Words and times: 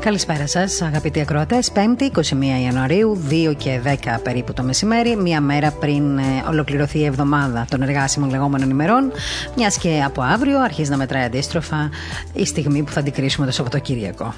Καλησπέρα 0.00 0.46
σας, 0.46 0.82
αγαπητοί 0.82 1.20
ακροατές. 1.20 1.72
5η 1.74 2.02
21 2.02 2.60
Ιανουαρίου, 2.62 3.18
2 3.28 3.54
και 3.56 3.80
10 3.84 4.20
περίπου 4.22 4.52
το 4.52 4.62
μεσημέρι, 4.62 5.16
μία 5.16 5.40
μέρα 5.40 5.70
πριν 5.70 6.18
ε, 6.18 6.22
ολοκληρωθεί 6.48 6.98
η 6.98 7.04
εβδομάδα 7.04 7.66
των 7.70 7.82
εργάσιμων 7.82 8.30
λεγόμενων 8.30 8.70
ημερών, 8.70 9.12
μιας 9.56 9.78
και 9.78 10.02
από 10.06 10.22
αύριο 10.22 10.60
αρχίζει 10.60 10.90
να 10.90 10.96
μετράει 10.96 11.24
αντίστροφα 11.24 11.90
η 12.32 12.46
στιγμή 12.46 12.82
που 12.82 12.92
θα 12.92 13.00
αντικρίσουμε 13.00 13.46
το 13.46 13.52
Σαββατοκύριακο. 13.52 14.34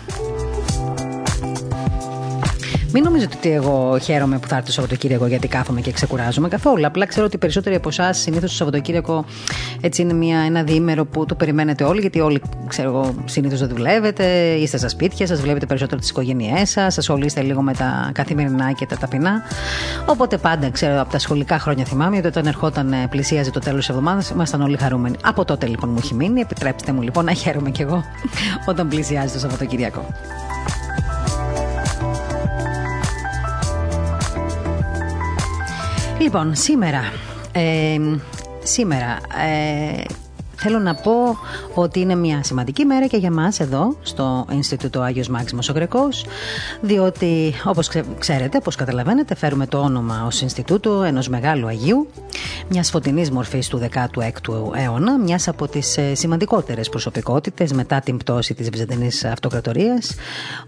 Μην 2.94 3.02
νομίζετε 3.04 3.36
ότι 3.36 3.50
εγώ 3.50 3.98
χαίρομαι 3.98 4.38
που 4.38 4.48
θα 4.48 4.54
έρθει 4.54 4.66
το 4.66 4.72
Σαββατοκύριακο 4.72 5.26
γιατί 5.26 5.48
κάθομαι 5.48 5.80
και 5.80 5.92
ξεκουράζομαι 5.92 6.48
καθόλου. 6.48 6.86
Απλά 6.86 7.06
ξέρω 7.06 7.26
ότι 7.26 7.38
περισσότεροι 7.38 7.74
από 7.74 7.88
εσάς 7.88 8.18
συνήθως 8.18 8.50
το 8.50 8.56
Σαββατοκύριακο 8.56 9.24
έτσι 9.80 10.02
είναι 10.02 10.12
μια, 10.12 10.38
ένα 10.38 10.62
διήμερο 10.62 11.04
που 11.04 11.26
το 11.26 11.34
περιμένετε 11.34 11.84
όλοι, 11.84 12.00
γιατί 12.00 12.20
όλοι 12.20 12.42
ξέρω 12.68 12.88
εγώ 12.88 13.14
συνήθως 13.24 13.58
δεν 13.58 13.68
δουλεύετε, 13.68 14.24
είστε 14.52 14.76
στα 14.76 14.88
σπίτια 14.88 15.26
σας, 15.26 15.40
βλέπετε 15.40 15.66
περισσότερο 15.66 16.00
τις 16.00 16.10
οικογένειές 16.10 16.70
σας, 16.70 16.98
ασχολείστε 16.98 17.40
λίγο 17.40 17.62
με 17.62 17.72
τα 17.72 18.10
καθημερινά 18.14 18.72
και 18.72 18.86
τα 18.86 18.96
ταπεινά. 18.96 19.42
Οπότε 20.06 20.38
πάντα 20.38 20.70
ξέρω 20.70 21.00
από 21.00 21.12
τα 21.12 21.18
σχολικά 21.18 21.58
χρόνια 21.58 21.84
θυμάμαι 21.84 22.16
ότι 22.16 22.26
όταν 22.26 22.46
ερχόταν 22.46 22.92
ε, 22.92 23.06
πλησίαζε 23.10 23.50
το 23.50 23.60
τέλος 23.60 23.78
της 23.78 23.88
εβδομάδας 23.88 24.30
ήμασταν 24.30 24.62
όλοι 24.62 24.76
χαρούμενοι. 24.76 25.16
Από 25.22 25.44
τότε 25.44 25.66
λοιπόν 25.66 25.90
μου 25.90 25.98
έχει 26.02 26.14
μείνει. 26.14 26.40
Επιτρέψτε 26.40 26.92
μου 26.92 27.02
λοιπόν 27.02 27.24
να 27.24 27.32
χαίρομαι 27.32 27.70
κι 27.70 27.82
εγώ 27.82 28.04
όταν 28.70 28.88
πλησιάζει 28.88 29.32
το 29.32 29.38
Σαββατοκύριακο. 29.38 30.06
Λοιπόν, 36.22 36.54
σήμερα. 36.54 37.00
Ε, 37.52 37.96
σήμερα 38.62 39.18
ε, 39.46 40.02
θέλω 40.64 40.78
να 40.78 40.94
πω 40.94 41.12
ότι 41.74 42.00
είναι 42.00 42.14
μια 42.14 42.42
σημαντική 42.42 42.84
μέρα 42.84 43.06
και 43.06 43.16
για 43.16 43.30
μας 43.30 43.60
εδώ 43.60 43.96
στο 44.02 44.46
Ινστιτούτο 44.50 45.00
Άγιος 45.00 45.28
Μάξιμος 45.28 45.68
ο 45.68 45.72
Γρεκός 45.72 46.26
διότι 46.80 47.54
όπως 47.64 47.90
ξέρετε, 48.18 48.56
όπως 48.56 48.76
καταλαβαίνετε 48.76 49.34
φέρουμε 49.34 49.66
το 49.66 49.78
όνομα 49.78 50.24
ως 50.26 50.40
Ινστιτούτο 50.40 51.02
ενός 51.02 51.28
μεγάλου 51.28 51.66
Αγίου 51.66 52.08
μιας 52.68 52.90
φωτεινής 52.90 53.30
μορφής 53.30 53.68
του 53.68 53.80
16ου 53.92 54.74
αιώνα 54.74 55.18
μιας 55.18 55.48
από 55.48 55.68
τις 55.68 55.96
ε, 55.96 56.14
σημαντικότερες 56.14 56.88
προσωπικότητες 56.88 57.72
μετά 57.72 58.00
την 58.00 58.16
πτώση 58.16 58.54
της 58.54 58.70
Βυζαντινής 58.70 59.24
Αυτοκρατορίας 59.24 60.14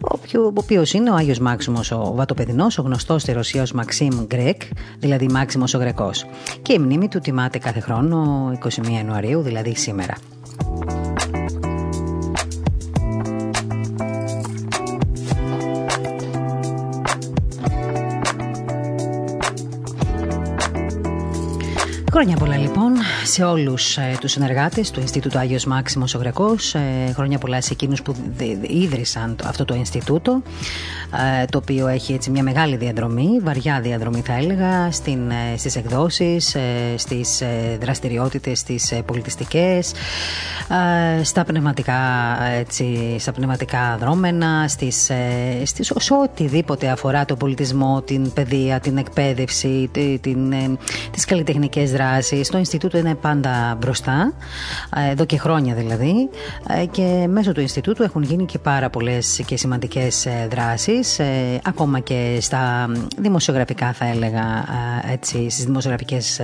ο 0.00 0.52
οποίος 0.54 0.92
είναι 0.92 1.10
ο 1.10 1.14
Άγιος 1.14 1.38
Μάξιμος 1.38 1.90
ο 1.90 2.12
Βατοπεδινός, 2.14 2.78
ο 2.78 2.82
γνωστός 2.82 3.22
στη 3.22 3.32
Ρωσία 3.32 3.62
ως 3.62 3.72
Μαξίμ 3.72 4.24
Γκρέκ, 4.26 4.62
δηλαδή 4.98 5.26
Μάξιμος 5.26 5.74
ο 5.74 5.78
Γρεκός. 5.78 6.26
Και 6.62 6.72
η 6.72 6.78
μνήμη 6.78 7.08
του 7.08 7.18
τιμάται 7.18 7.58
κάθε 7.58 7.80
χρόνο 7.80 8.50
21 8.64 8.90
Ιανουαρίου, 8.90 9.40
δηλαδή 9.40 9.74
σήμερα. 9.84 10.14
Χρόνια 22.14 22.36
πολλά 22.36 22.56
λοιπόν 22.56 22.92
σε 23.24 23.44
όλους 23.44 23.96
ε, 23.96 24.16
τους 24.20 24.30
συνεργάτες 24.30 24.90
του 24.90 25.00
Ινστιτούτου 25.00 25.38
Άγιος 25.38 25.64
Μάξιμος 25.64 26.14
ο 26.14 26.18
Γρεκός. 26.18 26.74
Ε, 26.74 27.12
χρόνια 27.14 27.38
πολλά 27.38 27.60
σε 27.60 27.72
εκείνους 27.72 28.02
που 28.02 28.14
ίδρυσαν 28.62 29.36
το, 29.36 29.44
αυτό 29.48 29.64
το 29.64 29.74
Ινστιτούτο, 29.74 30.42
ε, 31.03 31.03
το 31.50 31.58
οποίο 31.58 31.86
έχει 31.86 32.12
έτσι 32.12 32.30
μια 32.30 32.42
μεγάλη 32.42 32.76
διαδρομή, 32.76 33.40
βαριά 33.42 33.80
διαδρομή 33.80 34.20
θα 34.20 34.32
έλεγα, 34.32 34.86
ε, 34.86 35.56
στις 35.56 35.76
εκδόσεις, 35.76 36.54
ε, 36.54 36.60
στις 36.96 37.40
ε, 37.40 37.78
δραστηριότητες, 37.80 38.58
στις 38.58 38.94
πολιτιστικές, 39.06 39.92
στα 41.22 41.44
πνευματικά, 41.44 42.00
έτσι, 42.58 43.16
στα 43.18 43.32
πνευματικά 43.32 43.96
δρόμενα, 44.00 44.68
στις, 44.68 45.10
στις, 45.64 45.92
σε 45.96 46.14
οτιδήποτε 46.14 46.88
αφορά 46.88 47.24
τον 47.24 47.36
πολιτισμό, 47.36 48.02
την 48.02 48.32
παιδεία, 48.32 48.80
την 48.80 48.96
εκπαίδευση, 48.96 49.90
την, 50.20 50.54
τις 51.10 51.24
καλλιτεχνικές 51.24 51.92
δράσεις. 51.92 52.48
Το 52.48 52.58
Ινστιτούτο 52.58 52.98
είναι 52.98 53.14
πάντα 53.14 53.76
μπροστά, 53.80 54.32
ε, 54.96 55.10
εδώ 55.10 55.24
και 55.24 55.38
χρόνια 55.38 55.74
δηλαδή, 55.74 56.28
ε, 56.68 56.86
και 56.86 57.26
μέσω 57.28 57.52
του 57.52 57.60
Ινστιτούτου 57.60 58.02
έχουν 58.02 58.22
γίνει 58.22 58.44
και 58.44 58.58
πάρα 58.58 58.90
πολλές 58.90 59.42
και 59.46 59.56
σημαντικέ 61.04 61.22
ε, 61.22 61.24
δράσει, 61.24 61.60
ακόμα 61.64 62.00
και 62.00 62.38
στα 62.40 62.90
δημοσιογραφικά, 63.18 63.92
θα 63.92 64.06
έλεγα, 64.06 64.64
έτσι, 65.12 65.50
στις 65.50 65.64
δημοσιογραφικές 65.64 66.40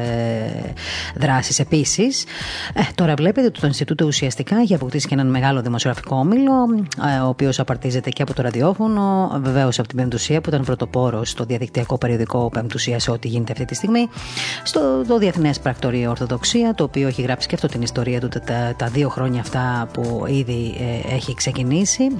δράσεις 1.14 1.58
επίσης. 1.58 2.24
Τώρα 2.94 3.14
βλέπετε 3.14 3.46
ότι 3.46 3.60
το 3.60 3.66
Ινστιτούτο 3.66 4.06
ουσιαστικά 4.06 4.56
έχει 4.56 4.74
αποκτήσει 4.74 5.08
και 5.08 5.14
έναν 5.14 5.30
μεγάλο 5.30 5.62
δημοσιογραφικό 5.62 6.16
όμιλο, 6.16 6.52
ο 7.24 7.28
οποίος 7.28 7.58
απαρτίζεται 7.58 8.10
και 8.10 8.22
από 8.22 8.34
το 8.34 8.42
ραδιόφωνο, 8.42 9.30
βεβαίως 9.42 9.78
από 9.78 9.88
την 9.88 9.96
Πεμπτουσία, 9.96 10.40
που 10.40 10.48
ήταν 10.48 10.64
πρωτοπόρος 10.64 11.30
στο 11.30 11.44
διαδικτυακό 11.44 11.98
περιοδικό 11.98 12.48
Πεμπτουσία 12.52 12.98
σε 12.98 13.10
ό,τι 13.10 13.28
γίνεται 13.28 13.52
αυτή 13.52 13.64
τη 13.64 13.74
στιγμή, 13.74 14.08
στο 14.62 15.04
το 15.08 15.18
Διεθνές 15.18 15.60
πρακτορείο 15.60 16.10
Ορθοδοξία, 16.10 16.74
το 16.74 16.84
οποίο 16.84 17.08
έχει 17.08 17.22
γράψει 17.22 17.48
και 17.48 17.54
αυτό 17.54 17.66
την 17.66 17.82
ιστορία 17.82 18.20
του 18.20 18.28
τα, 18.28 18.74
τα 18.76 18.86
δύο 18.86 19.08
χρόνια 19.08 19.40
αυτά 19.40 19.88
που 19.92 20.24
ήδη 20.28 20.74
ε, 20.78 21.14
έχει 21.14 21.34
ξεκινήσει 21.34 22.10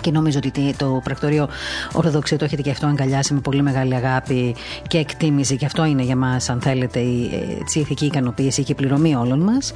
και 0.00 0.10
νομίζω 0.10 0.38
ότι 0.44 0.74
το 0.76 1.00
πρακτορείο 1.04 1.48
Ορθοδοξία 1.92 2.38
το 2.38 2.44
έχετε 2.44 2.62
και 2.62 2.70
αυτό 2.70 2.86
αγκαλιάσει 2.86 3.34
με 3.34 3.40
πολύ 3.40 3.62
μεγάλη 3.62 3.94
αγάπη 3.94 4.54
και 4.88 4.98
εκτίμηση. 4.98 5.56
Και 5.56 5.64
αυτό 5.66 5.84
είναι 5.84 6.02
για 6.02 6.16
μας, 6.16 6.48
αν 6.48 6.60
θέλετε, 6.60 6.98
η, 6.98 7.30
η 7.74 7.80
ηθική 7.80 8.04
ικανοποίηση 8.04 8.62
και 8.62 8.72
η 8.72 8.74
πληρωμή 8.74 9.14
όλων 9.14 9.40
μας. 9.40 9.72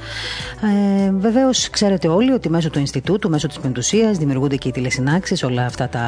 Ε, 0.61 1.11
Βεβαίως, 1.11 1.69
ξέρετε 1.69 2.07
όλοι 2.07 2.31
ότι 2.31 2.49
μέσω 2.49 2.69
του 2.69 2.79
Ινστιτούτου, 2.79 3.29
μέσω 3.29 3.47
της 3.47 3.59
Πεντουσίας, 3.59 4.17
δημιουργούνται 4.17 4.55
και 4.55 4.67
οι 4.67 4.71
τηλεσυνάξεις 4.71 5.43
όλα 5.43 5.65
αυτά 5.65 5.89
τα, 5.89 5.99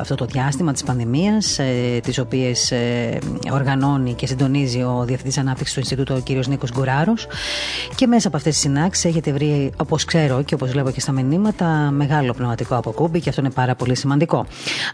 αυτό 0.00 0.14
το 0.14 0.24
διάστημα 0.24 0.72
της 0.72 0.82
πανδημίας, 0.82 1.58
ε, 1.58 2.00
τις 2.02 2.18
οποίες 2.18 2.70
ε, 2.70 3.18
οργανώνει 3.52 4.14
και 4.14 4.26
συντονίζει 4.26 4.82
ο 4.82 5.02
Διευθυντής 5.06 5.38
Ανάπτυξης 5.38 5.74
του 5.74 5.80
Ινστιτούτου, 5.80 6.14
ο 6.14 6.22
κ. 6.24 6.46
Νίκος 6.46 6.70
Γκουράρος. 6.72 7.26
Και 7.94 8.06
μέσα 8.06 8.28
από 8.28 8.36
αυτές 8.36 8.52
τις 8.52 8.62
συνάξεις 8.62 9.04
έχετε 9.04 9.32
βρει, 9.32 9.72
όπως 9.76 10.04
ξέρω 10.04 10.42
και 10.42 10.54
όπως 10.54 10.70
βλέπω 10.70 10.90
και 10.90 11.00
στα 11.00 11.12
μηνύματα, 11.12 11.66
μεγάλο 11.90 12.32
πνευματικό 12.32 12.76
αποκούμπι 12.76 13.20
και 13.20 13.28
αυτό 13.28 13.40
είναι 13.40 13.50
πάρα 13.52 13.74
πολύ 13.74 13.96
σημαντικό. 13.96 14.46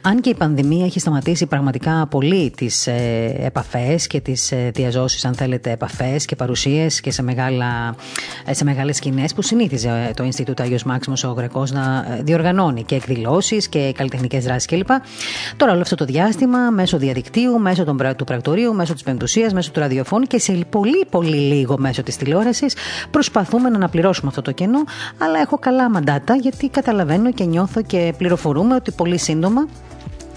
Αν 0.02 0.20
και 0.20 0.28
η 0.28 0.34
πανδημία 0.34 0.84
έχει 0.84 1.00
σταματήσει 1.00 1.46
πραγματικά 1.46 2.06
πολύ 2.10 2.52
τις 2.56 2.86
ε, 2.86 3.36
επαφές 3.38 4.06
και 4.06 4.20
τις 4.20 4.52
ε, 4.52 4.70
διαζώσεις, 4.74 5.24
αν 5.24 5.34
θέλετε, 5.34 5.70
επαφές 5.70 6.24
και 6.24 6.36
παρουσίες 6.36 7.00
και 7.00 7.10
σε, 7.10 7.22
μεγάλα, 7.22 7.94
ε, 8.44 8.54
σε 8.54 8.64
μεγάλες 8.64 8.96
σκηνές 8.96 9.34
που 9.34 9.42
συνήθιζε 9.42 10.06
ε, 10.08 10.12
το 10.14 10.24
Ινστιτούτο 10.24 10.62
Άγιος 10.62 10.82
Μάξιμος 10.84 11.24
ο 11.24 11.32
Γρεκός 11.32 11.70
να 11.70 12.06
ε, 12.18 12.22
διοργανώνει 12.22 12.82
και 12.82 12.94
εκδηλώσεις 12.94 13.68
και 13.68 13.92
καλλιτεχνικές 13.96 14.44
δράσεις 14.44 14.66
κλπ. 14.66 14.88
Τώρα 15.56 15.72
όλο 15.72 15.80
αυτό 15.80 15.94
το 15.94 16.04
διάστημα 16.04 16.70
μέσω 16.70 16.98
διαδικτύου, 16.98 17.58
μέσω 17.58 17.84
των, 17.84 17.98
του 18.16 18.24
πρακτορείου, 18.24 18.74
μέσω 18.74 18.92
της 18.92 19.02
πεμπτουσίας, 19.02 19.52
μέσω 19.52 19.70
του 19.70 19.80
ραδιοφώνου 19.80 20.24
και 20.24 20.38
σε 20.38 20.52
πολύ 20.70 21.06
πολύ 21.10 21.36
λίγο 21.36 21.78
μέσω 21.78 22.02
της 22.02 22.16
τηλεόρασης 22.16 22.76
προσπαθούμε 23.10 23.68
να 23.68 23.76
αναπληρώσουμε 23.76 24.28
αυτό 24.28 24.42
το 24.42 24.52
κενό. 24.52 24.84
Αλλά 25.18 25.38
έχω 25.40 25.58
καλά 25.58 25.90
μαντάτα 25.90 26.34
γιατί 26.34 26.68
καταλαβαίνω 26.68 27.32
και 27.32 27.44
νιώθω 27.44 27.82
και 27.82 28.14
πληροφορώ 28.18 28.47
πληροφορούμε 28.48 28.74
ότι 28.74 28.90
πολύ 28.92 29.18
σύντομα 29.18 29.68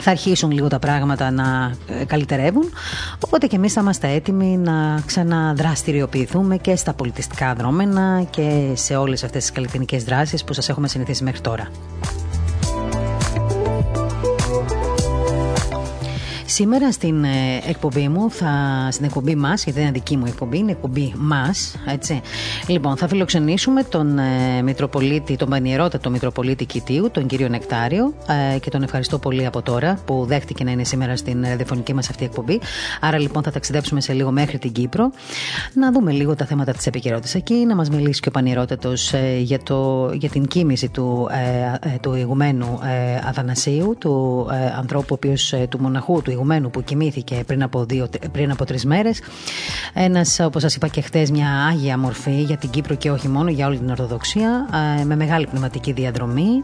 θα 0.01 0.11
αρχίσουν 0.11 0.51
λίγο 0.51 0.67
τα 0.67 0.79
πράγματα 0.79 1.31
να 1.31 1.75
ε, 1.87 2.05
καλυτερεύουν. 2.05 2.63
Οπότε 3.25 3.47
και 3.47 3.55
εμείς 3.55 3.73
θα 3.73 3.81
είμαστε 3.81 4.07
έτοιμοι 4.07 4.57
να 4.57 5.01
ξαναδραστηριοποιηθούμε 5.05 6.57
και 6.57 6.75
στα 6.75 6.93
πολιτιστικά 6.93 7.53
δρόμενα 7.53 8.23
και 8.29 8.71
σε 8.73 8.95
όλες 8.95 9.23
αυτές 9.23 9.41
τις 9.41 9.51
καλλιτεχνικές 9.51 10.03
δράσεις 10.03 10.43
που 10.43 10.53
σας 10.53 10.69
έχουμε 10.69 10.87
συνηθίσει 10.87 11.23
μέχρι 11.23 11.41
τώρα. 11.41 11.67
Σήμερα 16.53 16.91
στην 16.91 17.23
ε, 17.23 17.29
εκπομπή 17.67 18.07
μου, 18.07 18.31
θα, 18.31 18.51
στην 18.91 19.05
εκπομπή 19.05 19.35
μας, 19.35 19.63
γιατί 19.63 19.79
δεν 19.79 19.87
είναι 19.87 19.97
δική 19.97 20.17
μου 20.17 20.25
εκπομπή, 20.25 20.57
είναι 20.57 20.71
εκπομπή 20.71 21.13
μας. 21.17 21.75
Λοιπόν, 22.67 22.97
θα 22.97 23.07
φιλοξενήσουμε 23.07 23.83
τον 23.83 24.17
ε, 24.17 24.61
Μητροπολίτη, 24.61 25.35
τον 25.35 25.49
Πανιερότατο 25.49 26.09
Μητροπολίτη 26.09 26.65
Κιτίου, 26.65 27.11
τον 27.11 27.25
κύριο 27.25 27.47
Νεκτάριο, 27.47 28.13
ε, 28.55 28.59
και 28.59 28.69
τον 28.69 28.83
ευχαριστώ 28.83 29.19
πολύ 29.19 29.45
από 29.45 29.61
τώρα 29.61 29.97
που 30.05 30.25
δέχτηκε 30.27 30.63
να 30.63 30.71
είναι 30.71 30.83
σήμερα 30.83 31.15
στην 31.15 31.45
ραδιοφωνική 31.45 31.93
μας 31.93 32.09
αυτή 32.09 32.25
εκπομπή. 32.25 32.59
Άρα 33.01 33.19
λοιπόν 33.19 33.43
θα 33.43 33.51
ταξιδέψουμε 33.51 34.01
σε 34.01 34.13
λίγο 34.13 34.31
μέχρι 34.31 34.57
την 34.57 34.71
Κύπρο, 34.71 35.11
να 35.73 35.91
δούμε 35.91 36.11
λίγο 36.11 36.35
τα 36.35 36.45
θέματα 36.45 36.71
της 36.71 36.87
επικαιρότητας 36.87 37.35
εκεί, 37.35 37.53
να 37.53 37.75
μας 37.75 37.89
μιλήσει 37.89 38.19
και 38.19 38.27
ο 38.29 38.31
Πανιερότατος 38.31 39.13
ε, 39.13 39.37
για, 39.41 39.59
για 40.13 40.29
την 40.29 40.47
κίνηση 40.47 40.89
του, 40.89 41.29
ε, 41.31 41.89
ε, 41.89 41.97
του 42.01 42.15
ηγουμένου 42.15 42.79
Αθανασίου, 43.27 43.95
του 43.99 44.47
ανθρώπου, 44.77 45.19
ο 45.53 45.67
του 45.67 45.79
μοναχού 45.81 46.21
του 46.21 46.31
ηγουμένου 46.41 46.67
Οικουμένου 46.67 46.69
που 46.69 46.83
κοιμήθηκε 46.83 47.43
πριν 47.47 47.63
από, 47.63 47.85
δύο, 47.85 48.09
πριν 48.31 48.51
από 48.51 48.65
τρεις 48.65 48.85
μέρες. 48.85 49.21
Ένας, 49.93 50.39
όπως 50.39 50.61
σας 50.61 50.75
είπα 50.75 50.87
και 50.87 51.01
χτες, 51.01 51.31
μια 51.31 51.49
άγια 51.49 51.97
μορφή 51.97 52.41
για 52.41 52.57
την 52.57 52.69
Κύπρο 52.69 52.95
και 52.95 53.11
όχι 53.11 53.27
μόνο, 53.27 53.49
για 53.49 53.67
όλη 53.67 53.77
την 53.77 53.89
Ορθοδοξία, 53.89 54.67
ε, 54.99 55.03
με 55.03 55.15
μεγάλη 55.15 55.47
πνευματική 55.47 55.91
διαδρομή 55.91 56.63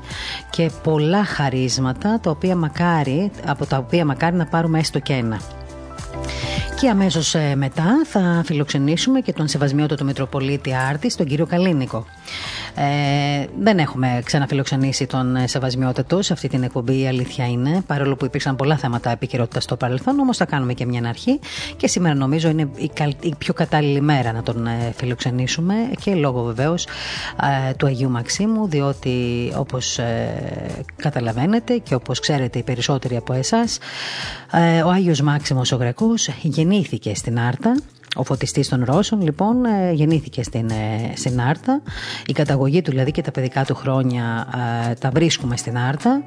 και 0.49 0.71
πολλά 0.83 1.25
χαρίσματα, 1.25 2.19
τα 2.19 2.29
οποία 2.31 2.55
μακάρι, 2.55 3.31
από 3.45 3.65
τα 3.65 3.77
οποία 3.77 4.05
μακάρι 4.05 4.35
να 4.35 4.45
πάρουμε 4.45 4.79
έστω 4.79 4.99
και 4.99 5.13
ένα. 5.13 5.39
Και 6.79 6.89
αμέσως 6.89 7.35
ε, 7.35 7.55
μετά 7.55 8.01
θα 8.05 8.41
φιλοξενήσουμε 8.45 9.19
και 9.19 9.33
τον 9.33 9.47
Σεβασμιότατο 9.47 10.03
Μητροπολίτη 10.03 10.75
Άρτη, 10.89 11.15
τον 11.15 11.25
κύριο 11.25 11.45
Καλίνικο. 11.45 12.05
Ε, 12.79 13.45
δεν 13.59 13.79
έχουμε 13.79 14.21
ξαναφιλοξενήσει 14.23 15.05
τον 15.05 15.35
ε, 15.35 15.47
Σεβασμιότατο 15.47 16.21
σε 16.21 16.33
αυτή 16.33 16.47
την 16.47 16.63
εκπομπή, 16.63 16.99
η 16.99 17.07
αλήθεια 17.07 17.47
είναι. 17.47 17.83
Παρόλο 17.87 18.15
που 18.15 18.25
υπήρξαν 18.25 18.55
πολλά 18.55 18.77
θέματα 18.77 19.11
επικαιρότητα 19.11 19.59
στο 19.59 19.75
παρελθόν, 19.75 20.19
όμως 20.19 20.37
θα 20.37 20.45
κάνουμε 20.45 20.73
και 20.73 20.85
μια 20.85 21.09
αρχή. 21.09 21.39
Και 21.77 21.87
σήμερα 21.87 22.15
νομίζω 22.15 22.49
είναι 22.49 22.69
η, 22.77 22.91
η 23.19 23.35
πιο 23.37 23.53
κατάλληλη 23.53 24.01
μέρα 24.01 24.31
να 24.31 24.43
τον 24.43 24.67
ε, 24.67 24.93
φιλοξενήσουμε 24.95 25.73
και 26.01 26.15
λόγω 26.15 26.43
βεβαίως 26.43 26.87
ε, 27.69 27.73
του 27.73 27.85
Αγίου 27.85 28.09
Μαξίμου, 28.09 28.67
διότι 28.67 29.51
όπως 29.55 29.99
καταλαβαίνετε 30.95 31.77
και 31.77 31.95
όπως 31.95 32.19
ξέρετε 32.19 32.59
οι 32.59 32.63
περισσότεροι 32.63 33.15
από 33.15 33.33
εσάς, 33.33 33.77
ο 34.85 34.89
Άγιος 34.89 35.21
Μάξιμος 35.21 35.71
ο 35.71 35.75
Γρεκός 35.75 36.27
γεννήθηκε 36.41 37.15
στην 37.15 37.39
Άρτα 37.39 37.75
ο 38.17 38.23
φωτιστής 38.23 38.69
των 38.69 38.83
Ρώσων, 38.85 39.21
λοιπόν, 39.21 39.65
ε, 39.65 39.91
γεννήθηκε 39.91 40.43
στην, 40.43 40.69
ε, 40.69 41.11
στην 41.15 41.41
Άρτα. 41.41 41.81
Η 42.27 42.33
καταγωγή 42.33 42.81
του, 42.81 42.91
δηλαδή 42.91 43.11
και 43.11 43.21
τα 43.21 43.31
παιδικά 43.31 43.65
του 43.65 43.75
χρόνια, 43.75 44.47
ε, 44.89 44.93
τα 44.93 45.09
βρίσκουμε 45.09 45.57
στην 45.57 45.77
Άρτα. 45.77 46.23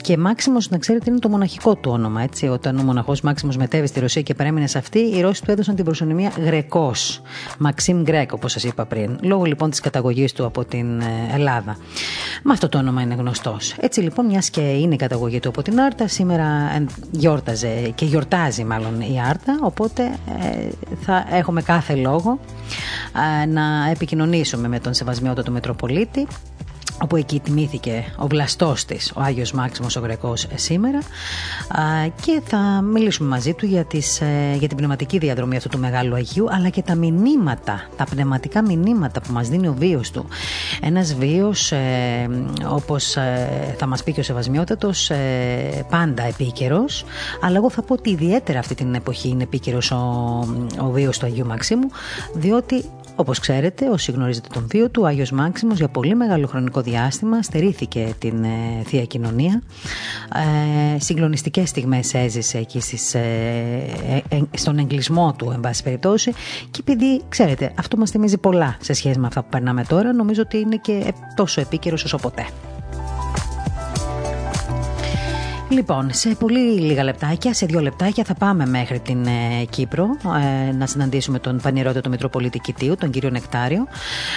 Και 0.00 0.16
Μάξιμος, 0.16 0.70
να 0.70 0.78
ξέρετε, 0.78 1.10
είναι 1.10 1.18
το 1.18 1.28
μοναχικό 1.28 1.74
του 1.74 1.90
όνομα. 1.90 2.22
Έτσι. 2.22 2.46
Όταν 2.48 2.78
ο 2.78 2.82
μοναχός 2.82 3.20
Μάξιμος 3.20 3.56
μετέβη 3.56 3.86
στη 3.86 4.00
Ρωσία 4.00 4.22
και 4.22 4.34
παρέμεινε 4.34 4.66
σε 4.66 4.78
αυτή, 4.78 4.98
οι 4.98 5.20
Ρώσοι 5.20 5.42
του 5.42 5.50
έδωσαν 5.50 5.74
την 5.74 5.84
προσωνυμία 5.84 6.32
Γρεκός. 6.44 7.20
Μαξίμ 7.58 8.02
Γκρέκ, 8.02 8.32
όπως 8.32 8.52
σας 8.52 8.64
είπα 8.64 8.84
πριν. 8.84 9.18
Λόγω 9.22 9.44
λοιπόν 9.44 9.70
της 9.70 9.80
καταγωγής 9.80 10.32
του 10.32 10.44
από 10.44 10.64
την 10.64 11.02
Ελλάδα. 11.34 11.76
Με 12.42 12.52
αυτό 12.52 12.68
το 12.68 12.78
όνομα 12.78 13.02
είναι 13.02 13.14
γνωστός. 13.14 13.74
Έτσι 13.80 14.00
λοιπόν, 14.00 14.26
μιας 14.26 14.50
και 14.50 14.60
είναι 14.60 14.94
η 14.94 14.96
καταγωγή 14.96 15.40
του 15.40 15.48
από 15.48 15.62
την 15.62 15.80
Άρτα, 15.80 16.08
σήμερα 16.08 16.44
γιόρταζε 17.10 17.92
και 17.94 18.04
γιορτάζει 18.04 18.64
μάλλον 18.64 19.00
η 19.00 19.20
Άρτα. 19.28 19.58
Οπότε 19.62 20.16
θα 21.00 21.26
έχουμε 21.36 21.62
κάθε 21.62 21.94
λόγο 21.94 22.38
να 23.48 23.90
επικοινωνήσουμε 23.90 24.68
με 24.68 24.80
τον 24.80 24.94
Σεβασμιότατο 24.94 25.50
Μητροπολίτη 25.50 26.26
όπου 26.98 27.16
εκεί 27.16 27.40
τιμήθηκε 27.40 28.04
ο 28.16 28.26
βλαστός 28.26 28.84
της, 28.84 29.12
ο 29.14 29.20
Άγιος 29.20 29.52
Μάξιμος 29.52 29.96
ο 29.96 30.00
Γρεκός 30.00 30.46
σήμερα 30.54 30.98
και 32.24 32.42
θα 32.44 32.58
μιλήσουμε 32.82 33.28
μαζί 33.28 33.54
του 33.54 33.66
για, 33.66 33.84
τις, 33.84 34.20
ε, 34.20 34.56
για 34.58 34.68
την 34.68 34.76
πνευματική 34.76 35.18
διαδρομή 35.18 35.56
αυτού 35.56 35.68
του 35.68 35.78
Μεγάλου 35.78 36.14
Αγίου 36.14 36.46
αλλά 36.50 36.68
και 36.68 36.82
τα 36.82 36.94
μηνύματα, 36.94 37.88
τα 37.96 38.04
πνευματικά 38.04 38.62
μηνύματα 38.62 39.20
που 39.20 39.32
μας 39.32 39.48
δίνει 39.48 39.68
ο 39.68 39.74
βίος 39.78 40.10
του. 40.10 40.26
Ένας 40.80 41.14
βίος 41.14 41.72
ε, 41.72 42.28
όπως 42.68 43.16
ε, 43.16 43.74
θα 43.78 43.86
μας 43.86 44.02
πει 44.02 44.12
και 44.12 44.20
ο 44.20 44.22
Σεβασμιότατος 44.22 45.10
ε, 45.10 45.86
πάντα 45.90 46.22
επίκαιρος 46.22 47.04
αλλά 47.40 47.56
εγώ 47.56 47.70
θα 47.70 47.82
πω 47.82 47.94
ότι 47.94 48.10
ιδιαίτερα 48.10 48.58
αυτή 48.58 48.74
την 48.74 48.94
εποχή 48.94 49.28
είναι 49.28 49.42
επίκαιρος 49.42 49.90
ο, 49.90 49.96
ο 50.78 50.90
βίος 50.90 51.18
του 51.18 51.26
Αγίου 51.26 51.46
Μαξίμου 51.46 51.88
διότι 52.34 52.84
όπως 53.16 53.38
ξέρετε, 53.38 53.88
όσοι 53.88 54.12
γνωρίζετε 54.12 54.48
τον 54.52 54.66
βίο 54.70 54.90
του, 54.90 55.02
ο 55.02 55.06
Άγιος 55.06 55.30
Μάξιμος 55.30 55.78
για 55.78 55.88
πολύ 55.88 56.14
μεγάλο 56.14 56.46
χρονικό 56.46 56.80
διάστημα 56.80 57.42
στερήθηκε 57.42 58.14
την 58.18 58.44
ε, 58.44 58.82
Θεία 58.84 59.04
Κοινωνία. 59.04 59.62
Ε, 60.94 60.98
συγκλονιστικές 60.98 61.68
στιγμές 61.68 62.14
έζησε 62.14 62.58
εκεί 62.58 62.80
στις, 62.80 63.14
ε, 63.14 63.22
ε, 64.28 64.40
στον 64.56 64.78
εγκλισμό 64.78 65.34
του, 65.38 65.50
εν 65.54 65.60
πάση 65.60 65.82
περιπτώσει. 65.82 66.32
Και 66.70 66.78
επειδή, 66.80 67.22
ξέρετε, 67.28 67.72
αυτό 67.78 67.96
μας 67.96 68.10
θυμίζει 68.10 68.38
πολλά 68.38 68.76
σε 68.80 68.92
σχέση 68.92 69.18
με 69.18 69.26
αυτά 69.26 69.42
που 69.42 69.48
περνάμε 69.50 69.84
τώρα, 69.84 70.12
νομίζω 70.12 70.42
ότι 70.42 70.58
είναι 70.58 70.76
και 70.76 71.14
τόσο 71.34 71.60
επίκαιρο 71.60 71.96
όσο 72.04 72.16
ποτέ. 72.16 72.46
Λοιπόν, 75.72 76.12
σε 76.12 76.28
πολύ 76.28 76.58
λίγα 76.58 77.04
λεπτάκια, 77.04 77.54
σε 77.54 77.66
δύο 77.66 77.80
λεπτάκια 77.80 78.24
θα 78.24 78.34
πάμε 78.34 78.66
μέχρι 78.66 79.00
την 79.00 79.26
ε, 79.26 79.64
Κύπρο 79.70 80.06
ε, 80.68 80.72
να 80.72 80.86
συναντήσουμε 80.86 81.38
τον 81.38 81.60
πανηρότατο 81.62 82.08
Μητροπολίτη 82.08 82.58
Κιτίου, 82.58 82.94
τον 82.96 83.10
κύριο 83.10 83.30
Νεκτάριο. 83.30 83.86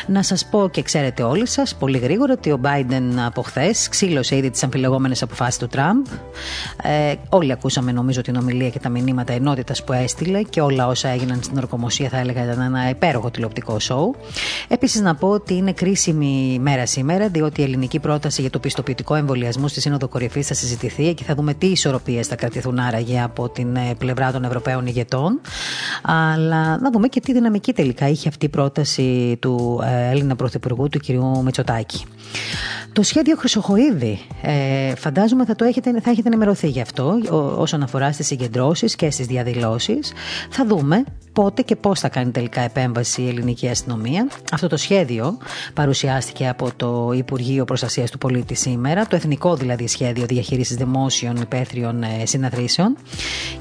Να 0.08 0.24
σας 0.24 0.46
πω 0.46 0.70
και 0.72 0.82
ξέρετε 0.82 1.24
όλοι 1.24 1.48
σας 1.48 1.76
πολύ 1.76 1.98
γρήγορα 1.98 2.34
ότι 2.34 2.52
ο 2.52 2.60
Biden 2.64 3.04
από 3.26 3.42
χθες 3.42 3.90
ξύλωσε 3.90 4.36
ήδη 4.36 4.50
τις 4.50 4.64
αμφιλεγόμενες 4.64 5.22
αποφάσεις 5.22 5.58
του 5.60 5.68
Τραμπ. 5.68 6.06
Ε, 6.84 7.14
όλοι 7.30 7.52
ακούσαμε 7.52 7.92
νομίζω 7.92 8.22
την 8.22 8.36
ομιλία 8.36 8.70
και 8.70 8.80
τα 8.80 8.90
μηνύματα 8.90 9.34
ενότητας 9.34 9.84
που 9.84 9.94
έστειλε 9.94 10.42
και 10.42 10.62
όλα 10.62 10.88
όσα 10.88 11.10
έγιναν 11.10 11.40
στην 11.44 11.58
ορκομοσία 11.58 12.10
θα 12.10 12.18
έλεγα 12.18 12.44
ήταν 12.44 12.62
ένα 12.62 12.90
υπέροχο 12.90 13.31
τηλεοπτικό 13.31 13.80
σοου. 13.80 14.16
Επίσης 14.68 15.02
να 15.02 15.16
πω 15.16 15.28
ότι 15.28 15.54
είναι 15.54 15.72
κρίσιμη 15.74 16.60
μέρα 16.62 16.86
σήμερα, 16.86 17.28
διότι 17.28 17.62
η 17.62 17.64
ελληνική 17.64 18.00
πρόταση 18.00 18.42
για 18.42 18.50
το 18.50 18.60
πιστοποιητικό 18.60 19.16
εμβολιασμού 19.16 19.68
στη 19.68 19.81
Σύνοδο 19.81 20.08
Κορυφής 20.08 20.48
θα 20.48 20.54
συζητηθεί 20.54 21.14
θα 21.25 21.36
δούμε 21.36 21.54
τι 21.54 21.68
ισορροπίες 21.68 22.27
θα 22.27 22.36
κρατηθούν 22.36 22.80
άραγε 22.80 23.22
από 23.22 23.50
την 23.50 23.75
ε, 23.75 23.95
πλευρά 23.98 24.31
των 24.31 24.44
Ευρωπαίων 24.44 24.86
ηγετών. 24.86 25.42
Αλλά 26.01 26.77
να 26.77 26.92
δούμε 26.92 27.07
και 27.07 27.19
τι 27.19 27.33
δυναμική 27.33 27.74
τελικά 27.74 28.10
είχε 28.10 28.27
αυτή 28.27 28.45
η 28.45 28.50
πρόταση 28.50 29.38
του 29.42 29.81
ε, 29.83 30.10
Έλληνα 30.10 30.36
Πρωθυπουργού, 30.36 30.89
του 30.89 31.00
κ. 31.00 31.06
Μητσοτάκη. 31.44 32.06
Το 32.95 33.04
σχέδιο 33.04 33.36
Χρυσοχοίδη, 33.36 34.19
ε, 34.42 34.95
φαντάζομαι 34.95 35.45
θα, 35.45 35.56
το 35.56 35.66
έχετε, 35.66 36.01
θα 36.01 36.10
έχετε 36.10 36.27
ενημερωθεί 36.27 36.68
γι' 36.68 36.81
αυτό 36.81 37.19
όσον 37.57 37.83
αφορά 37.83 38.12
στις 38.12 38.27
συγκεντρώσεις 38.27 38.95
και 38.95 39.12
στις 39.12 39.25
διαδηλώσεις. 39.25 40.13
Θα 40.50 40.66
δούμε 40.66 41.04
πότε 41.33 41.62
και 41.62 41.75
πώς 41.75 42.00
θα 42.00 42.10
κάνει 42.10 42.31
τελικά 42.31 42.62
επέμβαση 42.62 43.22
η 43.22 43.27
ελληνική 43.27 43.68
αστυνομία. 43.68 44.27
Αυτό 44.51 44.68
το 44.68 44.77
σχέδιο 44.77 45.38
παρουσιάστηκε 45.74 46.48
από 46.48 46.69
το 46.75 47.12
Υπουργείο 47.16 47.66
Προστασίας 47.66 48.12
του 48.12 48.18
Πολίτη 48.18 48.54
σήμερα, 48.54 49.07
το 49.07 49.16
εθνικό 49.16 49.56
δηλαδή 49.56 49.88
σχέδιο 49.88 50.25
διαχείρισης 50.25 50.75
δημόσιων 50.75 51.36
υπαίθριων 51.36 52.04
ε, 52.04 52.25
συναθρήσεων. 52.25 52.98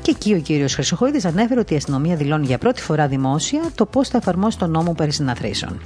Και 0.03 0.11
εκεί 0.11 0.35
ο 0.35 0.39
κύριος 0.39 0.75
Χρυσοχοίδης 0.75 1.25
ανέφερε 1.25 1.61
ότι 1.61 1.75
η 1.75 1.77
αστυνομία 1.77 2.17
δηλώνει 2.17 2.47
για 2.47 2.59
πρώτη 2.59 2.81
φορά 2.81 3.09
δημόσια 3.09 3.61
το 3.75 3.87
πώς 3.87 4.09
θα 4.09 4.17
εφαρμόσει 4.17 4.59
τον 4.59 4.71
νόμο 4.71 4.93
περί 4.93 5.13
συναθρήσεων. 5.13 5.81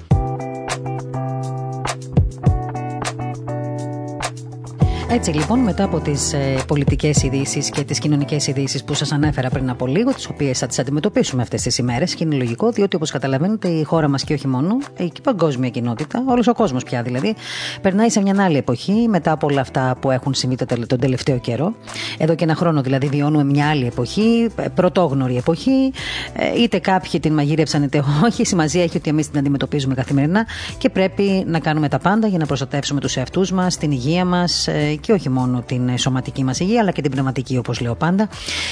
Έτσι 5.10 5.31
λοιπόν, 5.31 5.58
μετά 5.58 5.84
από 5.84 6.00
τις 6.00 6.32
ε, 6.32 6.56
πολιτικές 6.66 7.22
ειδήσεις 7.22 7.70
και 7.70 7.84
τις 7.84 7.99
κοινωνικές 7.99 8.46
ειδήσεις 8.46 8.84
που 8.84 8.94
σας 8.94 9.12
ανέφερα 9.12 9.49
πριν 9.49 9.70
από 9.70 9.87
λίγο, 9.87 10.14
τις 10.14 10.26
οποίες 10.26 10.58
θα 10.58 10.66
τις 10.66 10.78
αντιμετωπίσουμε 10.78 11.43
αυτές 11.43 11.62
τις 11.62 11.78
ημέρες, 11.78 12.14
και 12.14 12.25
είναι 12.25 12.37
λογικό, 12.37 12.70
διότι 12.70 12.96
όπως 12.96 13.10
καταλαβαίνετε, 13.10 13.69
η 13.69 13.82
χώρα 13.82 14.08
μας 14.08 14.25
και 14.25 14.34
όχι 14.34 14.49
μόνο, 14.49 14.78
η 14.99 15.12
παγκόσμια 15.22 15.69
κοινότητα, 15.69 16.24
όλος 16.27 16.46
ο 16.46 16.55
κόσμος 16.55 16.84
πια 16.84 17.03
δηλαδή, 17.03 17.34
περνάει 17.82 18.10
σε 18.10 18.20
μια 18.20 18.44
άλλη 18.44 18.56
εποχή 18.56 19.06
μετά 19.08 19.32
από 19.32 19.46
όλα 19.46 19.60
αυτά 19.60 19.96
που 20.00 20.10
έχουν 20.10 20.34
συμβεί 20.34 20.56
τον 20.86 21.00
τελευταίο 21.00 21.38
καιρό. 21.38 21.74
Εδώ 22.19 22.34
και 22.34 22.44
ένα 22.44 22.55
χρόνο 22.55 22.82
δηλαδή 22.82 23.06
βιώνουμε 23.06 23.44
μια 23.44 23.69
άλλη 23.69 23.86
εποχή, 23.86 24.48
πρωτόγνωρη 24.74 25.36
εποχή, 25.36 25.93
ε, 26.32 26.62
είτε 26.62 26.79
κάποιοι 26.79 27.20
την 27.20 27.32
μαγείρεψαν 27.32 27.82
είτε 27.82 28.05
όχι. 28.24 28.44
Σημασία 28.44 28.82
έχει 28.82 28.96
ότι 28.96 29.10
εμείς 29.10 29.31
την 29.31 29.38
αντιμετωπίζουμε 29.38 29.94
καθημερινά 29.94 30.46
και 30.79 30.91
πρέπει 30.91 31.44
να 31.46 31.58
κάνουμε 31.58 31.88
τα 31.88 31.98
πάντα 31.98 32.27
για 32.27 32.38
να 32.38 32.46
προστατεύσουμε 32.46 33.00
τους 33.00 33.17
εαυτούς 33.17 33.53
μας, 33.53 33.77
την 33.77 33.91
υγεία 33.91 34.24
μας 34.24 34.67
ε, 34.69 34.97
και 35.00 35.12
όχι 35.12 35.28
μόνο 35.28 35.62
την 35.67 35.98
σωματική 35.98 36.44
μας 36.44 36.60
υγεία, 36.60 36.81
αλλά 36.81 36.90
και 36.90 37.02
την 37.02 37.10
πνευματική, 37.10 37.56
όπως 37.56 37.81
λέω 37.81 37.94
πάντα. 37.94 38.28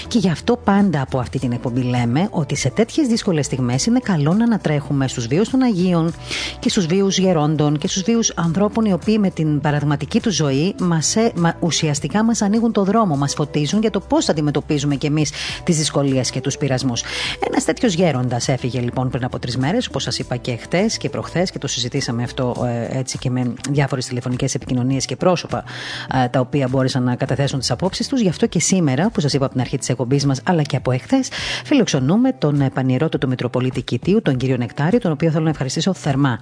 Και 0.08 0.18
γι' 0.18 0.30
αυτό 0.30 0.56
πάντα 0.56 1.00
από 1.00 1.18
αυτή 1.18 1.38
την 1.38 1.52
εκπομπή 1.52 1.80
λέμε 1.82 2.28
ότι 2.30 2.54
σε 2.54 2.70
τέτοιες 2.70 3.06
δύσκολες 3.06 3.46
στιγμές 3.46 3.86
είναι 3.86 3.98
καλό 3.98 4.34
να 4.34 4.44
ανατρέχουμε 4.44 5.08
στους 5.08 5.26
βίους 5.26 5.50
των 5.50 5.62
Αγίων 5.62 6.14
και 6.58 6.68
στους 6.68 6.86
βίους 6.86 7.18
γερόντων 7.18 7.78
και 7.78 7.88
στους 7.88 8.02
βίους 8.02 8.32
ανθρώπων 8.34 8.84
οι 8.84 8.92
οποίοι 8.92 9.16
με 9.20 9.30
την 9.30 9.60
παραδειγματική 9.60 10.20
τους 10.20 10.34
ζωή 10.34 10.74
μας, 10.80 11.16
ε, 11.16 11.32
μα, 11.36 11.56
ουσιαστικά 11.60 12.24
μας 12.24 12.42
ανοίγουν 12.42 12.72
το 12.72 12.84
δρόμο, 12.84 13.16
μας 13.16 13.34
φωτίζουν 13.34 13.80
για 13.80 13.90
το 13.90 14.00
πώς 14.00 14.28
αντιμετωπίζουμε 14.28 14.94
κι 14.94 15.06
εμείς 15.06 15.32
τις 15.64 15.76
δυσκολίες 15.76 16.30
και 16.30 16.40
τους 16.40 16.56
πειρασμούς. 16.56 17.02
Ένας 17.48 17.64
τέτοιος 17.64 17.94
γέροντας 17.94 18.48
έφυγε 18.48 18.80
λοιπόν 18.80 19.10
πριν 19.10 19.24
από 19.24 19.38
τρεις 19.38 19.56
μέρες, 19.56 19.86
όπως 19.86 20.02
σας 20.02 20.18
είπα 20.18 20.36
και 20.36 20.56
χτες 20.56 20.96
και 20.96 21.08
προχθές 21.08 21.50
και 21.50 21.58
το 21.58 21.66
συζητήσαμε 21.66 22.22
αυτό 22.22 22.66
ε, 22.66 22.98
έτσι 22.98 23.18
και 23.18 23.30
με 23.30 23.54
διάφορες 23.70 24.06
τηλεφωνικές 24.06 24.54
επικοινωνίες 24.54 25.04
και 25.04 25.16
πρόσωπα 25.16 25.64
ε, 26.12 26.15
τα 26.30 26.40
οποία 26.40 26.68
μπόρεσαν 26.70 27.02
να 27.02 27.16
καταθέσουν 27.16 27.58
τις 27.58 27.70
απόψεις 27.70 28.08
τους. 28.08 28.20
Γι' 28.20 28.28
αυτό 28.28 28.46
και 28.46 28.60
σήμερα, 28.60 29.10
που 29.10 29.20
σας 29.20 29.32
είπα 29.32 29.44
από 29.44 29.52
την 29.52 29.62
αρχή 29.62 29.78
της 29.78 29.88
εκπομπής 29.88 30.26
μας, 30.26 30.42
αλλά 30.46 30.62
και 30.62 30.76
από 30.76 30.90
εχθές, 30.90 31.28
φιλοξενούμε 31.64 32.32
τον 32.32 32.60
ε, 32.60 32.70
πανηρότατο 32.70 33.26
Μητροπολίτη 33.26 33.82
Κιτίου, 33.82 34.22
τον 34.22 34.36
κύριο 34.36 34.56
Νεκτάριο, 34.56 34.98
τον 34.98 35.12
οποίο 35.12 35.30
θέλω 35.30 35.44
να 35.44 35.50
ευχαριστήσω 35.50 35.94
θερμά. 35.94 36.40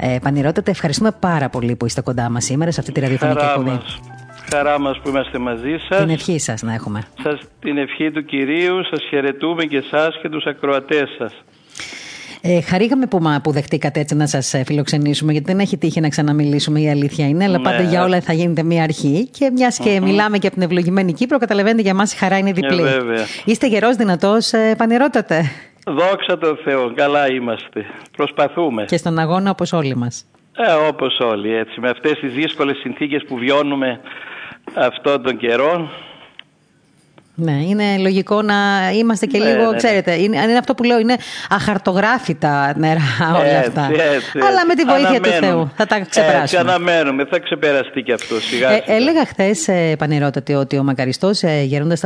Ε, 0.00 0.18
πανηρότατε, 0.22 0.70
ευχαριστούμε 0.70 1.10
πάρα 1.20 1.48
πολύ 1.48 1.76
που 1.76 1.86
είστε 1.86 2.00
κοντά 2.00 2.30
μας 2.30 2.44
σήμερα 2.44 2.70
σε 2.70 2.80
αυτή 2.80 2.92
τη 2.92 3.00
ραδιοφωνική 3.00 3.44
εκπομπή. 3.44 3.80
Χαρά 4.54 4.80
μας 4.80 5.00
που 5.02 5.08
είμαστε 5.08 5.38
μαζί 5.38 5.76
σας. 5.88 5.98
Την 5.98 6.10
ευχή 6.10 6.38
σας 6.38 6.62
να 6.62 6.74
έχουμε. 6.74 7.02
Σας, 7.22 7.40
την 7.60 7.78
ευχή 7.78 8.10
του 8.10 8.24
κυρίου, 8.24 8.84
σας 8.90 9.04
χαιρετούμε 9.08 9.64
και 9.64 9.76
εσά 9.76 10.12
και 10.22 10.28
τους 10.28 10.44
ακροατές 10.44 11.08
σας. 11.18 11.32
Ε, 12.48 12.60
χαρήκαμε 12.60 13.06
που, 13.06 13.20
που 13.42 13.52
δεχτήκατε 13.52 14.00
έτσι 14.00 14.14
να 14.14 14.26
σας 14.26 14.54
ε, 14.54 14.64
φιλοξενήσουμε, 14.64 15.32
γιατί 15.32 15.52
δεν 15.52 15.60
έχει 15.60 15.78
τύχει 15.78 16.00
να 16.00 16.08
ξαναμιλήσουμε, 16.08 16.80
η 16.80 16.90
αλήθεια 16.90 17.28
είναι. 17.28 17.44
Αλλά 17.44 17.60
πάντα 17.60 17.82
ναι. 17.82 17.88
για 17.88 18.04
όλα 18.04 18.20
θα 18.20 18.32
γίνεται 18.32 18.62
μία 18.62 18.82
αρχή. 18.82 19.28
Και 19.28 19.50
μιας 19.52 19.78
και 19.78 20.00
μιλάμε 20.00 20.38
και 20.38 20.46
από 20.46 20.56
την 20.56 20.64
ευλογημένη 20.64 21.12
Κύπρο, 21.12 21.38
καταλαβαίνετε 21.38 21.82
για 21.82 21.94
μας 21.94 22.12
η 22.12 22.16
χαρά 22.16 22.38
είναι 22.38 22.52
διπλή. 22.52 22.82
Ε, 22.82 22.98
Είστε 23.44 23.66
γερός, 23.66 23.96
δυνατός, 23.96 24.52
ε, 24.52 24.74
πανηρότατε. 24.78 25.42
Δόξα 25.86 26.38
τω 26.38 26.56
Θεώ, 26.64 26.92
καλά 26.94 27.30
είμαστε. 27.30 27.84
Προσπαθούμε. 28.16 28.84
Και 28.84 28.96
στον 28.96 29.18
αγώνα 29.18 29.50
όπως 29.50 29.72
όλοι 29.72 29.96
μας. 29.96 30.24
Ε, 30.56 30.72
όπως 30.88 31.18
όλοι, 31.20 31.54
έτσι. 31.54 31.80
Με 31.80 31.88
αυτές 31.88 32.18
τις 32.18 32.32
δύσκολες 32.32 32.76
συνθήκες 32.76 33.24
που 33.28 33.36
βιώνουμε 33.36 34.00
αυτόν 34.74 35.22
τον 35.22 35.36
καιρό, 35.36 35.90
ναι, 37.38 37.52
είναι 37.52 37.98
λογικό 37.98 38.42
να 38.42 38.54
είμαστε 38.98 39.26
και 39.26 39.38
ναι, 39.38 39.44
λίγο, 39.44 39.64
ναι, 39.64 39.70
ναι. 39.70 39.76
ξέρετε, 39.76 40.14
είναι, 40.14 40.40
είναι, 40.42 40.58
αυτό 40.58 40.74
που 40.74 40.82
λέω, 40.82 40.98
είναι 40.98 41.16
αχαρτογράφητα 41.50 42.74
νερά 42.76 43.00
όλα 43.20 43.58
αυτά. 43.58 43.90
Έτσι, 44.14 44.38
Αλλά 44.48 44.66
με 44.66 44.74
τη 44.74 44.84
βοήθεια 44.84 45.20
του 45.20 45.30
Θεού 45.30 45.70
θα 45.76 45.86
τα 45.86 46.00
ξεπεράσουμε. 46.00 46.42
Έτσι, 46.42 46.56
αναμένουμε, 46.56 47.24
θα 47.24 47.38
ξεπεραστεί 47.38 48.02
και 48.02 48.12
αυτό 48.12 48.40
σιγά. 48.40 48.70
Ε, 48.70 48.82
έλεγα 48.86 49.24
χθες, 49.26 49.68
ε, 49.68 49.94
Πανηρότατη, 49.98 50.54
ότι 50.54 50.78
ο 50.78 50.82
μακαριστός 50.82 51.42
ε, 51.42 51.62
γερόντα 51.62 51.96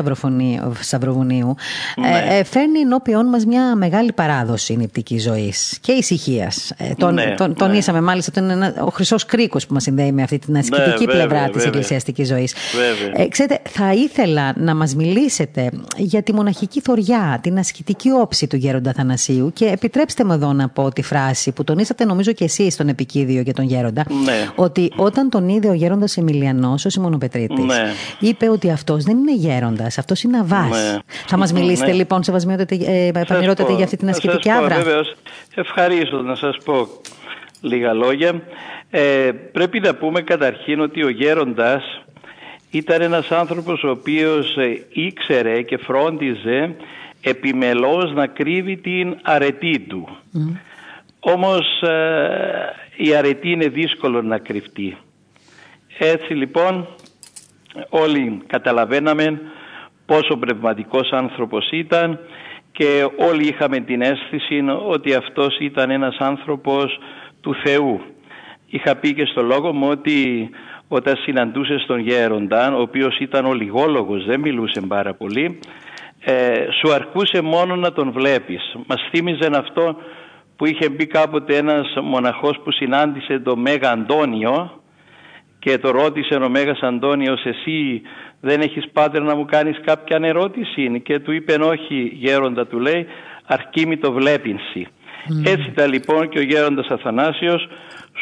Σταυροβουνίου 0.80 1.54
ναι. 1.96 2.38
ε, 2.38 2.44
φέρνει 2.44 2.78
ενώπιον 2.78 3.26
μας 3.26 3.44
μια 3.44 3.76
μεγάλη 3.76 4.12
παράδοση 4.12 4.76
νηπτική 4.76 5.18
ζωής 5.18 5.78
και 5.80 5.92
ησυχίας. 5.92 6.72
Ε, 6.78 6.94
τον, 6.96 7.14
ναι, 7.14 7.34
τον, 7.36 7.54
τονίσαμε 7.54 8.00
μάλιστα 8.00 8.32
ότι 8.36 8.52
είναι 8.52 8.74
ο 8.80 8.88
χρυσός 8.90 9.24
κρίκος 9.24 9.66
που 9.66 9.74
μας 9.74 9.82
συνδέει 9.82 10.12
με 10.12 10.22
αυτή 10.22 10.38
την 10.38 10.56
ασκητική 10.56 11.04
πλευρά 11.04 11.48
της 11.48 11.64
εκκλησιαστική 11.64 12.24
ζωής. 12.24 12.54
Ε, 13.16 13.28
ξέρετε, 13.28 13.60
θα 13.68 13.92
ήθελα 13.92 14.52
να 14.56 14.74
μας 14.74 14.94
μιλήσει 14.94 15.19
μιλήσετε 15.20 15.70
για 15.96 16.22
τη 16.22 16.34
μοναχική 16.34 16.80
θωριά, 16.80 17.38
την 17.42 17.58
ασκητική 17.58 18.10
όψη 18.10 18.46
του 18.46 18.56
Γέροντα 18.56 18.92
Θανασίου 18.92 19.52
και 19.52 19.64
επιτρέψτε 19.64 20.24
μου 20.24 20.32
εδώ 20.32 20.52
να 20.52 20.68
πω 20.68 20.92
τη 20.92 21.02
φράση 21.02 21.52
που 21.52 21.64
τονίσατε 21.64 22.04
νομίζω 22.04 22.32
και 22.32 22.44
εσείς 22.44 22.74
στον 22.74 22.88
επικίδιο 22.88 23.40
για 23.40 23.52
τον 23.52 23.64
Γέροντα 23.64 24.04
ναι. 24.24 24.48
ότι 24.54 24.92
όταν 24.96 25.30
τον 25.30 25.48
είδε 25.48 25.68
ο 25.68 25.72
Γέροντας 25.72 26.16
Εμιλιανός, 26.16 26.84
ο 26.84 26.90
Σιμωνοπετρίτης 26.90 27.64
ναι. 27.64 27.92
είπε 28.18 28.48
ότι 28.48 28.70
αυτός 28.70 29.04
δεν 29.04 29.16
είναι 29.16 29.34
Γέροντας, 29.34 29.98
αυτός 29.98 30.22
είναι 30.22 30.38
Αβάς. 30.38 30.68
Ναι. 30.68 30.98
Θα 31.26 31.36
μας 31.36 31.52
μιλήσετε 31.52 31.90
ναι. 31.90 31.96
λοιπόν 31.96 32.22
σεβασμιότατε, 32.22 32.74
ε, 32.74 33.10
για 33.76 33.84
αυτή 33.84 33.96
την 33.96 34.08
ασκητική 34.08 34.50
άβρα. 34.50 34.76
Βεβαίως, 34.76 35.14
ευχαρίστω 35.54 36.22
να 36.22 36.34
σας 36.34 36.56
πω 36.64 36.88
λίγα 37.60 37.92
λόγια. 37.92 38.42
Ε, 38.90 39.30
πρέπει 39.52 39.80
να 39.80 39.94
πούμε 39.94 40.20
καταρχήν 40.20 40.80
ότι 40.80 41.04
ο 41.04 41.08
Γέροντας 41.08 41.82
ήταν 42.70 43.00
ένας 43.00 43.30
άνθρωπος 43.30 43.82
ο 43.82 43.90
οποίος 43.90 44.56
ε, 44.56 44.86
ήξερε 44.92 45.62
και 45.62 45.76
φρόντιζε 45.76 46.76
επιμελώς 47.22 48.12
να 48.12 48.26
κρύβει 48.26 48.76
την 48.76 49.16
αρετή 49.22 49.80
του. 49.80 50.08
Mm. 50.34 50.56
Όμως 51.20 51.82
ε, 51.82 52.74
η 52.96 53.14
αρετή 53.14 53.50
είναι 53.50 53.68
δύσκολο 53.68 54.22
να 54.22 54.38
κρυφτεί. 54.38 54.96
Έτσι 55.98 56.34
λοιπόν 56.34 56.86
όλοι 57.88 58.42
καταλαβαίναμε 58.46 59.40
πόσο 60.06 60.36
πνευματικός 60.36 61.10
άνθρωπος 61.10 61.68
ήταν 61.70 62.18
και 62.72 63.08
όλοι 63.16 63.48
είχαμε 63.48 63.80
την 63.80 64.02
αίσθηση 64.02 64.64
ότι 64.86 65.14
αυτός 65.14 65.58
ήταν 65.60 65.90
ένας 65.90 66.16
άνθρωπος 66.18 66.98
του 67.40 67.54
Θεού. 67.64 68.00
Είχα 68.66 68.96
πει 68.96 69.14
και 69.14 69.24
στο 69.24 69.42
λόγο 69.42 69.72
μου 69.72 69.88
ότι 69.88 70.50
όταν 70.92 71.16
συναντούσε 71.16 71.84
τον 71.86 71.98
γέροντα, 71.98 72.74
ο 72.74 72.80
οποίος 72.80 73.18
ήταν 73.18 73.44
ο 73.44 73.52
λιγόλογος, 73.52 74.24
δεν 74.24 74.40
μιλούσε 74.40 74.80
πάρα 74.80 75.14
πολύ, 75.14 75.58
ε, 76.20 76.54
σου 76.80 76.92
αρκούσε 76.92 77.40
μόνο 77.40 77.76
να 77.76 77.92
τον 77.92 78.12
βλέπεις. 78.12 78.76
Μας 78.86 79.08
θύμιζε 79.10 79.50
αυτό 79.54 79.96
που 80.56 80.66
είχε 80.66 80.88
μπει 80.88 81.06
κάποτε 81.06 81.56
ένας 81.56 81.94
μοναχός 82.02 82.60
που 82.64 82.72
συνάντησε 82.72 83.38
τον 83.38 83.60
Μέγα 83.60 83.90
Αντώνιο 83.90 84.82
και 85.58 85.78
το 85.78 85.90
ρώτησε 85.90 86.34
ο 86.34 86.48
Μέγας 86.48 86.80
Αντώνιος 86.80 87.44
εσύ 87.44 88.02
δεν 88.40 88.60
έχεις 88.60 88.84
πάτερ 88.92 89.22
να 89.22 89.36
μου 89.36 89.44
κάνεις 89.44 89.80
κάποια 89.84 90.18
ερώτηση; 90.22 91.00
Και 91.00 91.18
του 91.18 91.32
είπε 91.32 91.52
όχι 91.52 92.12
γέροντα 92.14 92.66
του 92.66 92.78
λέει 92.78 93.06
αρκεί 93.46 93.86
μη 93.86 93.96
το 93.96 94.12
βλέπινση. 94.12 94.86
Έτσι 95.44 95.68
ήταν 95.68 95.90
λοιπόν 95.90 96.28
και 96.28 96.38
ο 96.38 96.42
γέροντας 96.42 96.86
Αθανάσιος 96.86 97.68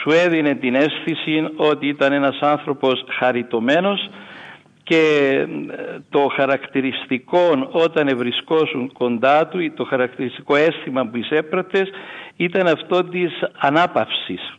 σου 0.01 0.11
έδινε 0.11 0.55
την 0.55 0.75
αίσθηση 0.75 1.51
ότι 1.57 1.87
ήταν 1.87 2.13
ένας 2.13 2.39
άνθρωπος 2.41 3.05
χαριτωμένος 3.19 4.11
και 4.83 5.47
το 6.11 6.29
χαρακτηριστικό 6.37 7.69
όταν 7.71 8.09
ευρισκόσουν 8.09 8.93
κοντά 8.93 9.47
του, 9.47 9.73
το 9.75 9.85
χαρακτηριστικό 9.85 10.57
αίσθημα 10.57 11.07
που 11.07 11.17
εισέπρατες 11.17 11.91
ήταν 12.37 12.67
αυτό 12.67 13.05
της 13.05 13.33
ανάπαυσης. 13.59 14.58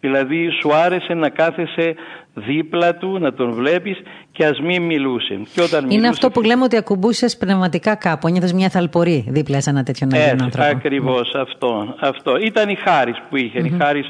Δηλαδή 0.00 0.48
σου 0.60 0.74
άρεσε 0.74 1.14
να 1.14 1.28
κάθεσαι 1.28 1.94
δίπλα 2.34 2.94
του, 2.94 3.18
να 3.18 3.32
τον 3.32 3.52
βλέπεις 3.52 3.98
και 4.32 4.44
ας 4.44 4.60
μην 4.60 4.82
μιλούσε. 4.82 5.40
Και 5.54 5.60
όταν 5.60 5.84
Είναι 5.84 5.88
μιλούσε... 5.88 6.08
αυτό 6.08 6.30
που 6.30 6.42
λέμε 6.42 6.64
ότι 6.64 6.76
ακουμπούσες 6.76 7.36
πνευματικά 7.36 7.94
κάπου, 7.94 8.28
νιώθες 8.28 8.52
μια 8.52 8.68
θαλπορή 8.68 9.24
δίπλα 9.28 9.60
σε 9.60 9.70
ένα 9.70 9.82
τέτοιο 9.82 10.06
νέο 10.06 10.30
άνθρωπο. 10.30 10.70
Ακριβώς 10.70 11.34
αυτό, 11.34 11.94
αυτό. 12.00 12.36
Ήταν 12.36 12.68
η 12.68 12.74
χάρης 12.74 13.16
που 13.28 13.36
είχε, 13.36 13.58
η 13.58 13.74
χάρης 13.80 14.08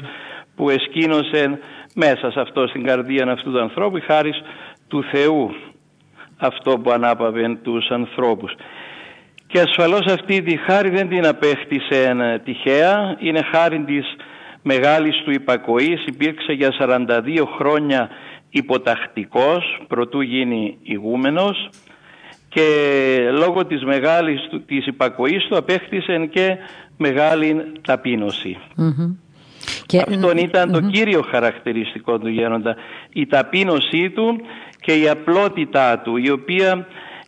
που 0.55 0.69
εσκήνωσε 0.69 1.59
μέσα 1.95 2.31
σε 2.31 2.39
αυτό, 2.39 2.67
στην 2.67 2.83
καρδία 2.83 3.31
αυτού 3.31 3.51
του 3.51 3.61
ανθρώπου, 3.61 3.97
η 3.97 4.01
χάρης 4.01 4.41
του 4.87 5.03
Θεού 5.11 5.55
αυτό 6.37 6.79
που 6.79 6.91
ανάπαβε 6.91 7.57
τους 7.63 7.89
ανθρώπους. 7.89 8.53
Και 9.47 9.59
ασφαλώς 9.59 10.05
αυτή 10.05 10.41
τη 10.41 10.57
χάρη 10.57 10.89
δεν 10.89 11.09
την 11.09 11.27
απέκτησε 11.27 12.15
τυχαία, 12.43 13.15
είναι 13.19 13.41
χάρη 13.51 13.79
της 13.79 14.05
μεγάλης 14.61 15.21
του 15.23 15.31
υπακοής, 15.31 16.05
υπήρξε 16.05 16.53
για 16.53 16.73
42 16.79 17.45
χρόνια 17.57 18.09
υποτακτικός, 18.49 19.81
προτού 19.87 20.21
γίνει 20.21 20.77
ηγούμενος 20.83 21.69
και 22.49 22.65
λόγω 23.31 23.65
της 23.65 23.83
μεγάλης 23.83 24.47
του, 24.49 24.65
της 24.65 24.85
υπακοής 24.85 25.45
του 25.47 25.57
απέκτησε 25.57 26.25
και 26.31 26.57
μεγάλη 26.97 27.71
Και... 29.85 30.03
Αυτόν 30.07 30.37
ήταν 30.37 30.71
το 30.71 30.81
κύριο 30.81 31.21
χαρακτηριστικό 31.21 32.19
του 32.19 32.27
γέροντα. 32.27 32.75
Η 33.13 33.25
ταπείνωσή 33.25 34.09
του 34.09 34.41
και 34.81 34.93
η 34.93 35.09
απλότητά 35.09 35.99
του, 35.99 36.17
η 36.17 36.29
οποία 36.29 36.87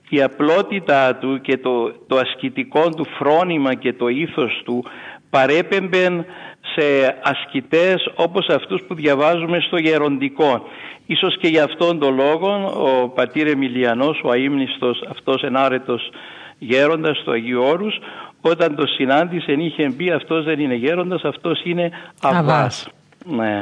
η 0.09 0.21
απλότητά 0.21 1.15
του 1.15 1.41
και 1.41 1.57
το, 1.57 1.91
το 2.07 2.17
ασκητικό 2.17 2.89
του 2.89 3.05
φρόνημα 3.17 3.73
και 3.73 3.93
το 3.93 4.07
ήθος 4.07 4.61
του 4.65 4.85
παρέπεμπεν 5.29 6.25
σε 6.75 7.17
ασκητές 7.23 8.11
όπως 8.15 8.47
αυτούς 8.47 8.81
που 8.87 8.93
διαβάζουμε 8.95 9.59
στο 9.59 9.77
γεροντικό. 9.77 10.67
Ίσως 11.05 11.37
και 11.37 11.47
για 11.47 11.63
αυτόν 11.63 11.99
τον 11.99 12.15
λόγο 12.15 12.71
ο 12.75 13.09
πατήρ 13.09 13.47
Εμιλιανός, 13.47 14.21
ο 14.23 14.29
αείμνηστος 14.29 15.03
αυτός 15.09 15.43
ενάρετος 15.43 16.09
γέροντας 16.57 17.21
του 17.23 17.31
Αγίου 17.31 17.61
Όρους, 17.61 17.99
όταν 18.41 18.75
το 18.75 18.85
συνάντησε 18.87 19.51
είχε 19.51 19.93
πει 19.97 20.11
αυτός 20.11 20.45
δεν 20.45 20.59
είναι 20.59 20.75
γέροντας, 20.75 21.23
αυτός 21.23 21.61
είναι 21.63 21.91
αβάς. 22.21 22.87
Ναι. 23.25 23.59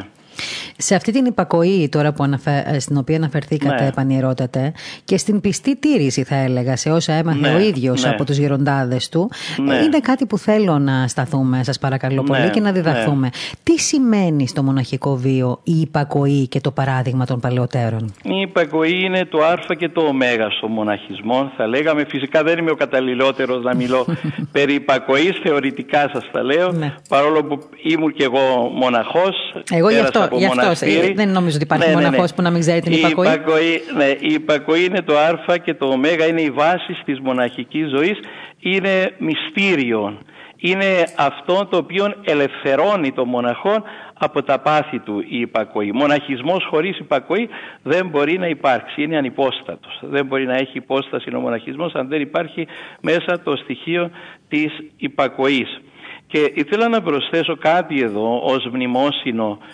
Σε 0.81 0.95
αυτή 0.95 1.11
την 1.11 1.25
υπακοή 1.25 1.89
τώρα 1.89 2.13
που 2.13 2.23
αναφε... 2.23 2.79
στην 2.79 2.97
οποία 2.97 3.15
αναφερθήκατε, 3.15 3.81
ναι. 3.81 3.87
επανηρώτατε, 3.87 4.71
και 5.03 5.17
στην 5.17 5.41
πιστή 5.41 5.75
τήρηση, 5.75 6.23
θα 6.23 6.35
έλεγα, 6.35 6.75
σε 6.75 6.89
όσα 6.91 7.13
έμαθε 7.13 7.39
ναι, 7.39 7.55
ο 7.55 7.59
ίδιος 7.59 8.03
ναι. 8.03 8.09
από 8.09 8.23
τους 8.23 8.37
γεροντάδες 8.37 9.09
του, 9.09 9.31
ναι. 9.57 9.75
είναι 9.75 9.99
κάτι 9.99 10.25
που 10.25 10.37
θέλω 10.37 10.79
να 10.79 11.07
σταθούμε, 11.07 11.63
σας 11.63 11.79
παρακαλώ 11.79 12.23
πολύ, 12.23 12.41
Ναι, 12.41 12.49
και 12.49 12.59
να 12.59 12.71
διδαχθούμε. 12.71 13.29
Τι 13.63 13.79
σημαίνει 13.79 14.47
στο 14.47 14.63
μοναχικό 14.63 15.15
βίο 15.15 15.59
η 15.63 15.79
υπακοή 15.79 16.47
και 16.47 16.59
το 16.59 16.71
παράδειγμα 16.71 17.25
των 17.25 17.39
παλαιότερων; 17.39 18.13
Η 18.23 18.39
υπακοή 18.41 19.03
είναι 19.03 19.25
το 19.25 19.37
Α 19.43 19.57
και 19.77 19.89
το 19.89 20.01
Ω 20.01 20.13
στο 20.57 20.67
μοναχισμό. 20.67 21.51
Θα 21.57 21.67
λέγαμε, 21.67 22.05
φυσικά 22.07 22.43
δεν 22.43 22.57
είμαι 22.57 22.71
ο 22.71 22.75
καταλληλότερος 22.75 23.63
να 23.63 23.75
μιλώ 23.75 24.05
περί 24.51 24.73
υπακοής, 24.73 25.39
θεωρητικά 25.43 26.09
σας 26.13 26.29
τα 26.31 26.43
λέω, 26.43 26.71
Ναι. 26.71 26.95
παρόλο 27.09 27.43
που 27.43 27.59
ήμουν 27.83 28.13
και 28.13 28.23
εγώ 28.23 28.71
μοναχός. 28.73 29.35
Εγώ 29.71 29.89
γι' 29.89 29.99
αυτό, 29.99 30.27
γι 30.31 30.45
αυτό 30.45 30.68
ε, 30.79 31.13
δεν 31.13 31.29
νομίζω 31.29 31.55
ότι 31.55 31.63
υπάρχει 31.63 31.87
Ναι, 31.87 31.93
ναι, 31.93 31.99
ναι. 32.01 32.05
μοναχός 32.05 32.33
που 32.33 32.41
να 32.41 32.49
μην 32.49 32.59
ξέρει 32.59 32.81
την 32.81 32.91
Η 32.91 32.95
υπακοή. 32.99 33.27
υπακοή, 33.27 33.81
ναι, 33.97 34.05
η 34.05 34.33
υπακοή 34.33 34.85
είναι 34.85 35.01
το 35.01 35.17
α 35.17 35.57
και 35.57 35.73
το 35.73 35.85
ω, 35.85 35.99
είναι 36.29 36.41
η 36.41 36.49
βάση 36.49 36.97
της 37.05 37.19
μοναχικής 37.19 37.89
ζωής, 37.89 38.19
είναι 38.59 39.11
μυστήριο. 39.17 40.17
Είναι 40.61 41.03
αυτό 41.17 41.65
το 41.65 41.77
οποίο 41.77 42.13
ελευθερώνει 42.23 43.11
το 43.11 43.25
μοναχό 43.25 43.83
από 44.13 44.43
τα 44.43 44.59
πάθη 44.59 44.99
του 44.99 45.23
η 45.27 45.39
υπακοή. 45.39 45.91
Μοναχισμός 45.91 46.67
χωρίς 46.69 46.97
υπακοή 46.99 47.49
δεν 47.83 48.07
μπορεί 48.07 48.37
να 48.37 48.47
υπάρξει, 48.47 49.01
είναι 49.01 49.17
ανυπόστατος. 49.17 49.99
Δεν 50.01 50.25
μπορεί 50.25 50.45
να 50.45 50.55
έχει 50.55 50.77
υπόσταση 50.77 51.35
ο 51.35 51.39
μοναχισμός 51.39 51.93
αν 51.93 52.07
δεν 52.07 52.21
υπάρχει 52.21 52.67
μέσα 53.01 53.39
το 53.43 53.55
στοιχείο 53.55 54.09
της 54.47 54.71
υπακοής. 54.97 55.81
Και 56.27 56.51
ήθελα 56.53 56.87
να 56.87 57.01
προσθέσω 57.01 57.57
κάτι 57.57 58.01
εδώ 58.01 58.41
ως 58.43 58.69
μνημόσυνο 58.71 59.57
ε, 59.61 59.65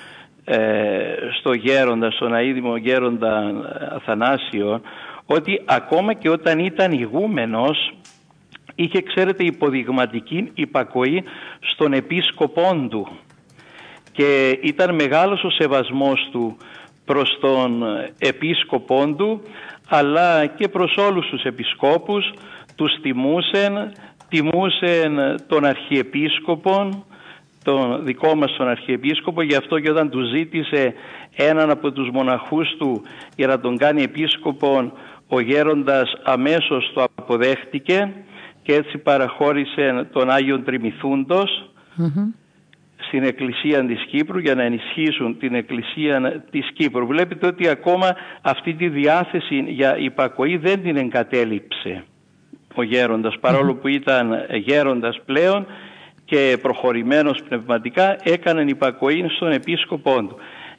στο 1.40 1.54
γέροντας, 1.54 2.14
στον 2.14 2.34
αείδημο 2.34 2.78
γέροντα 2.78 3.54
Αθανάσιο 3.96 4.82
ότι 5.26 5.62
ακόμα 5.66 6.14
και 6.14 6.30
όταν 6.30 6.60
ήταν 6.60 6.92
ηγούμενος 6.92 7.94
είχε 8.76 9.02
ξέρετε 9.02 9.44
υποδειγματική 9.44 10.52
υπακοή 10.54 11.24
στον 11.60 11.94
επίσκοπόν 11.94 12.90
του. 12.90 13.08
Και 14.12 14.60
ήταν 14.62 14.96
μεγάλος 14.96 15.44
ο 15.44 15.50
σεβασμός 15.50 16.30
του 16.32 16.58
προς 17.06 17.38
τον 17.42 17.84
επίσκοπόν 18.18 19.18
του 19.18 19.42
αλλά 19.90 20.46
και 20.46 20.68
προς 20.68 20.96
όλους 20.98 21.28
τους 21.28 21.44
επισκόπους. 21.44 22.34
Τους 22.76 22.92
τιμούσεν, 23.02 23.92
τιμούσεν 24.30 25.36
τον 25.48 25.66
Αρχιεπίσκοπον 25.66 27.06
τον 27.66 28.06
δικό 28.06 28.36
μας 28.36 28.56
τον 28.58 28.68
Αρχιεπίσκοπο 28.68 29.42
γι' 29.42 29.56
αυτό 29.56 29.80
και 29.80 29.90
όταν 29.90 30.10
του 30.10 30.22
ζήτησε 30.22 30.94
έναν 31.36 31.70
από 31.70 31.92
τους 31.92 32.10
μοναχούς 32.10 32.76
του 32.78 33.02
για 33.36 33.48
να 33.48 33.60
τον 33.60 33.78
κάνει 33.78 34.04
επίσκοπον 34.04 34.94
ο 35.28 35.40
γέροντας 35.40 36.14
αμέσως 36.24 36.92
το 36.94 37.06
αποδέχτηκε 37.16 38.14
και 38.62 38.74
έτσι 38.74 38.98
παραχώρησε 38.98 40.08
τον 40.12 40.30
Άγιον 40.30 40.64
στην 43.08 43.24
Εκκλησία 43.24 43.86
της 43.86 44.06
Κύπρου 44.06 44.40
για 44.40 44.56
να 44.56 44.64
ενισχύσουν 44.64 45.38
την 45.40 45.56
Εκκλησία 45.56 46.44
της 46.52 46.72
Κύπρου. 46.74 47.08
Βλέπετε 47.08 47.48
ότι 47.48 47.68
ακόμα 47.68 48.16
αυτή 48.42 48.74
τη 48.74 48.90
διάθεση 48.90 49.56
για 49.68 49.98
υπακοή 49.98 50.58
δεν 50.58 50.82
την 50.84 50.98
εγκατέλειψε 50.98 52.04
ο 52.76 52.84
γέροντας 52.84 53.36
που 53.82 53.88
ήταν 53.88 54.34
γέροντας 54.52 55.22
πλέον 55.26 55.66
και 56.26 56.58
προχωρημένος 56.62 57.44
πνευματικά 57.48 58.18
έκανε 58.24 58.62
υπακοή 58.62 59.26
στον 59.36 59.52
επίσκοπό 59.52 60.24
του. 60.24 60.38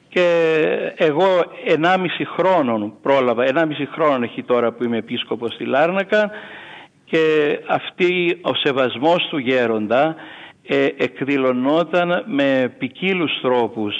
Και 0.08 0.54
εγώ 0.96 1.26
1,5 1.66 2.06
χρόνων 2.36 2.92
πρόλαβα, 3.02 3.44
1,5 3.44 3.64
χρόνων 3.92 4.22
έχει 4.22 4.42
τώρα 4.42 4.72
που 4.72 4.84
είμαι 4.84 4.96
επίσκοπος 4.96 5.54
στη 5.54 5.64
Λάρνακα 5.64 6.30
και 7.04 7.18
αυτή 7.66 8.38
ο 8.42 8.54
σεβασμός 8.54 9.26
του 9.30 9.38
γέροντα 9.38 10.16
ε, 10.66 10.86
εκδηλωνόταν 10.96 12.24
με 12.26 12.74
ποικίλους 12.78 13.40
τρόπους. 13.42 13.94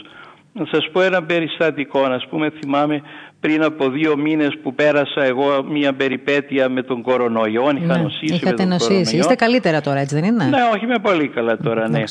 Να 0.53 0.67
σας 0.71 0.89
πω 0.93 1.01
ένα 1.01 1.23
περιστατικό, 1.23 2.09
να 2.09 2.23
πούμε 2.31 2.51
θυμάμαι 2.51 3.03
πριν 3.47 3.63
από 3.63 3.91
δύο 3.91 4.17
μήνες 4.17 4.59
που 4.63 4.75
πέρασα 4.75 5.25
εγώ 5.25 5.65
μια 5.69 5.93
περιπέτεια 5.93 6.69
με 6.69 6.83
τον 6.83 7.03
κορονοϊό, 7.03 7.63
είχα 7.63 7.97
ναι, 7.97 8.03
νοσήσει 8.03 8.35
είχατε 8.35 8.51
με 8.51 8.57
τον 8.57 8.69
νοσήσει. 8.69 8.89
κορονοϊό. 8.91 9.19
Είστε 9.19 9.35
καλύτερα 9.35 9.81
τώρα 9.81 9.99
έτσι 9.99 10.15
δεν 10.15 10.25
είναι; 10.25 10.45
Ναι, 10.45 10.59
όχι 10.75 10.85
είμαι 10.85 10.99
πολύ 10.99 11.29
καλά 11.29 11.57
τώρα, 11.57 11.89
ναι. 11.89 12.03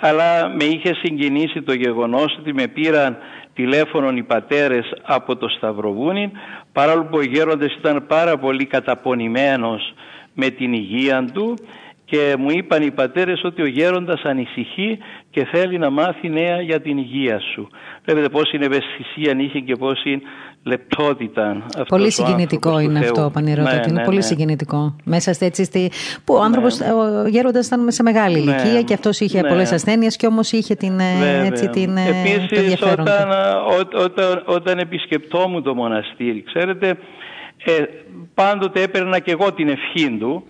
Αλλά 0.00 0.48
με 0.48 0.64
είχε 0.64 0.94
συγκινήσει 0.94 1.62
το 1.62 1.72
γεγονός 1.72 2.36
ότι 2.38 2.54
με 2.54 2.66
πήραν 2.66 3.16
τηλέφωνο 3.54 4.10
οι 4.16 4.22
πατέρες 4.22 4.92
από 5.02 5.36
το 5.36 5.48
Σταυροβούνι, 5.48 6.30
παρόλο 6.72 7.02
που 7.04 7.16
ο 7.16 7.22
γέροντας 7.22 7.74
ήταν 7.78 8.04
πάρα 8.06 8.38
πολύ 8.38 8.66
καταπονημένος 8.66 9.94
με 10.34 10.48
την 10.48 10.72
υγεία 10.72 11.24
του 11.32 11.54
και 12.12 12.34
μου 12.38 12.50
είπαν 12.50 12.82
οι 12.82 12.90
πατέρες 12.90 13.40
ότι 13.44 13.62
ο 13.62 13.66
γέροντας 13.66 14.22
ανησυχεί 14.22 14.98
και 15.30 15.44
θέλει 15.44 15.78
να 15.78 15.90
μάθει 15.90 16.28
νέα 16.28 16.60
για 16.60 16.80
την 16.80 16.98
υγεία 16.98 17.40
σου. 17.40 17.68
Βλέπετε 18.04 18.28
πόση 18.28 18.58
ευαισθησία 18.60 19.34
είχε 19.38 19.58
και 19.58 19.76
πόση 19.76 20.22
λεπτότητα. 20.62 21.66
Πολύ 21.88 22.10
συγκινητικό 22.10 22.78
είναι 22.78 22.98
αυτό, 22.98 23.30
Πανηρώτατη. 23.32 23.76
Ναι, 23.76 23.82
είναι 23.88 23.98
ναι, 23.98 24.04
πολύ 24.04 24.16
ναι. 24.16 24.22
συγκινητικό. 24.22 24.96
Μέσα 25.04 25.34
έτσι 25.38 25.64
στη... 25.64 25.90
που 26.24 26.34
ο 26.34 26.38
ναι. 26.38 26.44
άνθρωπος, 26.44 26.80
ο 26.80 27.28
γέροντας 27.28 27.66
ήταν 27.66 27.90
σε 27.90 28.02
μεγάλη 28.02 28.40
ναι. 28.40 28.52
ηλικία 28.52 28.82
και 28.82 28.94
αυτός 28.94 29.20
είχε 29.20 29.40
ναι. 29.40 29.48
πολλές 29.48 29.72
ασθένειες 29.72 30.16
και 30.16 30.26
όμως 30.26 30.52
είχε 30.52 30.74
την, 30.74 31.00
ε, 31.00 31.46
έτσι, 31.46 31.68
την, 31.68 31.96
ε, 31.96 32.08
Επίσης, 32.08 32.82
όταν, 32.82 33.28
όταν, 34.04 34.42
όταν 34.44 34.78
επισκεπτόμουν 34.78 35.62
το 35.62 35.74
μοναστήρι, 35.74 36.42
ξέρετε, 36.42 36.88
ε, 37.64 37.82
πάντοτε 38.34 38.82
έπαιρνα 38.82 39.18
και 39.18 39.30
εγώ 39.30 39.52
την 39.52 39.68
ευχή 39.68 40.16
του 40.18 40.44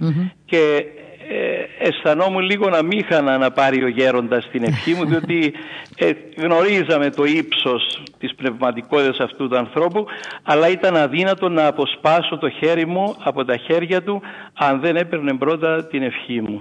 και 0.45 0.85
ε, 1.28 1.88
αισθανόμουν 1.88 2.42
λίγο 2.42 2.68
να 2.68 2.82
μήχανα 2.82 3.38
να 3.38 3.50
πάρει 3.50 3.84
ο 3.84 3.88
γέροντας 3.88 4.48
την 4.50 4.64
ευχή 4.64 4.94
μου 4.94 5.04
διότι 5.06 5.52
ε, 5.96 6.10
γνωρίζαμε 6.36 7.10
το 7.10 7.24
ύψος 7.24 8.02
της 8.18 8.34
πνευματικότητας 8.34 9.18
αυτού 9.18 9.48
του 9.48 9.56
ανθρώπου 9.56 10.04
αλλά 10.42 10.68
ήταν 10.68 10.96
αδύνατο 10.96 11.48
να 11.48 11.66
αποσπάσω 11.66 12.38
το 12.38 12.48
χέρι 12.50 12.86
μου 12.86 13.14
από 13.24 13.44
τα 13.44 13.56
χέρια 13.56 14.02
του 14.02 14.22
αν 14.54 14.80
δεν 14.80 14.96
έπαιρνε 14.96 15.34
πρώτα 15.34 15.86
την 15.86 16.02
ευχή 16.02 16.40
μου. 16.40 16.60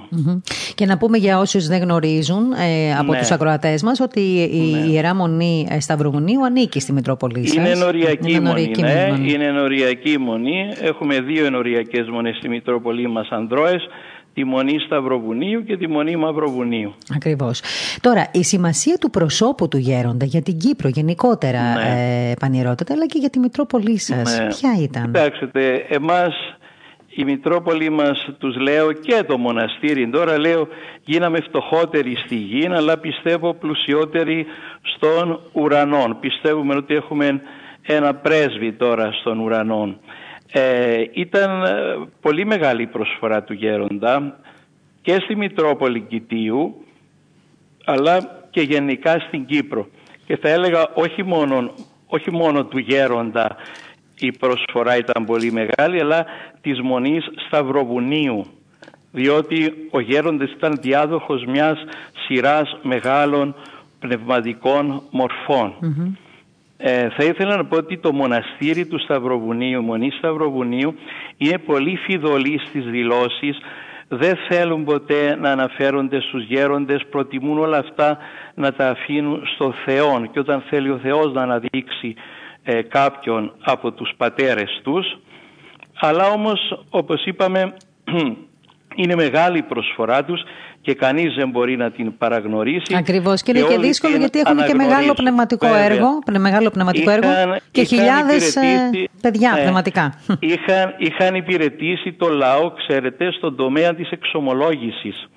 Και 0.76 0.86
να 0.86 0.98
πούμε 0.98 1.18
για 1.18 1.40
όσους 1.40 1.68
δεν 1.68 1.82
γνωρίζουν 1.82 2.52
ε, 2.52 2.96
από 3.00 3.12
ναι. 3.12 3.20
τους 3.20 3.32
ακροατές 3.32 3.84
μας 3.84 4.00
ότι 4.00 4.20
η 4.52 4.72
ναι. 4.72 4.92
Ιερά 4.92 5.16
Μονή 5.16 5.68
Σταυρομονίου 5.80 6.46
ανήκει 6.46 6.80
στη 6.80 6.94
Μητρόπολη 6.94 7.48
σας. 7.48 7.56
Είναι 7.56 7.70
ενοριακή, 7.70 8.32
είναι 8.32 8.40
μονή, 8.40 8.72
ναι. 8.80 9.08
μονή. 9.10 9.32
Είναι 9.32 9.46
ενοριακή 9.46 10.18
μονή. 10.20 10.74
Έχουμε 10.82 11.20
δύο 11.20 11.46
ενοριακές 11.46 12.08
μονές 12.10 12.36
στη 12.38 12.50
Μητρόπολη 12.50 13.08
μας 13.08 13.28
Ανδρώες 13.30 13.88
τη 14.34 14.44
Μονή 14.44 14.80
Σταυροβουνίου 14.80 15.64
και 15.64 15.78
τη 15.78 15.88
Μονή 15.88 16.16
Μαυροβουνίου. 16.16 16.94
Ακριβώς. 17.16 17.62
Τώρα, 18.02 18.30
η 18.32 18.44
σημασία 18.44 18.98
του 18.98 19.10
προσώπου 19.10 19.68
του 19.68 19.78
Γέροντα 19.78 20.26
για 20.26 20.42
την 20.42 20.58
Κύπρο 20.58 20.90
γενικότερα, 20.90 21.62
ναι. 21.74 22.32
ε, 22.32 22.46
αλλά 22.90 23.06
και 23.06 23.18
για 23.18 23.30
τη 23.30 23.40
Μητρόπολη 23.40 23.98
σας, 23.98 24.40
ναι. 24.40 24.48
ποια 24.48 24.72
ήταν; 24.82 25.04
Κοιτάξτε, 25.06 25.86
εμάς 25.90 26.34
η 27.16 27.24
Μητρόπολη 27.24 27.90
μας 27.90 28.30
τους 28.38 28.56
λέω 28.56 28.92
και 28.92 29.24
το 29.28 29.38
μοναστήρι 29.38 30.10
τώρα 30.10 30.40
λέω 30.40 30.68
γίναμε 31.04 31.40
φτωχότεροι 31.42 32.16
στη 32.26 32.36
γη 32.36 32.68
αλλά 32.72 32.98
πιστεύω 32.98 33.54
πλουσιότεροι 33.54 34.46
στον 34.96 35.40
ουρανό. 35.52 36.18
Πιστεύουμε 36.20 36.76
ότι 36.76 36.94
έχουμε 36.94 37.42
ένα 37.82 38.16
πρέσβη 38.16 38.72
τώρα 38.74 39.12
στον 39.12 39.40
ουρανό. 39.40 39.96
Ε, 40.54 41.04
ήταν 41.12 41.64
ε, 41.64 41.70
πολύ 42.22 42.46
μεγάλη 42.46 42.82
η 42.82 42.88
προσφορά 42.88 43.44
του 43.44 43.54
Γέροντα 43.54 44.40
και 45.02 45.14
στη 45.14 45.36
Μητρόπολη 45.36 46.02
Κιτίου 46.02 46.86
αλλά 47.86 48.46
και 48.50 48.62
γενικά 48.62 49.20
στην 49.20 49.46
Κύπρο. 49.46 49.88
Και 50.26 50.38
θα 50.38 50.50
έλεγα 50.50 50.88
όχι 50.94 51.24
μόνο, 51.24 51.72
όχι 52.06 52.32
μόνο 52.32 52.66
του 52.66 52.78
Γέροντα 52.78 53.56
η 54.20 54.32
προσφορά 54.32 54.98
ήταν 54.98 55.26
πολύ 55.26 55.52
μεγάλη 55.52 56.00
αλλά 56.00 56.26
της 56.62 56.82
Μονής 56.82 57.26
Σταυροβουνίου. 57.48 58.46
Διότι 59.12 59.74
ο 59.92 60.00
Γέροντας 60.00 60.52
ήταν 60.52 60.78
διάδοχος 60.82 61.46
μιας 61.46 61.84
σειράς 62.26 62.78
μεγάλων 62.82 63.56
πνευματικών 64.00 65.02
ε, 66.84 67.10
θα 67.10 67.24
ήθελα 67.24 67.56
να 67.56 67.66
πω 67.66 67.78
ότι 67.78 67.98
το 67.98 68.14
μοναστήρι 68.14 68.86
του 68.86 69.00
Σταυροβουνίου, 69.00 69.82
Μονή 69.82 70.12
Σταυροβουνίου, 70.12 70.96
είναι 71.38 71.58
πολύ 71.58 71.96
φιδωλή 71.96 72.60
στις 72.68 72.86
δηλώσεις, 72.86 73.58
δεν 74.08 74.38
θέλουν 74.50 74.84
ποτέ 74.84 75.36
να 75.36 75.52
αναφέρονται 75.52 76.22
στους 76.22 76.44
γέροντες, 76.44 77.06
προτιμούν 77.10 77.58
όλα 77.58 77.78
αυτά 77.78 78.18
να 78.56 78.74
τα 78.74 78.90
αφήνουν 78.90 79.42
στο 79.56 79.74
Θεό 79.86 80.26
και 80.32 80.40
όταν 80.40 80.64
θέλει 80.70 80.90
ο 80.90 81.00
Θεός 81.04 81.34
να 81.34 81.42
αναδείξει 81.42 82.16
ε, 82.64 82.82
κάποιον 82.82 83.54
από 83.62 83.92
τους 83.92 84.14
πατέρες 84.18 84.80
τους, 84.84 85.20
αλλά 86.00 86.28
όμως 86.28 86.84
όπως 86.90 87.26
είπαμε 87.26 87.74
είναι 88.96 89.16
μεγάλη 89.16 89.58
η 89.58 89.62
προσφορά 89.62 90.24
τους 90.24 90.44
και 90.82 90.94
κανείς 90.94 91.36
δεν 91.36 91.50
μπορεί 91.50 91.78
να 91.78 91.92
την 91.92 92.18
παραγνωρίσει. 92.18 92.96
Ακριβώς 92.96 93.42
και 93.42 93.52
είναι 93.56 93.68
και, 93.68 93.78
δύσκολο 93.80 94.16
γιατί 94.16 94.40
έχουν 94.40 94.66
και 94.66 94.74
μεγάλο 94.74 95.14
πνευματικό 95.14 95.68
έργο, 95.76 96.08
μεγάλο 96.40 96.70
πνευματικό 96.70 97.12
έργο 97.12 97.30
και 97.72 97.84
χιλιάδες 97.84 98.56
ε, 98.56 98.90
παιδιά 99.22 99.52
ναι, 99.52 99.62
πνευματικά. 99.62 100.14
Είχαν, 100.40 100.96
είχαν 100.98 101.36
υπηρετήσει 101.36 102.14
το 102.14 102.30
λαό, 102.30 102.72
ξέρετε, 102.72 103.32
στον 103.32 103.56
τομέα 103.56 103.96
της 103.96 104.10
εξομολόγησης. 104.10 105.30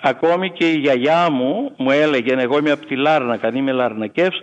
Ακόμη 0.00 0.50
και 0.50 0.70
η 0.70 0.76
γιαγιά 0.76 1.30
μου 1.30 1.72
μου 1.76 1.90
έλεγε, 1.90 2.34
εγώ 2.38 2.58
είμαι 2.58 2.70
από 2.70 2.86
τη 2.86 2.96
Λάρνακα, 2.96 3.50
είμαι 3.54 3.72
Λαρνακεύς, 3.72 4.40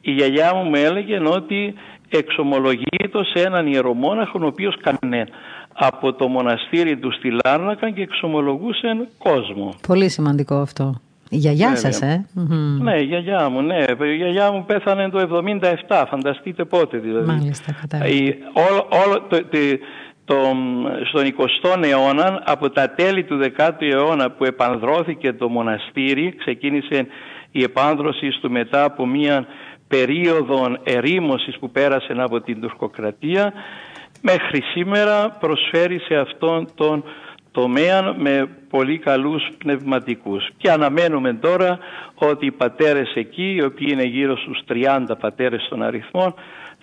η 0.00 0.10
γιαγιά 0.10 0.54
μου 0.54 0.62
μου 0.62 0.74
έλεγε 0.74 1.20
ότι 1.24 1.74
εξομολογείται 2.08 3.24
σε 3.34 3.44
έναν 3.46 3.66
ιερομόναχο 3.66 4.38
ο 4.42 4.46
οποίος 4.46 4.76
κανένα 4.80 5.28
από 5.74 6.12
το 6.12 6.28
μοναστήρι 6.28 6.96
του 6.96 7.12
στη 7.12 7.38
Λάρνακα 7.44 7.90
και 7.90 8.02
εξομολογούσαν 8.02 9.08
κόσμο. 9.18 9.74
Πολύ 9.86 10.08
σημαντικό 10.08 10.54
αυτό. 10.54 11.00
Η 11.32 11.36
γιαγιά 11.36 11.76
σας, 11.76 12.02
ε. 12.02 12.26
Ναι, 12.80 13.00
η 13.00 13.04
γιαγιά 13.04 13.48
μου, 13.48 13.62
ναι. 13.62 13.84
Η 14.12 14.14
γιαγιά 14.16 14.52
μου 14.52 14.64
πέθανε 14.64 15.08
το 15.08 15.42
77, 15.88 16.04
φανταστείτε 16.10 16.64
πότε 16.64 16.98
δηλαδή. 16.98 17.26
Μάλιστα, 17.26 17.72
κατάλαβα. 17.80 18.10
το, 19.28 19.46
το, 20.24 20.36
στον 21.08 21.22
20ο 21.22 21.84
αιώνα, 21.84 22.42
από 22.44 22.70
τα 22.70 22.90
τέλη 22.90 23.24
του 23.24 23.40
10ου 23.56 23.70
αιώνα 23.78 24.30
που 24.30 24.44
επανδρώθηκε 24.44 25.32
το 25.32 25.48
μοναστήρι, 25.48 26.34
ξεκίνησε 26.38 27.06
η 27.50 27.62
επάνδρωση 27.62 28.28
του 28.40 28.50
μετά 28.50 28.84
από 28.84 29.06
μια 29.06 29.46
περίοδο 29.88 30.76
ερήμωσης 30.84 31.58
που 31.58 31.70
πέρασε 31.70 32.14
από 32.16 32.40
την 32.40 32.60
τουρκοκρατία 32.60 33.52
μέχρι 34.20 34.62
σήμερα 34.62 35.30
προσφέρει 35.40 35.98
σε 35.98 36.14
αυτόν 36.14 36.68
τον 36.74 37.04
τομέα 37.52 38.14
με 38.18 38.48
πολύ 38.70 38.98
καλούς 38.98 39.48
πνευματικούς. 39.58 40.48
Και 40.56 40.70
αναμένουμε 40.70 41.34
τώρα 41.34 41.78
ότι 42.14 42.46
οι 42.46 42.50
πατέρες 42.50 43.12
εκεί, 43.14 43.54
οι 43.54 43.62
οποίοι 43.64 43.88
είναι 43.90 44.04
γύρω 44.04 44.36
στους 44.36 44.60
30 44.68 45.16
πατέρες 45.20 45.66
των 45.68 45.82
αριθμών, 45.82 46.34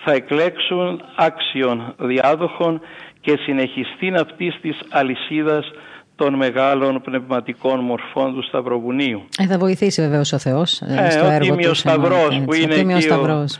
θα 0.03 0.11
εκλέξουν 0.11 1.01
άξιων 1.15 1.95
διάδοχων 1.97 2.81
και 3.21 3.37
συνεχιστήν 3.45 4.15
αυτής 4.15 4.59
της 4.61 4.79
αλυσίδας 4.89 5.71
των 6.15 6.33
μεγάλων 6.33 7.01
πνευματικών 7.01 7.79
μορφών 7.79 8.33
του 8.33 8.43
Σταυροβουνίου. 8.43 9.23
Ε, 9.37 9.45
θα 9.45 9.57
βοηθήσει 9.57 10.01
βεβαίως 10.01 10.33
ο 10.33 10.37
Θεός 10.37 10.81
ε, 10.81 11.09
στο 11.09 11.25
ο 11.25 11.29
έργο 11.29 11.55
του. 11.55 11.67
Ο 11.69 11.73
Σταυρός 11.73 12.41
που 12.45 12.53
είναι 12.53 12.75
εκεί 12.75 13.01
Σταυρός. 13.01 13.59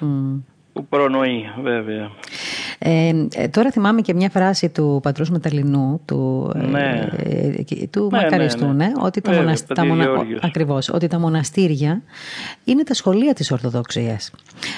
Που 0.77 0.85
προνοεί 0.89 1.49
βέβαια. 1.61 2.11
Ε, 2.79 3.13
ε, 3.33 3.47
τώρα 3.47 3.71
θυμάμαι 3.71 4.01
και 4.01 4.13
μια 4.13 4.29
φράση 4.29 4.69
του 4.69 4.99
πατρός 5.03 5.29
Μεταλλινού, 5.29 6.01
του, 6.05 6.51
ναι. 6.55 7.09
ε, 7.23 7.87
του 7.91 8.09
ναι, 8.11 8.21
Μακαριστού, 8.21 8.65
ναι, 8.65 8.73
ναι. 8.73 8.91
ότι, 8.99 9.21
τα 9.21 9.31
βέβαια, 9.31 9.55
τα 9.75 9.85
μονα... 9.85 10.07
Ακριβώς, 10.41 10.89
ότι 10.89 11.07
τα 11.07 11.19
μοναστήρια 11.19 12.01
είναι 12.63 12.83
τα 12.83 12.93
σχολεία 12.93 13.33
της 13.33 13.51
Ορθοδοξίας. 13.51 14.31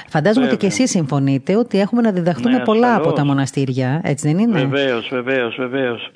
Φαντάζομαι 0.07 0.45
βέβαια. 0.45 0.57
ότι 0.57 0.57
και 0.57 0.81
εσείς 0.81 0.89
συμφωνείτε 0.89 1.55
ότι 1.55 1.79
έχουμε 1.79 2.01
να 2.01 2.11
διδαχτούμε 2.11 2.57
ναι, 2.57 2.63
πολλά 2.63 2.87
ασφαλώς. 2.87 3.07
από 3.07 3.15
τα 3.15 3.25
μοναστήρια, 3.25 4.01
έτσι 4.03 4.27
δεν 4.27 4.37
είναι; 4.37 4.59
Βεβαίως, 4.59 5.09
βεβαίως, 5.11 5.55
βεβαίως. 5.55 6.11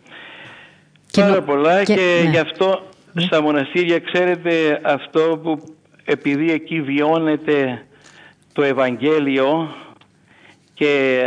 Και 1.06 1.22
Πάρα 1.22 1.41
πολλά 1.41 1.84
και, 1.84 1.93
και 1.93 2.28
γι' 2.32 2.38
αυτό 2.38 2.82
στα 3.15 3.41
μοναστήρια 3.41 4.00
ξέρετε 4.00 4.80
αυτό 4.84 5.39
που 5.43 5.60
επειδή 6.04 6.52
εκεί 6.52 6.82
βιώνεται 6.82 7.82
το 8.53 8.63
Ευαγγέλιο 8.63 9.75
και 10.73 11.21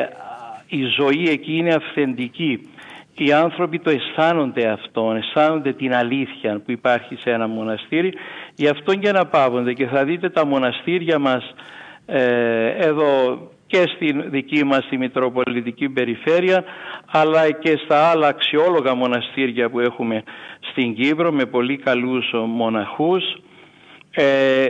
η 0.68 0.82
ζωή 0.84 1.28
εκεί 1.28 1.56
είναι 1.56 1.74
αυθεντική. 1.74 2.70
Οι 3.18 3.32
άνθρωποι 3.32 3.78
το 3.78 3.90
αισθάνονται 3.90 4.68
αυτό, 4.68 5.12
αισθάνονται 5.16 5.72
την 5.72 5.94
αλήθεια 5.94 6.60
που 6.64 6.70
υπάρχει 6.70 7.16
σε 7.16 7.30
ένα 7.30 7.46
μοναστήρι, 7.46 8.12
γι' 8.54 8.68
αυτό 8.68 8.94
και 8.94 9.08
αναπαύονται 9.08 9.72
και 9.72 9.86
θα 9.86 10.04
δείτε 10.04 10.28
τα 10.28 10.46
μοναστήρια 10.46 11.18
μας 11.18 11.54
ε, 12.06 12.68
εδώ 12.68 13.38
και 13.66 13.84
στη 13.94 14.12
δική 14.28 14.64
μας 14.64 14.86
τη 14.88 14.98
Μητροπολιτική 14.98 15.88
Περιφέρεια 15.88 16.64
αλλά 17.06 17.50
και 17.50 17.80
στα 17.84 18.10
άλλα 18.10 18.28
αξιόλογα 18.28 18.94
μοναστήρια 18.94 19.70
που 19.70 19.80
έχουμε 19.80 20.22
στην 20.70 20.94
Κύπρο 20.94 21.32
με 21.32 21.44
πολύ 21.44 21.76
καλούς 21.76 22.32
μοναχούς 22.46 23.24
ε, 24.10 24.66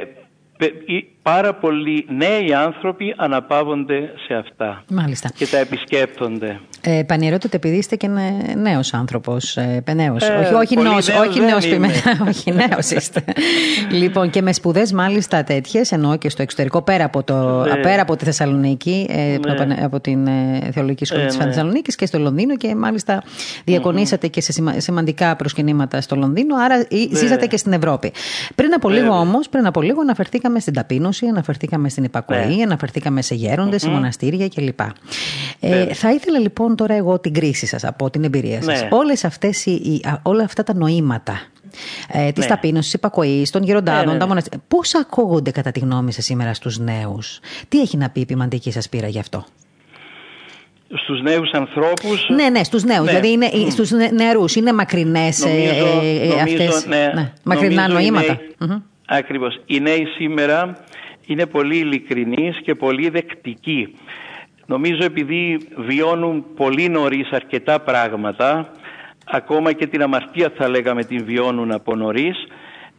πάρα 1.22 1.54
πολλοί 1.54 2.06
νέοι 2.08 2.54
άνθρωποι 2.54 3.14
αναπαύονται 3.16 4.12
σε 4.26 4.34
αυτά 4.34 4.84
Μάλιστα. 4.90 5.30
και 5.36 5.46
τα 5.46 5.58
επισκέπτονται. 5.58 6.60
Ε, 6.88 7.02
Πανηρώτητε, 7.02 7.56
επειδή 7.56 7.76
είστε 7.76 7.96
και 7.96 8.08
νέος 8.56 8.94
άνθρωπος, 8.94 9.56
ε, 9.56 9.82
νέος, 9.94 10.22
ε, 10.22 10.34
όχι, 10.34 10.54
όχι 10.54 10.76
νέος, 10.76 11.08
όχι 11.08 11.40
νέος, 11.40 11.64
όχι 12.28 12.52
νέος 12.52 12.90
είστε. 12.90 13.24
λοιπόν, 14.00 14.30
και 14.30 14.42
με 14.42 14.52
σπουδές 14.52 14.92
μάλιστα 14.92 15.44
τέτοιες, 15.44 15.92
εννοώ 15.92 16.16
και 16.16 16.28
στο 16.28 16.42
εξωτερικό, 16.42 16.82
πέρα 16.82 17.04
από, 17.04 17.22
το, 17.22 17.64
ναι. 17.64 17.76
πέρα 17.76 18.02
από 18.02 18.16
τη 18.16 18.24
Θεσσαλονίκη, 18.24 19.06
ε, 19.10 19.64
ναι. 19.64 19.76
από 19.82 20.00
την 20.00 20.26
ε, 20.26 20.70
Θεολογική 20.72 21.04
Σχολή 21.04 21.22
ε, 21.22 21.26
της 21.26 21.38
ναι. 21.38 21.44
Θεσσαλονίκης 21.44 21.94
και 21.94 22.06
στο 22.06 22.18
Λονδίνο 22.18 22.56
και 22.56 22.74
μάλιστα 22.74 23.22
διακονήσατε 23.64 24.26
mm-hmm. 24.26 24.30
και 24.30 24.40
σε 24.40 24.52
σημα, 24.52 24.80
σημαντικά 24.80 25.36
προσκυνήματα 25.36 26.00
στο 26.00 26.16
Λονδίνο, 26.16 26.56
άρα 26.56 26.76
ναι. 26.76 27.18
ζήσατε 27.18 27.46
και 27.46 27.56
στην 27.56 27.72
Ευρώπη. 27.72 28.12
Πριν 28.54 28.74
από 28.74 28.88
λίγο 28.88 29.18
όμως, 29.18 29.48
πριν 29.48 29.66
από 29.66 29.82
λίγο 29.82 30.00
αναφερθήκαμε 30.00 30.60
στην 30.60 30.72
ταπείνωση, 30.72 31.26
αναφερθήκαμε 31.26 31.88
στην 31.88 32.04
υπακοή, 32.04 32.62
αναφερθήκαμε 32.64 33.22
σε 33.22 33.34
γέροντες, 33.34 33.82
mm-hmm. 33.82 33.86
σε 33.86 33.90
μοναστήρια 33.90 34.48
κλπ. 34.48 34.80
Ε, 35.60 35.94
θα 35.94 36.12
ήθελα 36.12 36.38
λοιπόν 36.38 36.75
τώρα 36.76 36.94
εγώ 36.94 37.18
την 37.18 37.32
κρίση 37.32 37.66
σας 37.66 37.84
από 37.84 38.10
την 38.10 38.24
εμπειρία 38.24 38.62
σας. 38.62 38.82
Ναι. 38.82 38.88
Όλες 38.90 39.24
αυτές 39.24 39.66
οι, 39.66 40.00
όλα 40.22 40.44
αυτά 40.44 40.62
τα 40.62 40.74
νοήματα 40.74 41.40
ε, 42.12 42.32
της 42.32 42.44
ναι. 42.44 42.50
ταπείνωσης, 42.50 42.84
της 42.84 42.94
υπακοής, 42.94 43.50
των 43.50 43.62
γεροντάδων, 43.62 44.12
ναι, 44.12 44.18
τα 44.18 44.26
μοναστήρια. 44.26 44.60
Πώς 44.68 44.94
ακούγονται 44.94 45.50
κατά 45.50 45.70
τη 45.70 45.80
γνώμη 45.80 46.12
σας 46.12 46.24
σήμερα 46.24 46.54
στους 46.54 46.78
νέους; 46.78 47.40
Τι 47.68 47.80
έχει 47.80 47.96
να 47.96 48.10
πει 48.10 48.20
η 48.20 48.26
ποιμαντική 48.26 48.72
σας 48.72 48.88
πείρα 48.88 49.08
γι' 49.08 49.18
αυτό; 49.18 49.44
Στους 50.94 51.22
νέους 51.22 51.50
ανθρώπους; 51.50 52.28
Ναι, 52.28 52.48
ναι, 52.48 52.64
στους 52.64 52.84
νέους. 52.84 53.06
Δηλαδή 53.06 53.30
είναι, 53.30 53.50
mm. 53.52 53.70
στους 53.70 53.90
νεαρούς. 54.12 54.54
Είναι 54.54 54.72
μακρινές 54.72 55.38
νομίζω, 55.38 55.86
ε, 56.02 56.26
νομίζω, 56.26 56.36
αυτές. 56.36 56.86
Ναι, 56.86 57.10
ναι, 57.14 57.32
μακρινά 57.42 57.88
νομίζω 57.88 58.10
νοήματα. 58.10 58.32
Οι 58.32 58.66
νέοι, 58.66 58.82
Ακριβώς. 59.06 59.60
Οι 59.66 59.80
νέοι 59.80 60.04
σήμερα 60.16 60.76
είναι 61.26 61.46
πολύ 61.46 61.76
ειλικρινείς 61.76 62.60
και 62.62 62.74
πολύ 62.74 63.08
δεκτικοί. 63.08 63.94
Νομίζω 64.66 65.04
επειδή 65.04 65.58
βιώνουν 65.76 66.44
πολύ 66.56 66.88
νωρίς 66.88 67.30
αρκετά 67.30 67.80
πράγματα, 67.80 68.68
ακόμα 69.26 69.72
και 69.72 69.86
την 69.86 70.02
αμαρτία 70.02 70.52
θα 70.56 70.68
λέγαμε 70.68 71.04
την 71.04 71.24
βιώνουν 71.24 71.72
από 71.72 71.94
νωρίς, 71.94 72.46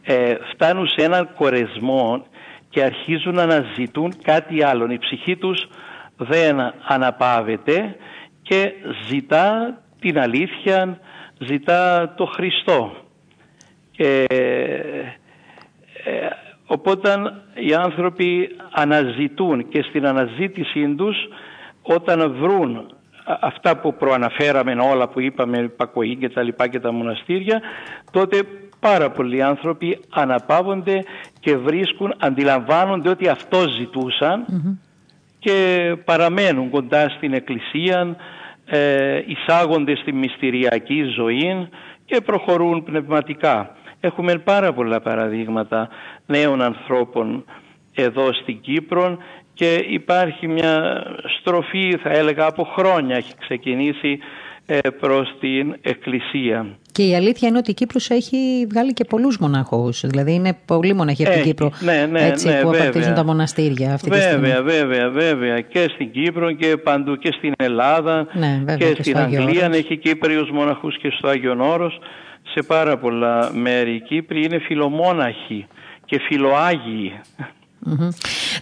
ε, 0.02 0.34
φτάνουν 0.52 0.88
σε 0.88 1.04
έναν 1.04 1.28
κορεσμό 1.34 2.26
και 2.68 2.82
αρχίζουν 2.82 3.34
να 3.34 3.42
αναζητούν 3.42 4.14
κάτι 4.22 4.62
άλλο. 4.62 4.92
Η 4.92 4.98
ψυχή 4.98 5.36
τους 5.36 5.68
δεν 6.16 6.56
αναπαύεται 6.86 7.96
και 8.42 8.72
ζητά 9.08 9.78
την 10.00 10.18
αλήθεια, 10.18 11.00
ζητά 11.38 12.14
το 12.16 12.24
Χριστό. 12.24 12.92
Και, 13.90 14.24
ε, 16.04 16.28
οπότε 16.66 17.14
οι 17.54 17.74
άνθρωποι 17.74 18.56
αναζητούν 18.70 19.68
και 19.68 19.82
στην 19.82 20.06
αναζήτησή 20.06 20.94
τους 20.94 21.16
όταν 21.94 22.34
βρουν 22.40 22.86
αυτά 23.40 23.76
που 23.76 23.94
προαναφέραμε 23.94 24.72
όλα 24.72 25.08
που 25.08 25.20
είπαμε, 25.20 25.58
υπακοή 25.58 26.16
και 26.16 26.28
τα 26.28 26.42
λοιπά 26.42 26.68
και 26.68 26.80
τα 26.80 26.92
μοναστήρια, 26.92 27.60
τότε 28.10 28.42
πάρα 28.80 29.10
πολλοί 29.10 29.42
άνθρωποι 29.42 30.00
αναπαύονται 30.10 31.04
και 31.40 31.56
βρίσκουν, 31.56 32.14
αντιλαμβάνονται 32.18 33.08
ότι 33.08 33.28
αυτό 33.28 33.58
ζητούσαν 33.78 34.44
και 35.38 35.96
παραμένουν 36.04 36.70
κοντά 36.70 37.08
στην 37.08 37.32
Εκκλησία, 37.32 38.16
ε, 38.66 39.22
εισάγονται 39.26 39.96
στη 39.96 40.12
μυστηριακή 40.12 41.02
ζωή 41.02 41.68
και 42.04 42.20
προχωρούν 42.20 42.84
πνευματικά. 42.84 43.76
Έχουμε 44.00 44.38
πάρα 44.38 44.72
πολλά 44.72 45.00
παραδείγματα 45.00 45.88
νέων 46.26 46.62
ανθρώπων 46.62 47.44
εδώ 47.94 48.32
στην 48.32 48.60
Κύπρο 48.60 49.18
και 49.58 49.84
υπάρχει 49.88 50.46
μια 50.46 51.02
στροφή 51.40 51.96
θα 52.02 52.10
έλεγα 52.10 52.46
από 52.46 52.64
χρόνια 52.64 53.16
έχει 53.16 53.32
ξεκινήσει 53.40 54.18
ε, 54.66 54.78
προς 55.00 55.36
την 55.40 55.76
Εκκλησία. 55.82 56.66
Και 56.92 57.02
η 57.02 57.14
αλήθεια 57.14 57.48
είναι 57.48 57.58
ότι 57.58 57.70
η 57.70 57.74
Κύπρος 57.74 58.10
έχει 58.10 58.66
βγάλει 58.70 58.92
και 58.92 59.04
πολλούς 59.04 59.38
μοναχούς. 59.38 60.00
Δηλαδή 60.06 60.32
είναι 60.34 60.58
πολλοί 60.64 60.94
μοναχοί 60.94 61.26
από 61.26 61.34
την 61.34 61.42
Κύπρο 61.42 61.72
ναι, 61.80 62.06
ναι, 62.10 62.26
έτσι, 62.26 62.48
ναι, 62.48 62.60
που 62.60 62.68
βέβαια. 62.68 62.80
απαρτίζουν 62.80 63.14
τα 63.14 63.24
μοναστήρια 63.24 63.92
αυτή 63.92 64.08
βέβαια, 64.10 64.38
τη 64.38 64.46
στιγμή. 64.46 64.62
Βέβαια, 64.62 65.10
βέβαια. 65.10 65.60
Και 65.60 65.86
στην 65.94 66.10
Κύπρο 66.10 66.52
και 66.52 66.76
παντού 66.76 67.16
και 67.16 67.32
στην 67.32 67.52
Ελλάδα 67.58 68.26
ναι, 68.32 68.62
βέβαια, 68.64 68.76
και, 68.76 68.92
και 68.94 69.02
στην 69.02 69.18
Αγγλία 69.18 69.70
έχει 69.72 69.96
Κύπριους 69.96 70.50
μοναχούς 70.50 70.98
και 70.98 71.10
στο 71.18 71.28
Άγιον 71.28 71.60
Όρος. 71.60 71.98
Σε 72.54 72.62
πάρα 72.66 72.98
πολλά 72.98 73.50
μέρη 73.54 73.94
οι 73.94 74.00
Κύπροι 74.00 74.44
είναι 74.44 74.58
φιλομόναχοι 74.58 75.66
και 76.04 76.20
φιλοάγιοι. 76.28 77.12
Mm-hmm. 77.86 78.08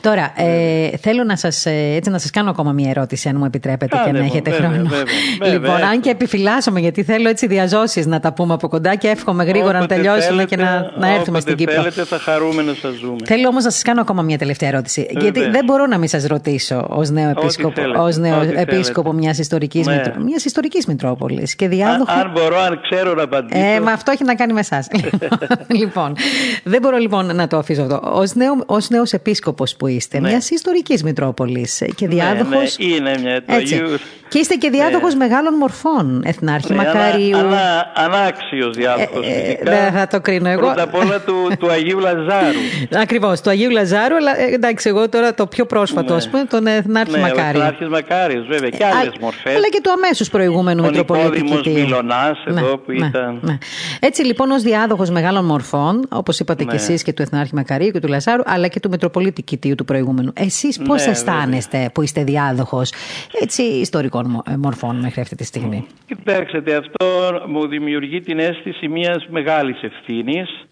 Τώρα, 0.00 0.32
ε, 0.36 0.96
θέλω 0.96 1.24
να 1.24 1.36
σας, 1.36 1.66
έτσι, 1.66 2.10
να 2.10 2.18
σας 2.18 2.30
κάνω 2.30 2.50
ακόμα 2.50 2.72
μια 2.72 2.90
ερώτηση, 2.90 3.28
αν 3.28 3.36
μου 3.38 3.44
επιτρέπετε 3.44 3.96
Κάνε 3.96 4.10
και 4.10 4.18
να 4.18 4.24
έχετε 4.24 4.50
βέβαια, 4.50 4.68
χρόνο. 4.68 4.88
Βέβαια, 4.88 5.04
βέβαια, 5.38 5.52
λοιπόν, 5.52 5.88
αν 5.88 6.00
και 6.00 6.10
επιφυλάσσομαι, 6.10 6.80
γιατί 6.80 7.02
θέλω 7.02 7.28
έτσι 7.28 7.46
διαζώσεις 7.46 8.06
να 8.06 8.20
τα 8.20 8.32
πούμε 8.32 8.54
από 8.54 8.68
κοντά 8.68 8.94
και 8.94 9.08
εύχομαι 9.08 9.44
γρήγορα 9.44 9.78
όποτε 9.78 9.96
να 9.96 10.02
τελειώσουμε 10.02 10.46
θέλετε, 10.46 10.56
και 10.56 10.62
να, 10.62 10.92
να 10.98 11.14
έρθουμε 11.14 11.40
στην 11.40 11.56
Κύπρο. 11.56 11.74
θέλετε, 11.74 12.04
θα 12.04 12.18
χαρούμε 12.18 12.62
να 12.62 12.74
σας 12.74 12.94
ζούμε. 12.94 13.16
Θέλω 13.24 13.48
όμως 13.48 13.64
να 13.64 13.70
σας 13.70 13.82
κάνω 13.82 14.00
ακόμα 14.00 14.22
μια 14.22 14.38
τελευταία 14.38 14.68
ερώτηση. 14.68 15.00
Βέβαια. 15.12 15.22
Γιατί 15.22 15.50
δεν 15.50 15.64
μπορώ 15.64 15.86
να 15.86 15.98
μην 15.98 16.08
σας 16.08 16.24
ρωτήσω 16.26 16.86
ως 16.88 17.10
νέο 17.10 17.30
επίσκοπο, 17.30 17.80
θέλετε, 17.80 17.98
ως 17.98 18.16
νέο 18.16 18.40
ό,τι 18.40 18.52
επίσκοπο 18.54 19.12
μιας 19.12 19.38
ιστορικής, 19.38 19.86
Ναι. 19.86 19.94
μητρο, 19.94 20.12
μιας 20.22 20.44
ιστορικής 20.44 20.86
Μητρόπολης 20.86 21.56
και 21.56 21.68
διάδοχο... 21.68 22.12
Αν, 22.12 22.20
αν 22.20 22.30
μπορώ, 22.30 22.60
αν 22.60 22.80
ξέρω 22.90 23.14
να 23.14 23.22
απαντήσω. 23.22 23.64
Ε, 23.64 23.80
μα 23.80 23.92
αυτό 23.92 24.10
έχει 24.10 24.24
να 24.24 24.34
κάνει 24.34 24.52
με 24.52 24.60
εσάς. 24.60 24.88
λοιπόν, 25.80 26.16
δεν 26.64 26.80
μπορώ 26.80 26.96
λοιπόν 26.96 27.36
να 27.36 27.46
το 27.46 27.56
αφήσω 27.56 27.82
αυτό. 27.82 28.00
Ω 28.04 28.22
νέο, 28.34 28.52
ως 28.66 28.90
νέος 29.06 29.12
επίσκοπος 29.12 29.76
που 29.76 29.86
είστε, 29.86 30.20
Ναι. 30.20 30.28
μιας 30.28 30.50
ιστορικής 30.50 31.02
Μητρόπολης 31.02 31.82
και 31.94 32.06
Ναι, 32.06 32.14
διάδοχος. 32.14 32.76
ναι, 32.78 32.86
είναι 32.86 33.18
μια 33.22 33.42
του 33.42 33.52
Αγίου. 33.54 33.96
Και 34.28 34.38
είστε 34.38 34.54
και 34.54 34.70
διάδοχος 34.70 35.14
μεγάλων 35.14 35.54
μορφών. 35.54 36.22
Εθνάρχη 36.24 36.72
Ναι, 36.72 36.76
Μακαρίου. 36.76 37.36
ανα, 37.38 37.46
ανα, 37.46 37.92
ανάξιος 37.94 38.76
διάδοχος 38.76 39.26
Ε, 39.26 39.30
ε, 39.30 39.42
φυσικά. 39.44 39.70
δεν 39.70 39.92
θα 39.92 40.06
το 40.06 40.20
κρίνω 40.20 40.48
εγώ. 40.48 40.60
Πρώτα 40.60 40.82
απ' 40.82 40.94
όλα 40.94 41.20
του, 41.20 41.34
του 41.58 41.70
Αγίου 41.70 41.98
Λαζάρου. 41.98 42.58
Ακριβώς, 43.02 43.40
του 43.40 43.50
Αγίου 43.50 43.70
Λαζάρου, 43.70 44.16
αλλά 44.16 44.40
ε, 44.40 44.52
εντάξει, 44.54 44.88
εγώ 44.88 45.08
τώρα 45.08 45.34
το 45.34 45.46
πιο 45.46 45.66
πρόσφατο, 45.66 46.10
Ναι. 46.10 46.16
ας 46.18 46.28
πούμε, 46.28 46.44
τον 46.44 46.66
Εθνάρχη 46.66 47.10
ναι, 47.12 47.18
ο 47.18 47.20
Μακάριο. 47.20 47.60
Εθνάρχης 47.60 47.88
Μακάριος 47.88 48.46
βέβαια 48.46 48.68
και 48.68 48.82
Ε, 48.82 48.86
άλλες 48.86 49.12
α- 49.12 49.16
μορφές. 49.20 49.54
Αλλά 49.56 49.68
και 49.70 49.80
του 49.82 49.90
αμέσως 49.90 50.28
προηγούμενου 50.28 50.82
Ο 50.84 50.86
Μητροπολίτη 50.86 51.28
Νικόδημος 51.30 51.60
Κητίου. 51.62 51.82
Μιλωνάς 51.82 52.44
εδώ 52.46 52.78
που 52.78 52.92
ήταν. 52.92 53.38
ναι. 53.42 53.58
Έτσι 54.00 54.22
λοιπόν 54.24 54.50
ως 54.50 54.62
διάδοχος 54.62 55.10
μεγάλων 55.10 55.44
μορφών, 55.44 56.06
όπως 56.08 56.38
είπατε 56.38 56.64
Ναι. 56.64 56.70
και 56.70 56.76
εσείς 56.76 57.02
και 57.02 57.12
του 57.12 57.22
Εθνάρχη 57.22 57.54
Μακαρίου 57.54 57.90
και 57.90 58.00
του 58.00 58.08
Λαζάρου, 58.08 58.42
αλλά 58.46 58.68
και 58.68 58.80
του 58.80 58.88
Μητροπολίτη 58.88 59.42
Κητίου 59.42 59.74
του 59.74 59.84
προηγούμενου. 59.84 60.32
Εσείς 60.34 60.78
πώς 60.86 61.04
Ναι, 61.04 61.10
αισθάνεστε 61.12 61.90
που 61.94 62.02
είστε 62.02 62.24
διάδοχος 62.24 62.92
έτσι 63.40 63.62
ιστορικών 63.62 64.15
μο- 64.24 64.42
ε, 64.46 64.56
μορφών 64.56 64.96
μέχρι 64.96 65.20
αυτή 65.20 65.36
τη 65.36 65.44
στιγμή. 65.44 65.86
Κοιτάξτε, 66.06 66.76
αυτό 66.76 67.06
μου 67.46 67.66
δημιουργεί 67.68 68.20
την 68.20 68.38
αίσθηση 68.38 68.88
μιας 68.88 69.26
μεγάλης 69.28 69.82
ευθύνης 69.82 70.66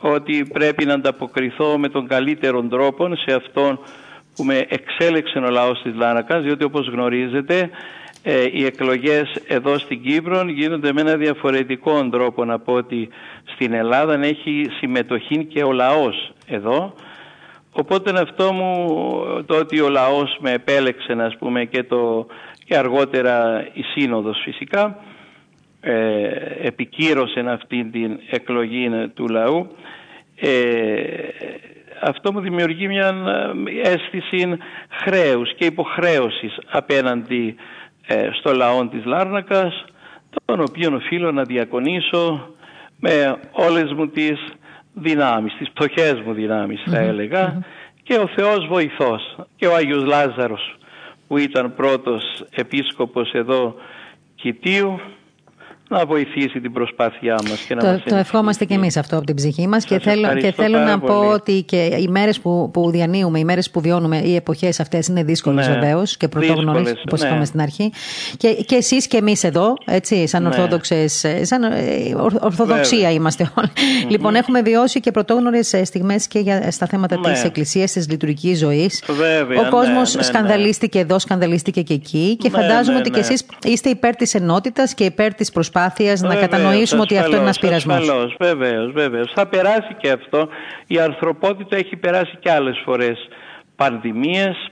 ότι 0.00 0.46
πρέπει 0.52 0.84
να 0.84 0.94
ανταποκριθώ 0.94 1.78
με 1.78 1.88
τον 1.88 2.06
καλύτερο 2.06 2.62
τρόπο 2.62 3.08
σε 3.16 3.34
αυτόν 3.34 3.78
που 4.34 4.44
με 4.44 4.66
εξέλεξε 4.68 5.38
ο 5.38 5.50
λαός 5.50 5.82
της 5.82 5.94
Λάνακας 5.94 6.42
διότι 6.42 6.64
όπως 6.64 6.88
γνωρίζετε 6.88 7.70
ε, 8.22 8.44
οι 8.52 8.64
εκλογές 8.64 9.42
εδώ 9.46 9.78
στην 9.78 10.02
Κύπρο 10.02 10.48
γίνονται 10.48 10.92
με 10.92 11.00
ένα 11.00 11.16
διαφορετικό 11.16 12.08
τρόπο 12.08 12.44
από 12.48 12.72
ότι 12.74 13.08
στην 13.54 13.72
Ελλάδα 13.72 14.24
έχει 14.24 14.66
συμμετοχή 14.80 15.44
και 15.44 15.62
ο 15.62 15.72
λαός 15.72 16.32
εδώ. 16.46 16.94
Οπότε 17.72 18.20
αυτό 18.20 18.52
μου 18.52 18.86
το 19.46 19.56
ότι 19.56 19.80
ο 19.80 19.88
λαός 19.88 20.36
με 20.40 20.52
επέλεξε 20.52 21.12
ας 21.12 21.36
πούμε 21.38 21.64
και, 21.64 21.82
το, 21.82 22.26
και 22.64 22.76
αργότερα 22.76 23.66
η 23.72 23.82
σύνοδος 23.82 24.40
φυσικά 24.44 24.98
ε, 25.80 26.28
επικύρωσε 26.62 27.40
αυτή 27.40 27.84
την 27.84 28.18
εκλογή 28.30 29.10
του 29.14 29.28
λαού. 29.28 29.76
Ε, 30.36 30.50
αυτό 32.00 32.32
μου 32.32 32.40
δημιουργεί 32.40 32.88
μια 32.88 33.14
ε, 33.66 33.88
αίσθηση 33.88 34.58
χρέους 34.90 35.54
και 35.54 35.64
υποχρέωσης 35.64 36.58
απέναντι 36.70 37.54
ε, 38.06 38.28
στο 38.32 38.52
λαό 38.52 38.86
της 38.88 39.04
Λάρνακας 39.04 39.84
τον 40.44 40.60
οποίο 40.60 40.94
οφείλω 40.94 41.32
να 41.32 41.42
διακονήσω 41.42 42.48
με 43.00 43.36
όλες 43.50 43.92
μου 43.92 44.08
τις 44.08 44.38
δυνάμεις, 44.94 45.54
τις 45.58 45.70
πτωχές 45.70 46.20
μου 46.26 46.32
δυνάμεις 46.32 46.82
θα 46.86 46.98
ελεγα 46.98 47.64
και 48.02 48.14
ο 48.14 48.26
Θεός 48.26 48.66
βοηθός 48.66 49.36
και 49.56 49.66
ο 49.66 49.74
Άγιος 49.74 50.04
Λάζαρος 50.04 50.76
που 51.26 51.36
ήταν 51.36 51.74
πρώτος 51.74 52.44
επίσκοπος 52.50 53.32
εδώ 53.32 53.74
Κιτίου 54.34 55.00
να 55.88 56.06
βοηθήσει 56.06 56.60
την 56.60 56.72
προσπάθειά 56.72 57.34
μας 57.48 57.60
και 57.60 57.74
να 57.74 57.80
το, 57.80 57.86
μας 57.86 58.02
το 58.04 58.14
ευχόμαστε 58.16 58.64
και 58.64 58.74
εμείς 58.74 58.96
αυτό 58.96 59.16
από 59.16 59.26
την 59.26 59.34
ψυχή 59.34 59.66
μας 59.68 59.84
και 59.84 59.98
θέλω, 59.98 60.34
και 60.34 60.52
θέλω 60.52 60.78
να 60.78 60.98
πολύ. 60.98 61.12
πω 61.12 61.28
ότι 61.28 61.62
και 61.62 61.76
οι 62.00 62.08
μέρες 62.10 62.40
που, 62.40 62.70
που 62.72 62.90
διανύουμε, 62.90 63.38
οι 63.38 63.44
μέρες 63.44 63.70
που 63.70 63.80
βιώνουμε, 63.80 64.18
οι 64.18 64.34
εποχές 64.34 64.80
αυτές 64.80 65.06
είναι 65.06 65.22
δύσκολες 65.24 65.66
Ναι, 65.68 65.74
βεβαίως 65.74 66.16
και 66.16 66.28
πρωτόγνωρες 66.28 66.80
δύσκολες, 66.82 67.02
όπως 67.06 67.20
ναι. 67.20 67.26
είπαμε 67.28 67.44
στην 67.44 67.60
αρχή 67.60 67.92
και, 68.36 68.48
και 68.66 68.74
εσείς 68.74 69.06
και 69.06 69.16
εμείς 69.16 69.44
εδώ, 69.44 69.74
έτσι, 69.84 70.26
σαν 70.26 70.42
Ναι. 70.42 70.48
ορθόδοξες, 70.48 71.24
σαν 71.42 71.62
ε, 71.62 71.70
ορ- 72.16 72.44
ορθοδοξία 72.44 73.10
είμαστε 73.10 73.50
όλοι. 73.58 73.70
Λοιπόν, 74.08 74.34
έχουμε 74.34 74.62
βιώσει 74.62 75.00
και 75.00 75.10
πρωτόγνωρες 75.10 75.72
ε, 75.72 75.84
στιγμές 75.84 76.26
και 76.26 76.38
για, 76.38 76.70
στα 76.70 76.86
θέματα 76.86 77.18
Ναι. 77.18 77.32
της 77.32 77.44
εκκλησίας, 77.44 77.92
της 77.92 78.08
λειτουργικής 78.10 78.58
ζωής. 78.58 79.04
Βέβαια, 79.06 79.60
Ο 79.60 79.62
ναι, 79.62 79.68
κόσμος 79.68 80.14
ναι, 80.14 80.20
ναι. 80.20 80.26
σκανδαλίστηκε 80.26 80.98
εδώ, 80.98 81.18
σκανδαλίστηκε 81.18 81.82
και 81.82 81.94
εκεί 81.94 82.36
και 82.40 82.48
Ναι, 82.48 82.58
φαντάζομαι 82.58 82.92
ναι, 82.94 82.98
ότι 83.00 83.10
και 83.10 83.18
ναι. 83.18 83.24
εσείς 83.24 83.46
είστε 83.64 83.88
υπέρ 83.90 84.16
της 84.16 84.34
ενότητας 84.34 84.94
και 84.94 85.04
υπέρ 85.04 85.34
της 85.34 85.50
προσπάθειας 85.50 85.72
να 85.80 86.28
Βεβαίως, 86.28 86.40
κατανοήσουμε 86.40 87.00
ότι 87.00 87.18
αυτό 87.18 87.30
είναι 87.30 87.40
ένας 87.40 87.58
ασφαλώς, 87.58 87.84
πειρασμός. 87.84 88.08
Ασφαλώς, 88.08 88.36
βεβαίως, 88.40 88.92
βεβαίως. 88.92 89.32
Θα 89.34 89.46
περάσει 89.46 89.94
και 89.98 90.10
αυτό. 90.10 90.48
Η 90.86 90.98
ανθρωπότητα 90.98 91.76
έχει 91.76 91.96
περάσει 91.96 92.36
και 92.40 92.50
άλλες 92.50 92.82
φορές 92.84 93.28
πανδημίες. 93.76 94.70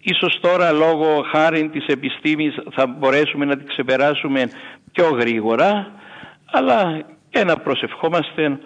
Ίσως 0.00 0.38
τώρα 0.40 0.72
λόγω 0.72 1.24
χάρη 1.32 1.68
της 1.68 1.86
επιστήμης 1.86 2.54
θα 2.74 2.86
μπορέσουμε 2.86 3.44
να 3.44 3.56
την 3.56 3.66
ξεπεράσουμε 3.66 4.50
πιο 4.92 5.08
γρήγορα. 5.08 5.92
Αλλά 6.52 7.00
και 7.30 7.44
να 7.44 7.56
προσευχόμαστε 7.56 8.58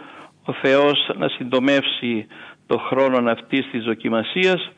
ο 0.45 0.53
Θεός 0.53 1.11
να 1.19 1.29
συντομεύσει 1.29 2.27
το 2.67 2.79
χρόνο 2.79 3.31
αυτής 3.31 3.71
της 3.71 3.85
δοκιμασίας 3.85 4.71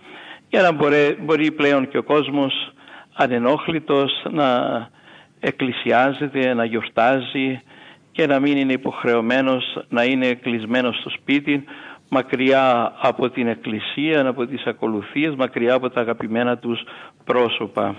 για 0.49 0.63
να 0.63 0.73
μπορεί, 0.73 1.17
μπορεί 1.21 1.53
πλέον 1.53 1.89
και 1.89 1.99
ο 1.99 2.03
κόσμος 2.03 2.73
ανενόχλητος 3.15 4.23
να 4.31 4.49
εκκλησιάζεται, 5.45 6.55
να 6.55 6.65
γιορτάζει 6.65 7.61
και 8.13 8.27
να 8.27 8.41
μην 8.41 8.57
είναι 8.57 8.73
υποχρεωμένος 8.73 9.79
να 9.89 10.05
είναι 10.05 10.35
κλεισμένος 10.35 10.97
στο 11.01 11.11
σπίτι 11.11 11.65
μακριά 12.09 12.93
από 13.01 13.31
την 13.31 13.47
εκκλησία, 13.49 14.27
από 14.27 14.47
τις 14.47 14.65
ακολουθίες, 14.67 15.35
μακριά 15.35 15.75
από 15.75 15.91
τα 15.91 16.01
αγαπημένα 16.01 16.57
τους 16.59 16.81
πρόσωπα. 17.25 17.95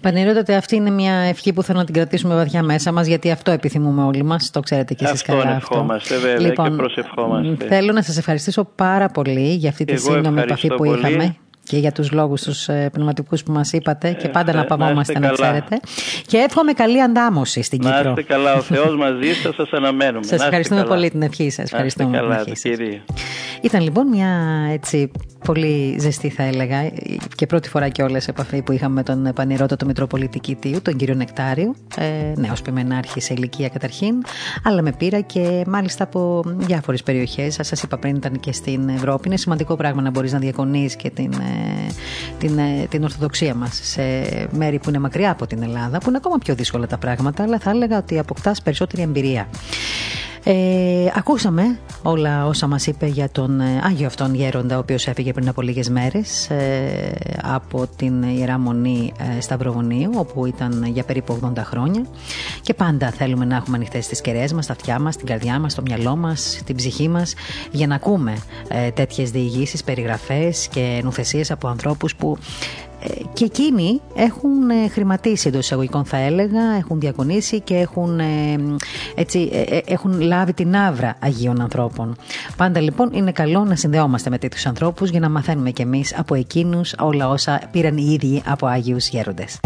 Πανηρώτατε, 0.00 0.54
αυτή 0.54 0.76
είναι 0.76 0.90
μια 0.90 1.12
ευχή 1.14 1.52
που 1.52 1.62
θέλω 1.62 1.78
να 1.78 1.84
την 1.84 1.94
κρατήσουμε 1.94 2.34
βαθιά 2.34 2.62
μέσα 2.62 2.92
μας, 2.92 3.06
γιατί 3.06 3.30
αυτό 3.30 3.50
επιθυμούμε 3.50 4.02
όλοι 4.04 4.22
μας. 4.22 4.50
Το 4.50 4.60
ξέρετε 4.60 4.94
κι 4.94 5.04
εσείς 5.04 5.20
Αυτόν 5.20 5.38
καλά. 5.38 5.56
αυτό. 5.56 5.74
ευχόμαστε, 5.74 6.16
βέβαια, 6.18 6.48
και 6.48 6.70
προσευχόμαστε. 6.76 7.66
Θέλω 7.66 7.92
να 7.92 8.02
σας 8.02 8.18
ευχαριστήσω 8.18 8.64
πάρα 8.64 9.08
πολύ 9.08 9.54
για 9.54 9.68
αυτή 9.68 9.84
τη 9.84 9.92
Εγώ 9.92 10.00
σύντομη 10.02 10.40
επαφή 10.40 10.66
ευχαριστώ 10.66 10.74
που 10.74 10.84
πολύ. 10.84 10.98
είχαμε 10.98 11.36
και 11.64 11.76
για 11.78 11.92
τους 11.92 12.10
λόγους 12.12 12.42
τους 12.42 12.68
ε, 12.68 12.88
πνευματικούς 12.92 13.42
που 13.42 13.52
μας 13.52 13.72
είπατε 13.72 14.12
και 14.12 14.28
πάντα 14.28 14.52
να 14.52 14.58
να 14.58 14.64
παμόμαστε 14.64 15.12
είστε 15.12 15.26
να 15.26 15.32
καλά. 15.34 15.48
ξέρετε. 15.50 15.80
Και 16.26 16.36
εύχομαι 16.36 16.72
καλή 16.72 17.02
αντάμωση 17.02 17.62
στην 17.62 17.80
Να 17.82 17.90
Κύπρο. 17.96 18.08
είστε 18.10 18.22
καλά, 18.22 18.54
ο 18.54 18.60
Θεός 18.60 18.96
μαζί 18.96 19.32
σας, 19.42 19.54
σας 19.54 19.70
αναμένουμε. 19.72 20.18
Να 20.18 20.22
Σας 20.22 20.32
είστε 20.32 20.44
ευχαριστούμε 20.44 20.80
καλά. 20.80 20.94
πολύ 20.94 21.10
την 21.10 21.22
ευχή 21.22 21.50
σας. 21.50 21.56
Να 21.56 21.62
είστε 21.64 21.74
Ευχαριστούμε 21.76 22.10
την 22.10 22.20
καλά, 22.20 22.34
ευχή 22.40 22.48
σας. 22.50 22.60
κύριε. 22.60 23.00
Ήταν 23.62 23.82
λοιπόν 23.82 24.06
μια 24.08 24.28
έτσι 24.72 25.10
πολύ 25.44 25.96
ζεστή 26.00 26.28
θα 26.28 26.42
έλεγα 26.42 26.88
και 27.36 27.46
πρώτη 27.46 27.68
φορά 27.68 27.88
κιόλα 27.88 28.20
επαφή 28.28 28.62
που 28.62 28.72
είχαμε 28.72 28.94
με 28.94 29.02
τον 29.02 29.32
Πανηρώτο 29.34 29.76
του 29.76 29.86
Μητροπολίτη 29.86 30.38
Κιτίου, 30.38 30.82
τον 30.82 30.96
κύριο 30.96 31.14
Νεκτάριο, 31.14 31.74
ε, 31.96 32.04
νέος 32.40 32.62
πιμενάρχη 32.62 33.20
σε 33.20 33.32
ηλικία 33.34 33.68
καταρχήν, 33.68 34.14
αλλά 34.64 34.82
με 34.82 34.92
πήρα 34.98 35.20
και 35.20 35.64
μάλιστα 35.66 36.04
από 36.04 36.42
διάφορες 36.46 37.02
περιοχές. 37.02 37.58
Σας 37.60 37.82
είπα 37.82 37.98
πριν 37.98 38.16
ήταν 38.16 38.40
και 38.40 38.52
στην 38.52 38.88
Ευρώπη. 38.88 39.28
Είναι 39.28 39.36
σημαντικό 39.36 39.76
πράγμα 39.76 40.02
να 40.02 40.10
μπορείς 40.10 40.32
να 40.32 40.38
διακονείς 40.38 40.96
και 40.96 41.10
την, 41.10 41.32
ε, 41.32 41.51
την, 42.38 42.58
ε, 42.58 42.86
την 42.90 43.02
Ορθοδοξία 43.02 43.54
μας 43.54 43.80
σε 43.82 44.02
μέρη 44.52 44.78
που 44.78 44.88
είναι 44.88 44.98
μακριά 44.98 45.30
από 45.30 45.46
την 45.46 45.62
Ελλάδα, 45.62 45.98
που 45.98 46.08
είναι 46.08 46.16
ακόμα 46.16 46.38
πιο 46.38 46.54
δύσκολα 46.54 46.86
τα 46.86 46.98
πράγματα, 46.98 47.42
αλλά 47.42 47.58
θα 47.58 47.70
έλεγα 47.70 47.98
ότι 47.98 48.18
αποκτάς 48.18 48.62
περισσότερη 48.62 49.02
εμπειρία. 49.02 49.48
Ε, 50.44 51.12
ακούσαμε 51.14 51.78
όλα 52.02 52.46
όσα 52.46 52.66
μας 52.66 52.86
είπε 52.86 53.06
για 53.06 53.30
τον 53.30 53.60
ε, 53.60 53.80
Άγιο 53.84 54.06
αυτόν 54.06 54.34
γέροντα 54.34 54.76
ο 54.76 54.78
οποίος 54.78 55.06
έφυγε 55.06 55.32
πριν 55.32 55.48
από 55.48 55.62
λίγες 55.62 55.88
μέρες 55.88 56.50
ε, 56.50 57.12
από 57.42 57.86
την 57.96 58.22
Ιερά 58.22 58.58
Μονή 58.58 59.12
ε, 59.36 59.40
Σταυροβουνίου 59.40 60.10
όπου 60.14 60.46
ήταν 60.46 60.84
για 60.84 61.04
περίπου 61.04 61.38
80 61.42 61.58
χρόνια. 61.58 62.06
Και 62.62 62.74
πάντα 62.74 63.10
θέλουμε 63.10 63.44
να 63.44 63.56
έχουμε 63.56 63.76
ανοιχτές 63.76 64.06
τις 64.06 64.20
κεραίες 64.20 64.52
μας, 64.52 64.66
τα 64.66 64.72
αυτιά 64.72 64.98
μας, 64.98 65.16
την 65.16 65.26
καρδιά 65.26 65.58
μας, 65.58 65.74
το 65.74 65.82
μυαλό 65.82 66.16
μας, 66.16 66.60
την 66.64 66.76
ψυχή 66.76 67.08
μας 67.08 67.34
για 67.70 67.86
να 67.86 67.94
ακούμε 67.94 68.36
ε, 68.68 68.90
τέτοιες 68.90 69.30
διηγήσεις, 69.30 69.84
περιγραφές 69.84 70.68
και 70.68 71.00
νουθεσίες 71.04 71.50
από 71.50 71.68
ανθρώπους 71.68 72.16
που 72.16 72.38
ε, 72.40 72.91
και 73.32 73.44
εκείνοι 73.44 74.00
έχουν 74.14 74.70
ε, 74.70 74.88
χρηματίσει 74.88 75.48
εντός 75.48 75.64
εισαγωγικών 75.64 76.04
θα 76.04 76.16
έλεγα, 76.16 76.62
έχουν 76.78 77.00
διακονήσει 77.00 77.60
και 77.60 77.74
έχουν, 77.74 78.18
ε, 78.18 78.24
έτσι, 79.14 79.50
ε, 79.52 79.76
ε, 79.76 79.80
έχουν 79.86 80.20
λάβει 80.20 80.52
την 80.52 80.76
άβρα 80.76 81.16
Αγίων 81.20 81.60
ανθρώπων. 81.60 82.16
Πάντα 82.56 82.80
λοιπόν 82.80 83.10
είναι 83.12 83.32
καλό 83.32 83.64
να 83.64 83.76
συνδεόμαστε 83.76 84.30
με 84.30 84.38
τέτοιους 84.38 84.66
ανθρώπους 84.66 85.10
για 85.10 85.20
να 85.20 85.28
μαθαίνουμε 85.28 85.70
κι 85.70 85.82
εμείς 85.82 86.18
από 86.18 86.34
εκείνους 86.34 86.94
όλα 86.98 87.28
όσα 87.28 87.60
πήραν 87.70 87.96
οι 87.96 88.12
ίδιοι 88.12 88.42
από 88.46 88.66
Άγιους 88.66 89.08
Γέροντες. 89.08 89.60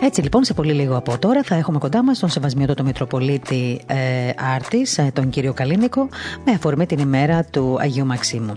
Έτσι 0.00 0.22
λοιπόν, 0.22 0.44
σε 0.44 0.54
πολύ 0.54 0.72
λίγο 0.72 0.96
από 0.96 1.18
τώρα 1.18 1.42
θα 1.42 1.54
έχουμε 1.54 1.78
κοντά 1.78 2.02
μας 2.02 2.18
τον 2.18 2.28
Σεβασμιότατο 2.28 2.84
Μητροπολίτη 2.84 3.80
ε, 3.86 3.96
Άρτης, 4.54 4.98
ε, 4.98 5.10
τον 5.12 5.30
κύριο 5.30 5.52
Καλίνικο, 5.52 6.08
με 6.44 6.52
αφορμή 6.52 6.86
την 6.86 6.98
ημέρα 6.98 7.44
του 7.44 7.76
Αγίου 7.80 8.06
Μαξίμου. 8.06 8.56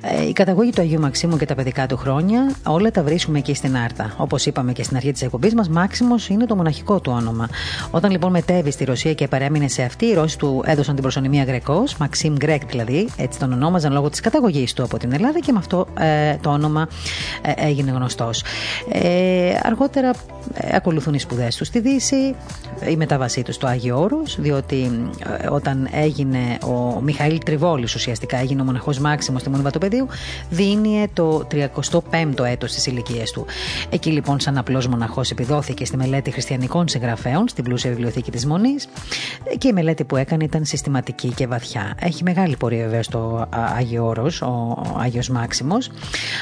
Ε, 0.00 0.28
η 0.28 0.32
καταγωγή 0.32 0.70
του 0.70 0.80
Αγίου 0.80 1.00
Μαξίμου 1.00 1.36
και 1.36 1.46
τα 1.46 1.54
παιδικά 1.54 1.86
του 1.86 1.96
χρόνια, 1.96 2.52
όλα 2.66 2.90
τα 2.90 3.02
βρίσκουμε 3.02 3.38
εκεί 3.38 3.54
στην 3.54 3.76
Άρτα. 3.76 4.14
Όπως 4.16 4.46
είπαμε 4.46 4.72
και 4.72 4.82
στην 4.82 4.96
αρχή 4.96 5.12
της 5.12 5.22
εκπομπής 5.22 5.54
μας, 5.54 5.68
Μάξιμος 5.68 6.28
είναι 6.28 6.46
το 6.46 6.56
μοναχικό 6.56 7.00
του 7.00 7.12
όνομα. 7.16 7.48
Όταν 7.90 8.10
λοιπόν 8.10 8.30
μετέβη 8.30 8.70
στη 8.70 8.84
Ρωσία 8.84 9.14
και 9.14 9.28
παρέμεινε 9.28 9.68
σε 9.68 9.82
αυτή, 9.82 10.06
οι 10.06 10.14
Ρώσοι 10.14 10.38
του 10.38 10.62
έδωσαν 10.66 10.94
την 10.94 11.02
προσωνυμία 11.02 11.44
Γρεκό, 11.44 11.84
Μαξίμ 11.98 12.34
Γκρέκ 12.36 12.66
δηλαδή, 12.66 13.08
έτσι 13.16 13.38
τον 13.38 13.52
ονόμαζαν 13.52 13.92
λόγω 13.92 14.08
της 14.08 14.20
καταγωγής 14.20 14.72
του 14.72 14.82
από 14.82 14.98
την 14.98 15.12
Ελλάδα 15.12 15.38
και 15.38 15.52
με 15.52 15.58
αυτό 15.58 15.86
ε, 15.98 16.36
το 16.40 16.50
όνομα 16.50 16.88
ε, 17.42 17.66
έγινε 17.66 17.90
γνωστός. 17.90 18.44
Ε, 18.92 19.58
αργότερα 19.62 20.10
ε, 20.54 20.69
ακολουθούν 20.72 21.14
οι 21.14 21.18
σπουδές 21.18 21.56
τους 21.56 21.66
στη 21.66 21.80
Δύση, 21.80 22.34
η 22.88 22.96
μετάβασή 22.96 23.42
τους 23.42 23.54
στο 23.54 23.66
Άγιο 23.66 24.00
Όρος, 24.00 24.36
διότι 24.40 25.08
ε, 25.40 25.48
όταν 25.48 25.88
έγινε 25.92 26.58
ο 26.64 27.00
Μιχαήλ 27.00 27.38
Τριβόλης, 27.44 27.94
ουσιαστικά 27.94 28.38
έγινε 28.38 28.62
ο 28.62 28.64
μοναχός 28.64 28.98
Μάξιμος 28.98 29.40
στη 29.40 29.50
Μονή 29.50 29.62
Βατοπεδίου, 29.62 30.06
δίνει 30.50 31.06
το 31.12 31.46
35ο 31.50 32.44
έτος 32.44 32.72
τη 32.72 32.90
ηλικία 32.90 33.24
του. 33.32 33.46
Εκεί 33.90 34.10
λοιπόν, 34.10 34.40
σαν 34.40 34.58
απλός 34.58 34.86
μοναχός, 34.86 35.30
επιδόθηκε 35.30 35.84
στη 35.84 35.96
μελέτη 35.96 36.30
χριστιανικών 36.30 36.88
συγγραφέων 36.88 37.48
στην 37.48 37.64
πλούσια 37.64 37.90
βιβλιοθήκη 37.90 38.30
της 38.30 38.46
Μονής 38.46 38.88
και 39.58 39.68
η 39.68 39.72
μελέτη 39.72 40.04
που 40.04 40.16
έκανε 40.16 40.44
ήταν 40.44 40.64
συστηματική 40.64 41.28
και 41.28 41.46
βαθιά. 41.46 41.94
Έχει 42.00 42.22
μεγάλη 42.22 42.56
πορεία 42.56 42.84
βέβαια 42.84 43.02
στο 43.02 43.48
Άγιο 43.78 44.06
Όρος, 44.06 44.42
ο 44.42 44.76
Άγιος 44.98 45.28
Μάξιμος. 45.28 45.90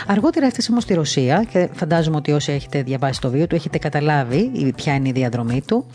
Αργότερα 0.07 0.47
έφτασε 0.47 0.71
όμως 0.71 0.83
στη 0.83 0.95
Ρωσία 0.95 1.47
και 1.51 1.69
φαντάζομαι 1.73 2.17
ότι 2.17 2.33
όσοι 2.33 2.53
έχετε 2.53 2.83
διαβάσει 2.83 3.21
το 3.21 3.31
βίο 3.31 3.47
του 3.47 3.55
έχετε 3.55 3.79
καταλάβει 3.79 4.18
ποια 4.77 4.95
είναι 4.95 5.09
η 5.09 5.13
διαδρομή 5.13 5.63
του, 5.67 5.87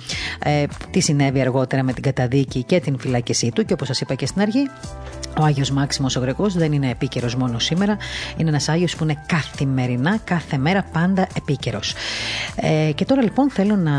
ε, 0.44 0.64
τι 0.92 1.00
συνέβη 1.00 1.42
αργότερα 1.42 1.84
με 1.84 1.94
την 1.94 2.04
καταδίκη 2.04 2.64
και 2.64 2.80
την 2.80 3.00
φυλάκισή 3.00 3.52
του 3.52 3.66
και 3.66 3.74
όπως 3.74 3.88
σας 3.88 4.02
είπα 4.02 4.14
και 4.16 4.26
στην 4.26 4.42
αρχή 4.42 4.70
Ο 5.40 5.44
Άγιος 5.44 5.72
Μάξιμος 5.72 6.16
ο 6.16 6.20
Γρεκός 6.20 6.54
δεν 6.54 6.72
είναι 6.72 6.90
επίκαιρος 6.90 7.36
μόνος 7.36 7.64
σήμερα, 7.64 7.98
είναι 8.38 8.50
ένας 8.50 8.70
Άγιος 8.70 8.96
που 8.96 9.04
είναι 9.04 9.24
καθημερινά, 9.28 10.18
κάθε 10.24 10.58
μέρα 10.58 10.86
πάντα 10.94 11.28
επίκαιρος. 11.38 11.96
Ε, 12.56 12.92
και 12.96 13.06
τώρα 13.06 13.22
λοιπόν 13.22 13.50
θέλω 13.50 13.76
να 13.76 13.92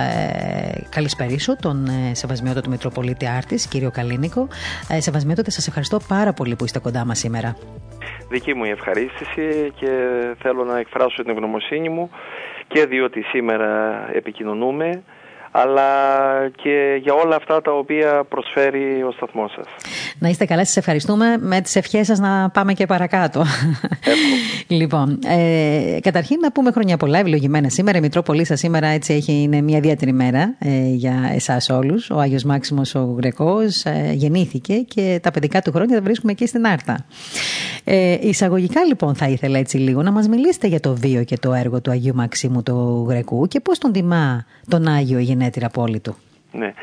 ε, 0.00 0.86
καλησπερίσω 0.88 1.56
τον 1.56 1.86
ε, 1.86 2.14
Σεβασμιότατο 2.14 2.70
Μητροπολίτη 2.70 3.26
Άρτης, 3.26 3.66
κύριο 3.66 3.90
Καλίνικο. 3.90 4.48
Ε, 4.88 5.00
Σεβασμιότατε, 5.00 5.50
σας 5.50 5.66
ευχαριστώ 5.66 5.98
πάρα 6.08 6.32
πολύ 6.32 6.56
που 6.56 6.64
είστε 6.64 6.78
κοντά 6.78 7.04
μας 7.04 7.18
σήμερα. 7.18 7.56
Δική 8.28 8.54
μου 8.54 8.64
η 8.64 8.70
ευχαρίστηση 8.70 9.72
και 9.74 9.90
θέλω 10.38 10.64
να 10.64 10.78
εκφράσω 10.78 11.22
την 11.22 11.30
ευγνωμοσύνη 11.30 11.88
μου 11.88 12.10
και 12.72 12.86
διότι 12.86 13.22
σήμερα 13.22 14.08
επικοινωνούμε 14.12 15.02
αλλά 15.52 15.82
και 16.62 16.98
για 17.02 17.14
όλα 17.14 17.36
αυτά 17.36 17.62
τα 17.62 17.72
οποία 17.72 18.24
προσφέρει 18.28 19.02
ο 19.02 19.12
σταθμός 19.12 19.52
σας. 19.52 19.66
Να 20.18 20.28
είστε 20.28 20.44
καλά, 20.44 20.64
σας 20.64 20.76
ευχαριστούμε. 20.76 21.36
Με 21.38 21.60
τις 21.60 21.76
ευχές 21.76 22.06
σας 22.06 22.18
να 22.18 22.50
πάμε 22.50 22.72
και 22.72 22.86
παρακάτω. 22.86 23.44
λοιπόν, 24.68 25.18
ε, 25.26 25.98
καταρχήν 26.00 26.38
να 26.40 26.52
πούμε 26.52 26.70
χρόνια 26.70 26.96
πολλά, 26.96 27.18
ευλογημένα 27.18 27.68
σήμερα. 27.68 27.98
Η 27.98 28.00
Μητρόπολη 28.00 28.44
σας 28.44 28.58
σήμερα 28.58 28.86
έτσι 28.86 29.12
έχει, 29.12 29.32
είναι 29.32 29.60
μια 29.60 29.76
ιδιαίτερη 29.76 30.12
μέρα 30.12 30.54
ε, 30.58 30.68
για 30.88 31.30
εσάς 31.34 31.70
όλους. 31.70 32.10
Ο 32.10 32.18
Άγιος 32.18 32.44
Μάξιμος 32.44 32.94
ο 32.94 33.14
Γρεκός 33.16 33.84
ε, 33.84 34.12
γεννήθηκε 34.14 34.74
και 34.74 35.20
τα 35.22 35.30
παιδικά 35.30 35.62
του 35.62 35.72
χρόνια 35.72 35.96
τα 35.96 36.02
βρίσκουμε 36.02 36.32
εκεί 36.32 36.46
στην 36.46 36.66
Άρτα. 36.66 37.04
Ε, 37.84 38.18
εισαγωγικά 38.20 38.84
λοιπόν 38.84 39.14
θα 39.14 39.28
ήθελα 39.28 39.58
έτσι 39.58 39.76
λίγο 39.76 40.02
να 40.02 40.10
μας 40.12 40.28
μιλήσετε 40.28 40.66
για 40.66 40.80
το 40.80 40.94
βίο 40.94 41.24
και 41.24 41.38
το 41.38 41.52
έργο 41.52 41.80
του 41.80 41.90
Αγίου 41.90 42.14
Μαξίμου 42.14 42.62
του 42.62 43.06
Γρεκού 43.08 43.46
και 43.46 43.60
πώς 43.60 43.78
τον 43.78 43.92
τιμά 43.92 44.44
τον 44.68 44.86
Άγιο 44.86 45.18
γενέτειρα 45.42 45.68
πόλη 45.68 46.00
του. 46.00 46.16
Ναι. 46.52 46.74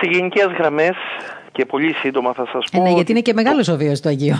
Σε 0.00 0.10
γενικές 0.10 0.46
γραμμές 0.58 0.96
και 1.52 1.64
πολύ 1.64 1.92
σύντομα 1.92 2.32
θα 2.32 2.46
σας 2.52 2.70
πω... 2.72 2.80
Ε, 2.80 2.82
ναι, 2.82 2.90
γιατί 2.90 3.10
είναι 3.10 3.20
και 3.20 3.32
μεγάλος 3.32 3.68
ο 3.68 3.76
βίος 3.76 4.00
του 4.00 4.08
Αγίου. 4.08 4.36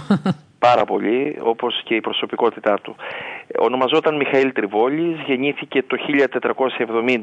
Πάρα 0.59 0.85
πολύ, 0.85 1.39
όπως 1.43 1.83
και 1.85 1.95
η 1.95 2.01
προσωπικότητά 2.01 2.79
του. 2.83 2.97
Ονομαζόταν 3.59 4.17
Μιχαήλ 4.17 4.53
Τριβόλης, 4.53 5.21
γεννήθηκε 5.27 5.83
το 5.83 5.97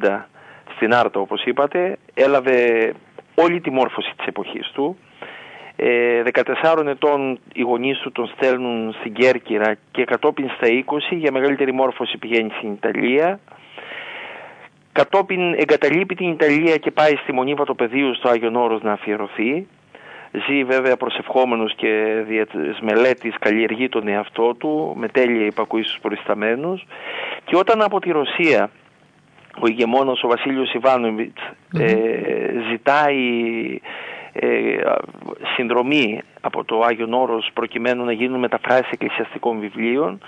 1470 0.03 0.21
στην 0.75 0.93
Άρτα 0.93 1.19
όπως 1.19 1.43
είπατε, 1.43 1.97
έλαβε 2.13 2.91
όλη 3.35 3.61
τη 3.61 3.71
μόρφωση 3.71 4.13
της 4.17 4.25
εποχής 4.25 4.71
του. 4.73 4.97
14 5.77 6.85
ε, 6.85 6.89
ετών 6.89 7.39
οι 7.53 7.61
γονείς 7.61 7.99
του 7.99 8.11
τον 8.11 8.27
στέλνουν 8.27 8.95
στην 8.99 9.13
Κέρκυρα 9.13 9.77
και 9.91 10.03
κατόπιν 10.03 10.49
στα 10.49 10.67
20 11.13 11.17
για 11.17 11.31
μεγαλύτερη 11.31 11.73
μόρφωση 11.73 12.17
πηγαίνει 12.17 12.51
στην 12.57 12.71
Ιταλία. 12.71 13.39
Κατόπιν 14.95 15.53
εγκαταλείπει 15.53 16.15
την 16.15 16.29
Ιταλία 16.29 16.77
και 16.77 16.91
πάει 16.91 17.15
στη 17.15 17.33
Μονή 17.33 17.53
Βατοπεδίου 17.53 18.15
στο 18.15 18.29
Άγιον 18.29 18.55
Όρος 18.55 18.81
να 18.81 18.91
αφιερωθεί. 18.91 19.67
Ζει 20.47 20.63
βέβαια 20.63 20.97
προσευχόμενος 20.97 21.75
και 21.75 22.23
δια 22.27 22.45
της 22.45 22.79
μελέτης 22.81 23.35
καλλιεργεί 23.39 23.89
τον 23.89 24.07
εαυτό 24.07 24.53
του 24.53 24.93
με 24.97 25.07
τέλεια 25.07 25.45
υπακούει 25.45 25.83
στους 25.83 25.99
προϊσταμένους 26.01 26.85
και 27.45 27.55
όταν 27.55 27.81
από 27.81 27.99
τη 27.99 28.11
Ρωσία 28.11 28.69
ο 29.59 29.67
ηγεμόνος 29.67 30.23
ο 30.23 30.27
Βασίλειος 30.27 30.75
ε, 31.79 31.93
ζητάει 32.69 33.19
ε, 34.33 34.47
συνδρομή 35.55 36.21
από 36.41 36.63
το 36.63 36.81
Άγιον 36.81 37.13
Όρος 37.13 37.49
προκειμένου 37.53 38.03
να 38.03 38.11
γίνουν 38.11 38.39
μεταφράσεις 38.39 38.91
εκκλησιαστικών 38.91 39.59
βιβλίων 39.59 40.19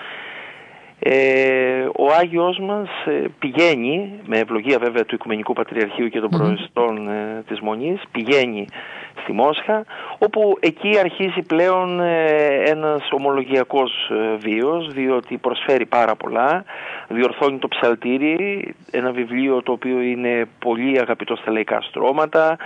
ε, 1.00 1.88
ο 1.96 2.14
Άγιος 2.20 2.60
μας 2.60 2.90
ε, 3.06 3.24
πηγαίνει, 3.40 4.20
με 4.26 4.38
ευλογία 4.38 4.80
βέβαια 4.80 5.06
του 5.06 5.16
Οικουμενικού 5.16 5.54
Πατριαρχείου 5.54 6.08
και 6.08 6.20
των 6.20 6.30
mm 6.34 6.38
προεστών 6.38 7.08
ε, 7.08 7.44
της 7.48 7.60
Μονής, 7.60 8.02
πηγαίνει 8.12 8.66
στη 9.22 9.32
Μόσχα, 9.32 9.86
όπου 10.18 10.58
εκεί 10.60 10.98
αρχίζει 11.00 11.42
πλέον 11.42 12.00
ένας 12.66 13.08
ομολογιακός 13.12 14.12
βίος, 14.40 14.94
διότι 14.94 15.38
προσφέρει 15.38 15.86
πάρα 15.86 16.16
πολλά, 16.16 16.64
διορθώνει 17.08 17.58
το 17.58 17.68
ψαλτήρι, 17.68 18.76
ένα 18.92 19.12
βιβλίο 19.12 19.64
το 19.64 19.72
οποίο 19.72 20.02
είναι 20.02 20.48
πολύ 20.60 21.00
αγαπητό 21.00 21.36
στα 21.36 21.52
λαϊκά 21.52 21.82
στρώματα, 21.82 22.58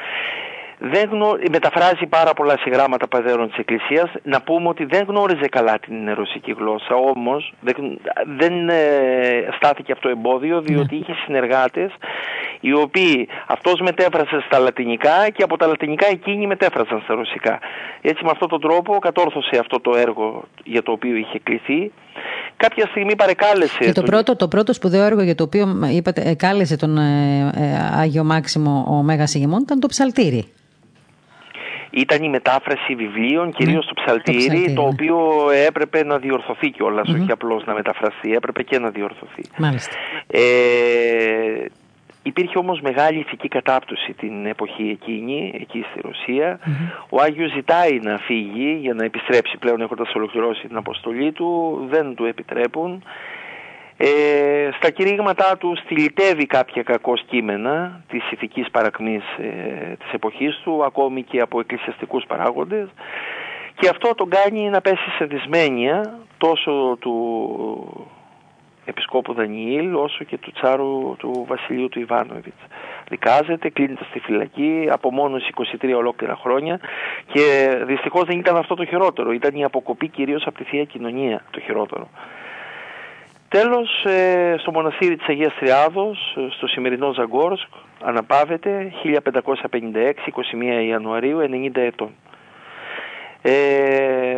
δεν 0.81 1.09
γνω... 1.11 1.37
μεταφράζει 1.51 2.05
πάρα 2.05 2.33
πολλά 2.33 2.57
συγγράμματα 2.57 3.07
πατέρων 3.07 3.47
της 3.47 3.57
Εκκλησίας. 3.57 4.11
Να 4.23 4.41
πούμε 4.41 4.67
ότι 4.67 4.85
δεν 4.85 5.05
γνώριζε 5.07 5.47
καλά 5.47 5.79
την 5.79 6.13
ρωσική 6.13 6.55
γλώσσα, 6.57 6.95
όμως 6.95 7.53
δεν, 7.61 7.75
δεν 8.37 8.69
ε, 8.69 8.77
στάθηκε 9.55 9.91
αυτό 9.91 10.09
εμπόδιο, 10.09 10.61
διότι 10.61 10.95
είχε 10.95 11.13
συνεργάτες 11.25 11.91
οι 12.59 12.73
οποίοι 12.73 13.27
αυτός 13.47 13.79
μετέφρασες 13.79 14.43
στα 14.43 14.59
λατινικά 14.59 15.29
και 15.29 15.43
από 15.43 15.57
τα 15.57 15.67
λατινικά 15.67 16.07
εκείνοι 16.07 16.47
μετέφρασαν 16.47 17.01
στα 17.03 17.13
ρωσικά. 17.13 17.59
Έτσι 18.01 18.23
με 18.23 18.29
αυτόν 18.31 18.49
τον 18.49 18.61
τρόπο 18.61 18.99
κατόρθωσε 18.99 19.57
αυτό 19.59 19.79
το 19.79 19.91
έργο 19.97 20.43
για 20.63 20.83
το 20.83 20.91
οποίο 20.91 21.15
είχε 21.15 21.39
κληθεί. 21.43 21.91
Κάποια 22.57 22.87
στιγμή 22.87 23.15
παρεκάλεσε. 23.15 23.77
Και 23.83 23.91
το, 23.91 24.03
πρώτο, 24.03 24.35
το 24.35 24.47
πρώτο 24.47 24.73
σπουδαίο 24.73 25.03
έργο 25.03 25.21
για 25.21 25.35
το 25.35 25.43
οποίο 25.43 25.67
είπατε, 25.93 26.35
κάλεσε 26.35 26.75
τον 26.77 26.97
ε, 26.97 27.51
ε, 27.55 27.99
Άγιο 27.99 28.23
Μάξιμο 28.23 28.85
ο 28.87 29.03
Μέγας 29.03 29.33
Ηγεμόν 29.33 29.61
ήταν 29.61 29.79
το 29.79 29.87
ψαλτήρι 29.87 30.45
ήταν 31.91 32.23
η 32.23 32.29
μετάφραση 32.29 32.95
βιβλίων, 32.95 33.51
κυρίως 33.51 33.85
το 33.85 33.93
ψαλτήρι, 33.93 34.73
το, 34.73 34.81
οποίο 34.81 35.19
έπρεπε 35.67 36.03
να 36.03 36.17
διορθωθεί 36.17 36.69
κιόλας, 36.69 37.09
mm-hmm. 37.09 37.21
όχι 37.21 37.31
απλώς 37.31 37.65
να 37.65 37.73
μεταφραστεί, 37.73 38.33
έπρεπε 38.33 38.63
και 38.63 38.79
να 38.79 38.89
διορθωθεί. 38.89 39.43
Μάλιστα. 39.57 39.95
Ε, 40.27 40.41
υπήρχε 42.23 42.57
όμως 42.57 42.81
μεγάλη 42.81 43.19
ηθική 43.19 43.47
κατάπτωση 43.47 44.13
την 44.13 44.45
εποχή 44.45 44.89
εκείνη, 44.89 45.51
εκεί 45.61 45.85
στη 45.91 46.01
ρωσια 46.01 46.59
Ο 47.09 47.21
Άγιος 47.21 47.51
ζητάει 47.51 47.99
να 47.99 48.17
φύγει 48.17 48.77
για 48.81 48.93
να 48.93 49.03
επιστρέψει 49.03 49.57
πλέον 49.57 49.81
έχοντας 49.81 50.13
ολοκληρώσει 50.15 50.67
την 50.67 50.77
αποστολή 50.77 51.31
του, 51.31 51.79
δεν 51.89 52.15
του 52.15 52.25
επιτρέπουν. 52.25 53.03
Ε, 54.03 54.69
στα 54.77 54.89
κηρύγματά 54.89 55.57
του 55.57 55.75
στυλιτεύει 55.83 56.45
κάποια 56.45 56.83
κακό 56.83 57.13
κείμενα 57.13 58.03
της 58.07 58.31
ηθικής 58.31 58.69
παρακμής 58.71 59.23
ε, 59.37 59.95
της 59.99 60.11
εποχής 60.13 60.59
του, 60.63 60.83
ακόμη 60.85 61.23
και 61.23 61.39
από 61.39 61.59
εκκλησιαστικούς 61.59 62.25
παράγοντες 62.27 62.87
και 63.75 63.89
αυτό 63.89 64.15
τον 64.15 64.29
κάνει 64.29 64.69
να 64.69 64.81
πέσει 64.81 65.09
σε 65.17 65.25
δυσμένεια 65.25 66.19
τόσο 66.37 66.97
του 66.99 68.07
επισκόπου 68.85 69.33
Δανιήλ 69.33 69.95
όσο 69.95 70.23
και 70.23 70.37
του 70.37 70.51
τσάρου 70.51 71.15
του 71.17 71.45
βασιλείου 71.47 71.89
του 71.89 71.99
Ιβάνοβιτς. 71.99 72.61
Δικάζεται, 73.09 73.69
κλείνεται 73.69 74.05
στη 74.09 74.19
φυλακή, 74.19 74.87
απομόνωση 74.91 75.53
23 75.81 75.93
ολόκληρα 75.95 76.35
χρόνια 76.35 76.79
και 77.33 77.69
δυστυχώς 77.85 78.23
δεν 78.23 78.39
ήταν 78.39 78.55
αυτό 78.55 78.75
το 78.75 78.85
χειρότερο, 78.85 79.31
ήταν 79.31 79.55
η 79.55 79.63
αποκοπή 79.63 80.07
κυρίως 80.07 80.43
από 80.45 80.57
τη 80.57 80.63
Θεία 80.63 80.83
Κοινωνία 80.83 81.43
το 81.51 81.59
χειρότερο. 81.59 82.07
Τέλος, 83.51 84.05
ε, 84.05 84.55
στο 84.57 84.71
μοναστήρι 84.71 85.15
της 85.15 85.27
Αγίας 85.27 85.53
Τριάδος, 85.59 86.35
ε, 86.37 86.47
στο 86.49 86.67
σημερινό 86.67 87.13
Ζαγκόρσκ, 87.13 87.67
αναπαύεται 88.01 88.91
1556, 89.01 90.27
21 90.27 90.81
Ιανουαρίου, 90.81 91.39
90 91.39 91.81
ετών. 91.81 92.11
Ε, 93.41 94.37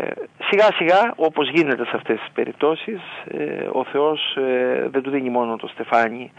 σιγά 0.50 0.68
σιγά, 0.76 1.14
όπως 1.16 1.50
γίνεται 1.50 1.86
σε 1.86 1.92
αυτές 1.96 2.20
τις 2.20 2.30
περιπτώσεις, 2.34 3.02
ε, 3.28 3.68
ο 3.72 3.84
Θεός 3.84 4.38
δεν 4.88 5.02
του 5.02 5.10
δίνει 5.10 5.30
μόνο 5.30 5.56
το 5.56 5.68
στεφάνι 5.68 6.32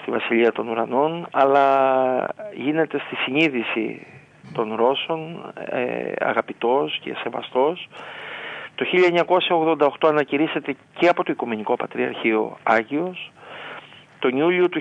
στη 0.00 0.10
Βασιλεία 0.10 0.52
των 0.52 0.68
Ουρανών, 0.68 1.26
αλλά 1.30 1.66
γίνεται 2.54 2.98
στη 2.98 3.16
συνείδηση 3.16 4.06
των 4.52 4.74
Ρώσων 4.74 5.52
αγαπητός 6.18 6.98
και 7.02 7.14
σεβαστός 7.22 7.88
το 8.74 8.84
1988 9.78 9.88
ανακηρύσσεται 10.08 10.76
και 10.98 11.08
από 11.08 11.24
το 11.24 11.32
Οικουμενικό 11.32 11.76
Πατριαρχείο 11.76 12.56
Άγιος. 12.62 13.32
Τον 14.18 14.36
Ιούλιο 14.36 14.68
του 14.68 14.80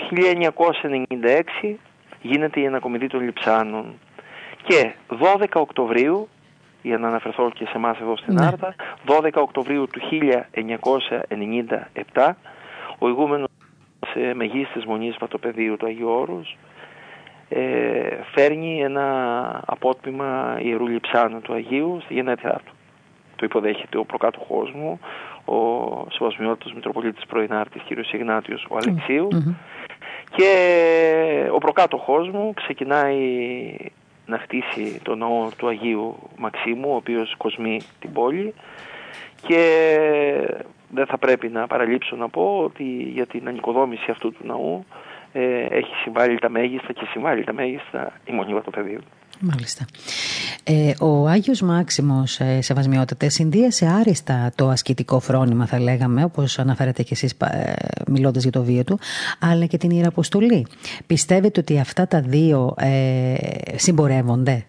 1996 1.61 1.75
γίνεται 2.21 2.59
η 2.59 2.67
ανακομιδή 2.67 3.07
των 3.07 3.21
Λιψάνων. 3.21 3.93
Και 4.63 4.91
12 5.37 5.45
Οκτωβρίου, 5.53 6.29
για 6.81 6.97
να 6.97 7.07
αναφερθώ 7.07 7.51
και 7.53 7.65
σε 7.65 7.71
εμάς 7.75 7.99
εδώ 7.99 8.17
στην 8.17 8.33
ναι. 8.33 8.45
Άρτα, 8.45 8.75
12 9.07 9.29
Οκτωβρίου 9.33 9.87
του 9.87 10.01
1997, 12.13 12.31
ο 12.99 13.07
ηγούμενος 13.07 13.47
ε, 14.15 14.33
μεγίστης 14.33 14.85
μονής 14.85 15.15
Πατοπεδίου 15.15 15.77
του 15.77 15.85
Αγίου 15.85 16.09
Όρους 16.09 16.57
ε, 17.49 17.59
φέρνει 18.33 18.81
ένα 18.81 19.61
απότμημα 19.65 20.59
ιερού 20.61 20.87
λιψάνου 20.87 21.41
του 21.41 21.53
Αγίου 21.53 21.99
στη 22.03 22.13
γενέτειά 22.13 22.61
του 22.65 22.73
το 23.43 23.59
υποδέχεται 23.59 23.97
ο 23.97 24.05
προκάτοχός 24.05 24.71
μου, 24.71 24.99
ο 25.45 25.57
Σεβασμιότητος 26.09 26.73
Μητροπολίτης 26.73 27.25
Πρωινάρτης 27.25 27.81
κ. 27.81 28.13
Ιγνάτιος 28.13 28.65
ο 28.69 28.77
αλεξιου 28.77 29.27
και 30.35 31.49
ο 31.51 31.57
προκάτοχός 31.57 32.29
μου 32.29 32.53
ξεκινάει 32.53 33.75
να 34.25 34.37
χτίσει 34.37 34.99
το 35.03 35.15
ναό 35.15 35.49
του 35.57 35.67
Αγίου 35.67 36.15
Μαξίμου, 36.37 36.91
ο 36.91 36.95
οποίος 36.95 37.35
κοσμεί 37.37 37.81
την 37.99 38.13
πόλη 38.13 38.53
και 39.41 39.61
δεν 40.89 41.05
θα 41.05 41.17
πρέπει 41.17 41.47
να 41.47 41.67
παραλείψω 41.67 42.15
να 42.15 42.29
πω 42.29 42.61
ότι 42.63 42.83
για 43.13 43.25
την 43.25 43.47
ανοικοδόμηση 43.47 44.11
αυτού 44.11 44.31
του 44.31 44.45
ναού 44.45 44.85
ε, 45.33 45.65
έχει 45.69 45.95
συμβάλει 45.95 46.39
τα 46.39 46.49
μέγιστα 46.49 46.93
και 46.93 47.05
συμβάλει 47.11 47.43
τα 47.43 47.53
μέγιστα 47.53 48.11
η 48.25 48.31
Μονή 48.31 48.53
Βατοπεδίου. 48.53 49.01
Μάλιστα. 49.51 49.85
Ε, 50.63 50.93
ο 50.99 51.27
Άγιος 51.27 51.61
Μάξιμος, 51.61 52.39
ε, 52.39 52.61
σεβασμιότατε, 52.61 53.29
συνδύασε 53.29 53.85
άριστα 53.85 54.51
το 54.55 54.69
ασκητικό 54.69 55.19
φρόνημα, 55.19 55.65
θα 55.65 55.79
λέγαμε, 55.79 56.23
όπως 56.23 56.59
αναφέρατε 56.59 57.03
και 57.03 57.13
εσείς 57.13 57.31
ε, 57.31 57.73
μιλώντας 58.07 58.41
για 58.41 58.51
το 58.51 58.63
βίο 58.63 58.83
του, 58.83 58.99
αλλά 59.39 59.65
και 59.65 59.77
την 59.77 59.89
Ιεραποστολή. 59.89 60.67
Πιστεύετε 61.05 61.59
ότι 61.59 61.79
αυτά 61.79 62.07
τα 62.07 62.21
δύο 62.21 62.75
ε, 62.77 63.33
συμπορεύονται; 63.75 64.65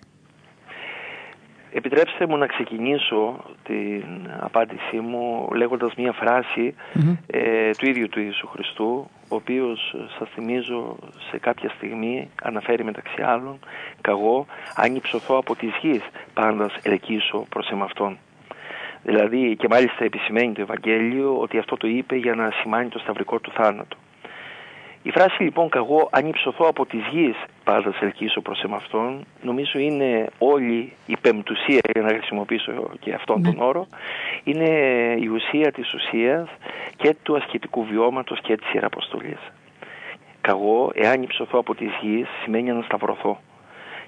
Επιτρέψτε 1.76 2.26
μου 2.26 2.36
να 2.36 2.46
ξεκινήσω 2.46 3.44
την 3.64 4.04
απάντησή 4.40 4.96
μου 4.96 5.48
λέγοντας 5.54 5.94
μία 5.94 6.14
ε, 7.26 7.70
του 7.70 7.88
ίδιου 7.88 8.08
του 8.08 8.20
Ιησού 8.20 8.46
Χριστού, 8.46 9.10
ο 9.28 9.34
οποίος 9.34 9.96
σας 10.18 10.28
θυμίζω 10.34 10.96
σε 11.30 11.38
κάποια 11.38 11.68
στιγμή 11.76 12.30
αναφέρει 12.42 12.84
μεταξύ 12.84 13.22
άλλων 13.22 13.58
«Καγώ 14.00 14.46
αν 14.74 14.94
υψωθώ 14.94 15.36
από 15.36 15.56
τις 15.56 15.70
γης 15.80 16.02
πάντας 16.34 16.76
ελκύσω 16.82 17.46
προς 17.48 17.68
εμαυτόν». 17.70 18.18
Δηλαδή 19.02 19.56
και 19.56 19.68
μάλιστα 19.70 20.04
επισημαίνει 20.04 20.52
το 20.52 20.60
Ευαγγέλιο 20.60 21.38
ότι 21.38 21.58
αυτό 21.58 21.76
το 21.76 21.86
είπε 21.86 22.16
για 22.16 22.34
να 22.34 22.50
σημάνει 22.50 22.88
το 22.88 22.98
σταυρικό 22.98 23.38
του 23.38 23.50
θάνατο. 23.50 23.96
Η 25.06 25.10
φράση 25.10 25.42
λοιπόν 25.42 25.68
«Καγώ 25.68 26.08
αν 26.12 26.26
υψωθώ 26.26 26.66
από 26.66 26.86
τις 26.86 27.00
γης 27.12 27.36
πάντα 27.64 27.92
σε 27.92 28.04
ελκύσω 28.04 28.40
προς 28.40 28.62
εμαυτόν» 28.62 29.24
νομίζω 29.42 29.78
είναι 29.78 30.26
όλη 30.38 30.92
η 31.06 31.16
πεμπτουσία 31.20 31.80
για 31.92 32.02
να 32.02 32.08
χρησιμοποιήσω 32.08 32.72
και 33.00 33.12
αυτόν 33.12 33.42
τον 33.42 33.54
ναι. 33.56 33.64
όρο 33.64 33.86
είναι 34.44 34.68
η 35.20 35.26
ουσία 35.26 35.72
της 35.72 35.94
ουσίας 35.94 36.48
και 36.96 37.16
του 37.22 37.36
ασκητικού 37.36 37.84
βιώματος 37.84 38.40
και 38.40 38.56
της 38.56 38.72
Ιεραποστολής. 38.72 39.38
Καγώ 40.40 40.90
εάν 40.94 41.22
υψωθώ 41.22 41.58
από 41.58 41.74
τις 41.74 41.90
γης 42.00 42.26
σημαίνει 42.42 42.72
να 42.72 42.82
σταυρωθώ 42.82 43.40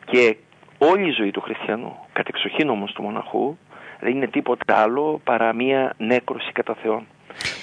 και 0.04 0.36
όλη 0.78 1.08
η 1.08 1.12
ζωή 1.12 1.30
του 1.30 1.40
χριστιανού, 1.40 1.96
κατεξοχήν 2.12 2.68
όμως 2.68 2.92
του 2.92 3.02
μοναχού 3.02 3.56
δεν 4.00 4.10
είναι 4.10 4.26
τίποτα 4.26 4.76
άλλο 4.76 5.20
παρά 5.24 5.52
μία 5.52 5.94
νέκρωση 5.96 6.52
κατά 6.52 6.74
Θεόν 6.74 7.06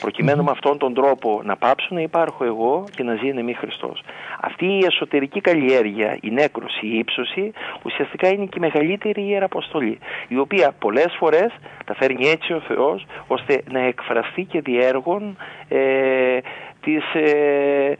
προκειμενου 0.04 0.44
με 0.44 0.52
αυτόν 0.52 0.78
τον 0.78 0.94
τρόπο 0.94 1.42
να 1.44 1.56
πάψω 1.56 1.88
να 1.90 2.02
υπάρχω 2.02 2.44
εγώ 2.46 2.84
και 2.96 3.04
να 3.04 3.16
ζει 3.16 3.28
εν 3.28 3.38
εμεί 3.38 3.54
Χριστός. 3.54 4.02
Αυτή 4.42 4.66
η 4.66 4.86
εσωτερική 4.86 5.42
καλλιέργεια, 5.42 6.18
η 6.22 6.30
νέκρωση, 6.32 6.86
η 6.86 6.98
ύψωση, 6.98 7.52
ουσιαστικά 7.84 8.28
είναι 8.28 8.46
και 8.46 8.58
η 8.58 8.60
μεγαλύτερη 8.60 9.22
ιεραποστολή, 9.28 9.98
η 10.28 10.38
οποία 10.38 10.74
πολλές 10.80 11.16
φορές 11.20 11.52
τα 11.86 11.94
φέρνει 11.96 12.30
έτσι 12.30 12.54
ο 12.54 12.60
Θεός, 12.60 13.06
ώστε 13.28 13.64
να 13.72 13.80
εκφραστεί 13.80 14.44
και 14.44 14.62
διέργων 14.62 15.38
ε, 15.68 16.38
της 16.84 17.14
ε, 17.14 17.96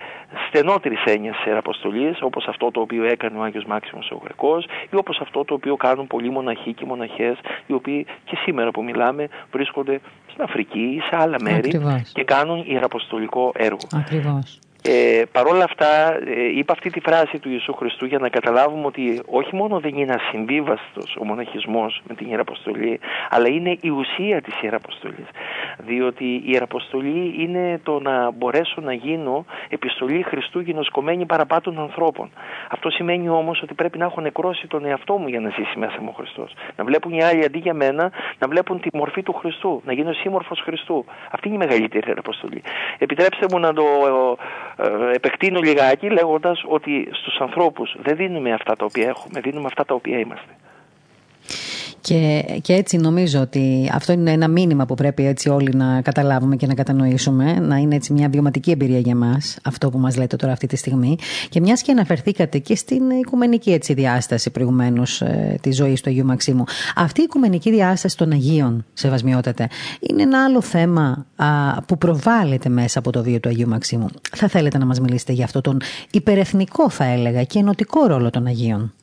στενότερης 0.48 1.04
έννοιας 1.06 1.36
της 1.36 1.46
Ιεραποστολής, 1.46 2.22
όπως 2.22 2.48
αυτό 2.48 2.72
το 2.72 2.80
οποίο 2.82 3.04
έκανε 3.04 3.38
ο 3.38 3.44
Άγιος 3.44 3.66
Μάξιμος 3.66 4.12
ο 4.12 4.20
Γρεκός 4.24 4.66
ή 4.66 4.96
όπως 4.96 5.20
αυτό 5.20 5.46
το 5.46 5.54
οποίο 5.54 5.76
κάνουν 5.76 6.08
πολλοί 6.08 6.30
μοναχοί 6.30 6.74
και 6.74 6.86
μοναχές, 6.86 7.38
οι 7.66 7.74
οποίοι 7.74 8.06
και 8.24 8.38
σήμερα 8.44 8.72
που 8.72 8.84
μιλάμε 8.84 9.28
βρίσκονται 9.52 10.00
στην 10.32 10.44
Αφρική 10.44 10.80
ή 10.80 11.00
σε 11.00 11.16
άλλα 11.22 11.38
μέρη 11.42 11.82
και 12.14 12.24
κάνουν 12.24 12.64
ιεραποστολικό 12.68 13.52
έργο. 13.56 13.88
Ακριβώς. 13.94 14.60
Ε, 14.86 15.24
Παρ' 15.32 15.48
όλα 15.48 15.64
αυτά 15.64 16.18
ε, 16.26 16.58
είπα 16.58 16.74
αυτή 16.74 16.90
τη 16.90 17.00
φράση 17.00 17.40
του 17.40 17.50
Ιησού 17.50 17.74
Χριστού 17.74 18.06
για 18.06 18.20
να 18.20 18.30
καταλάβουμε 18.30 18.86
ότι 18.86 19.22
όχι 19.26 19.56
μόνο 19.56 19.80
δεν 19.80 19.96
είναι 19.96 20.14
ασυμβίβαστος 20.14 21.18
ο 21.20 21.26
μοναχισμός 21.26 22.02
με 22.08 22.16
την 22.16 22.30
Ιεραποστολή 22.30 23.00
αλλά 23.30 23.48
είναι 23.48 23.78
η 23.82 23.90
ουσία 23.90 24.42
της 24.42 24.62
Ιεραποστολής 24.62 25.26
διότι 25.78 26.26
η 26.26 26.44
Ιεραποστολή 26.46 27.36
είναι 27.38 27.80
το 27.84 28.00
να 28.00 28.32
μπορέσω 28.32 28.82
να 28.82 28.94
γίνω 28.94 29.46
επιστολή 29.70 30.24
Χριστού 30.24 30.60
γινωσκομένη 30.60 31.26
παραπάτω 31.26 31.72
των 31.72 31.84
ανθρώπων. 31.84 32.30
Αυτό 32.70 32.90
σημαίνει 32.90 33.30
όμως 33.30 33.62
ότι 33.62 33.74
πρέπει 33.74 33.98
να 33.98 34.06
έχω 34.06 34.22
νεκρώσει 34.22 34.68
τον 34.68 34.86
εαυτό 34.86 35.18
μου 35.18 35.28
για 35.28 35.40
να 35.40 35.50
ζήσει 35.50 35.80
μέσα 35.80 35.98
μου 36.02 36.10
ο 36.12 36.16
Χριστός. 36.18 36.54
Να 36.76 36.84
βλέπουν 36.84 37.14
οι 37.14 37.24
άλλοι 37.24 37.44
αντί 37.44 37.58
για 37.58 37.74
μένα 37.74 38.12
να 38.40 38.48
βλέπουν 38.48 38.80
τη 38.80 38.98
μορφή 38.98 39.24
του 39.24 39.34
Χριστού, 39.34 39.82
να 39.86 39.94
γίνω 39.94 40.14
σύμμορφος 40.14 40.60
Χριστού. 40.60 41.06
Αυτή 41.32 41.48
είναι 41.48 41.64
η 41.64 41.68
μεγαλύτερη 41.68 42.08
Ιεραποστολή. 42.08 42.62
Επιτρέψτε 42.98 43.46
μου 43.52 43.60
να 43.60 43.74
το 43.74 43.84
ε, 43.84 44.73
επεκτείνω 45.14 45.60
λιγάκι 45.60 46.10
λέγοντας 46.10 46.64
ότι 46.68 47.10
στους 47.12 47.40
ανθρώπους 47.40 47.96
δεν 48.00 48.16
δίνουμε 48.16 48.54
αυτά 48.54 48.76
τα 48.76 48.86
οποία 48.86 49.08
έχουμε, 49.08 49.40
δίνουμε 49.40 49.66
αυτά 49.68 49.86
τα 49.86 49.94
οποία 49.94 50.20
είμαστε. 50.20 50.56
Και, 52.04 52.46
και 52.62 52.74
έτσι 52.74 52.98
νομίζω 52.98 53.40
ότι 53.40 53.90
αυτό 53.94 54.14
είναι 54.14 54.32
ένα 54.32 54.48
μήνυμα 54.48 54.86
που 54.86 54.96
πρέπει 54.96 55.26
έτσι 55.26 55.50
όλοι 55.50 55.74
να 55.76 56.02
καταλάβουμε 56.02 56.56
και 56.56 56.68
να 56.68 56.74
κατανοήσουμε, 56.74 57.60
να 57.60 57.76
είναι 57.78 57.96
έτσι 57.96 58.14
μια 58.14 58.30
βιωματική 58.30 58.72
εμπειρία 58.72 59.00
για 59.00 59.16
μας, 59.16 59.58
αυτό 59.64 59.90
που 59.90 59.98
μας 59.98 60.18
λέτε 60.18 60.36
τώρα 60.36 60.54
αυτή 60.54 60.68
τη 60.68 60.76
στιγμή. 60.76 61.16
Και 61.50 61.60
μιας 61.60 61.82
και 61.82 61.92
αναφερθήκατε 61.92 62.58
και 62.58 62.76
στην 62.76 63.10
οικουμενική 63.10 63.72
έτσι 63.72 63.94
διάσταση 63.94 64.50
προηγουμένως 64.50 65.22
ε, 65.22 65.58
τη 65.62 65.72
ζωή 65.72 65.94
του 65.94 66.10
Αγίου 66.10 66.26
Μαξίμου. 66.26 66.64
Αυτή 66.96 67.22
η 67.22 67.24
οικουμενική 67.24 67.72
διάσταση 67.72 68.18
των 68.18 68.32
Αγίων, 68.32 68.86
σεβασμιότατε, 68.94 69.68
είναι 70.00 70.22
ένα 70.22 70.44
άλλο 70.44 70.62
θέμα 70.62 71.26
α, 71.36 71.46
που 71.82 71.98
προβάλλεται 71.98 72.70
μέσα 72.70 73.00
από 73.00 73.12
το 73.12 73.24
βίο 73.24 73.40
του 73.40 73.50
Αγίου 73.50 73.68
Μαξίμου. 73.68 74.08
Θα 74.36 74.48
θέλετε 74.48 74.78
να 74.78 74.86
μας 74.86 75.00
μιλήσετε 75.00 75.32
για 75.32 75.46
αυτό 75.46 75.62
τον 75.62 75.82
υπερεθνικό, 76.12 76.90
θα 76.90 77.04
έλεγα, 77.04 77.44
και 77.44 77.60
ενωτικό 77.60 78.06
ρόλο 78.08 78.30
των 78.30 78.46
Αγίων; 78.46 78.94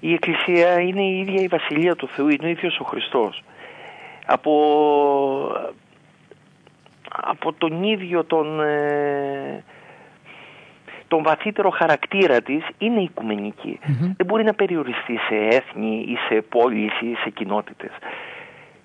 Η 0.00 0.12
Εκκλησία 0.12 0.80
είναι 0.80 1.02
η 1.02 1.18
ίδια 1.18 1.42
η 1.42 1.46
Βασιλεία 1.46 1.96
του 1.96 2.08
Θεού, 2.08 2.28
είναι 2.28 2.46
ο 2.46 2.48
ίδιος 2.48 2.78
ο 2.78 2.84
Χριστός. 2.84 3.42
Από, 4.26 4.52
από 7.08 7.52
τον 7.52 7.82
ίδιο 7.82 8.24
τον, 8.24 8.60
ε, 8.60 9.64
τον 11.08 11.22
βαθύτερο 11.22 11.70
χαρακτήρα 11.70 12.40
της 12.42 12.64
είναι 12.78 13.00
οικουμενική. 13.00 13.78
Δεν 14.16 14.26
μπορεί 14.26 14.44
να 14.44 14.54
περιοριστεί 14.54 15.18
σε 15.28 15.34
έθνη 15.34 16.04
ή 16.08 16.16
σε 16.28 16.40
πόλεις 16.40 17.00
ή 17.00 17.14
σε 17.22 17.30
κοινότητες. 17.30 17.90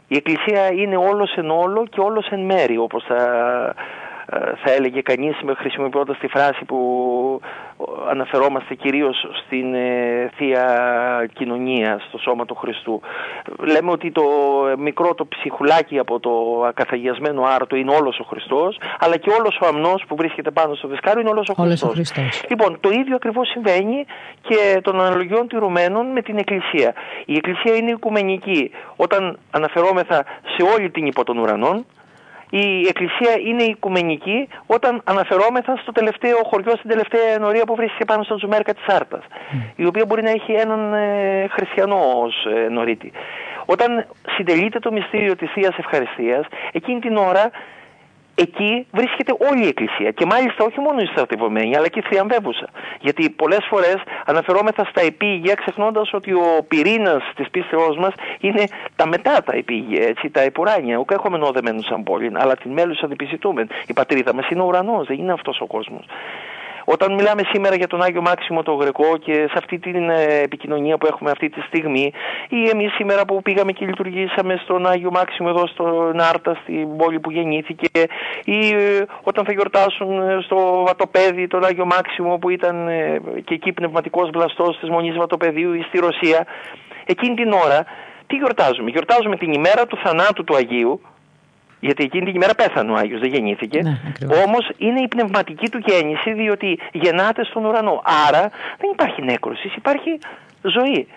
Η 0.08 0.16
Εκκλησία 0.16 0.72
είναι 0.72 0.98
όλος 0.98 1.34
εν 1.36 1.50
όλο 1.50 1.88
και 1.90 2.00
όλος 2.00 2.28
εν 2.28 2.40
μέρη 2.40 2.78
όπως 2.78 3.04
θα 3.04 3.16
ε, 3.16 4.01
θα 4.64 4.72
έλεγε 4.72 5.02
κανείς 5.02 5.36
χρησιμοποιώντας 5.58 6.18
τη 6.18 6.28
φράση 6.28 6.66
που 6.66 6.80
αναφερόμαστε 8.10 8.76
κυρίως 8.76 9.28
στην 9.46 9.74
ε, 9.74 10.32
Θεία 10.36 10.66
Κοινωνία, 11.34 12.00
στο 12.08 12.18
Σώμα 12.18 12.46
του 12.46 12.56
Χριστού. 12.56 13.02
Λέμε 13.60 13.92
ότι 13.92 14.12
το 14.12 14.24
μικρό 14.78 15.14
το 15.14 15.26
ψυχουλάκι 15.26 16.00
από 16.00 16.20
το 16.20 16.64
ακαθαγιασμένο 16.68 17.44
άρτο 17.44 17.76
είναι 17.76 17.96
όλος 17.96 18.20
ο 18.20 18.24
Χριστός, 18.24 18.80
αλλά 19.00 19.18
και 19.18 19.30
όλος 19.40 19.60
ο 19.62 19.68
αμνός 19.68 20.04
που 20.08 20.16
βρίσκεται 20.16 20.52
πάνω 20.52 20.76
στο 20.76 20.88
δεσκάριο 20.88 21.20
είναι 21.20 21.30
όλος 21.30 21.50
ο 21.50 21.54
Χριστός. 21.54 21.90
Ο 21.90 21.94
Χριστός. 21.94 22.44
Λοιπόν, 22.50 22.78
το 22.80 22.90
ίδιο 22.90 23.16
ακριβώς 23.16 23.50
συμβαίνει 23.50 24.06
και 24.42 24.80
των 24.82 25.02
αναλογιών 25.02 25.48
τηρουμένων 25.48 26.06
με 26.06 26.22
την 26.22 26.38
Εκκλησία. 26.38 26.94
Η 27.26 27.36
Εκκλησία 27.36 27.76
είναι 27.76 27.92
οικουμενική 27.92 28.72
όταν 28.96 29.38
αναφερόμεθα 29.52 30.26
σε 30.58 30.64
όλη 30.76 30.90
την 30.90 31.06
υπό 31.06 31.24
των 31.24 31.38
ουρανών, 31.38 31.86
η 32.54 32.88
Εκκλησία 32.88 33.34
είναι 33.48 33.64
οικουμενική 33.64 34.48
όταν 34.66 35.02
αναφερόμεθα 35.04 35.76
στο 35.76 35.92
τελευταίο 35.92 36.38
χωριό, 36.44 36.72
στην 36.76 36.90
τελευταία 36.90 37.28
ενορία 37.36 37.66
που 37.66 37.76
βρίσκεται 37.76 38.06
πάνω 38.06 38.24
στα 38.24 38.36
Τζουμέρκα 38.36 38.74
της 38.74 38.86
Άρτας, 38.88 39.24
η 39.76 39.86
οποία 39.86 40.06
μπορεί 40.06 40.22
να 40.22 40.30
έχει 40.30 40.52
έναν 40.52 40.94
ε, 40.94 41.48
χριστιανό 41.52 42.02
ως 42.24 42.46
ε, 42.46 42.70
νωρίτη. 42.70 43.12
Όταν 43.66 44.06
συντελείται 44.36 44.80
το 44.80 44.92
μυστήριο 44.92 45.36
της 45.36 45.52
Θείας 45.52 45.78
Ευχαριστίας, 45.78 46.46
εκείνη 46.72 47.00
την 47.00 47.18
ώρα 47.18 47.52
εκεί 48.36 48.88
βρίσκεται 48.92 49.34
όλη 49.50 49.64
η 49.64 49.68
Εκκλησία 49.68 50.12
και 50.12 50.26
μάλιστα 50.26 50.64
όχι 50.64 50.80
μόνο 50.80 51.00
η 51.02 51.06
στρατευωμένη 51.06 51.76
αλλά 51.78 51.88
και 51.88 52.00
η 52.00 52.02
θριαμβεύουσα. 52.02 52.68
Γιατί 53.00 53.30
πολλές 53.30 53.66
φορές 53.70 53.96
αναφερόμεθα 54.26 54.84
στα 54.84 55.02
επίγεια 55.02 55.54
ξεχνώντας 55.54 56.14
ότι 56.14 56.34
ο 56.34 56.66
πυρήνας 56.68 57.24
της 57.36 57.50
πίστεώς 57.50 57.98
μας 57.98 58.14
είναι 58.40 58.64
τα 58.96 59.08
μετά 59.08 59.44
τα 59.44 59.56
επίγεια, 59.56 60.08
έτσι, 60.08 60.30
τα 60.30 60.42
επουράνια. 60.42 60.98
Ουκ 60.98 61.12
έχουμε 61.12 61.38
νόδεμένους 61.38 61.86
σαν 61.86 62.04
πόλη, 62.04 62.32
αλλά 62.34 62.56
την 62.56 62.72
μέλους 62.72 63.02
αντιπισιτούμεν. 63.02 63.70
Η 63.88 63.94
πατρίδα 63.94 64.34
μας 64.34 64.50
είναι 64.50 64.62
ο 64.62 64.66
ουρανός, 64.66 65.08
δεν 65.08 65.18
είναι 65.18 65.32
αυτός 65.32 65.60
ο 65.62 65.66
κόσμος. 65.66 66.06
Όταν 66.86 67.14
μιλάμε 67.14 67.42
σήμερα 67.52 67.76
για 67.76 67.88
τον 67.88 68.02
Άγιο 68.02 68.22
Μάξιμο 68.22 68.64
το 68.64 68.74
Γρεκό 68.74 69.18
και 69.18 69.34
σε 69.34 69.56
αυτή 69.58 69.80
την 69.80 70.10
ε, 70.10 70.40
επικοινωνία 70.44 70.98
που 70.98 71.06
έχουμε 71.06 71.32
αυτή 71.32 71.50
τη 71.50 71.62
στιγμή 71.62 72.14
ή 72.50 72.70
εμείς 72.70 72.94
σήμερα 72.94 73.26
που 73.26 73.42
πήγαμε 73.42 73.72
και 73.72 73.86
λειτουργήσαμε 73.86 74.60
στον 74.64 74.88
Άγιο 74.88 75.12
Μάξιμο 75.12 75.48
εδώ 75.52 75.68
στο 75.68 76.12
Νάρτα, 76.14 76.58
στην 76.62 76.98
πόλη 76.98 77.20
που 77.20 77.32
γεννήθηκε 77.32 77.88
ή 78.44 78.70
ε, 78.70 79.06
όταν 79.24 79.46
θα 79.46 79.52
γιορτάσουν 79.52 80.30
ε, 80.30 80.42
στο 80.42 80.84
Βατοπέδι 80.88 81.48
τον 81.48 81.66
Άγιο 81.66 81.86
Μάξιμο 81.86 82.38
που 82.38 82.50
ήταν 82.50 82.88
και 83.44 83.54
εκεί 83.54 83.72
πνευματικός 83.72 84.30
βλαστός 84.30 84.80
της 84.80 84.90
Μονής 84.90 85.16
Βατοπεδίου 85.16 85.74
ή 85.74 85.82
στη 85.82 86.00
Ρωσία, 86.00 86.46
εκείνη 87.06 87.36
την 87.36 87.52
ώρα 87.52 87.86
τι 88.28 88.36
γιορτάζουμε; 88.36 88.90
Γιορτάζουμε 88.90 89.36
την 89.36 89.54
ημέρα 89.54 89.86
του 89.88 89.98
θανάτου 90.04 90.44
του 90.44 90.56
Αγίου 90.56 91.02
γιατί 91.82 92.04
εκείνη 92.04 92.26
την 92.26 92.36
ημέρα 92.36 92.54
πέθανε 92.56 92.92
ο 92.92 92.96
Άγιος, 92.96 93.20
δεν 93.20 93.30
γεννήθηκε. 93.30 93.82
Ναι, 93.82 94.00
Όμως 94.46 94.70
είναι 94.78 95.02
η 95.02 95.08
πνευματική 95.08 95.70
του 95.70 95.82
γέννηση 95.86 96.34
διότι 96.34 96.80
γεννάται 96.92 97.44
στον 97.44 97.66
ουρανό. 97.66 98.02
Άρα 98.28 98.42
δεν 98.78 98.90
υπάρχει 98.92 99.22
νέκρωσης, 99.22 99.76
υπάρχει 99.76 100.20
ζωή 100.62 101.08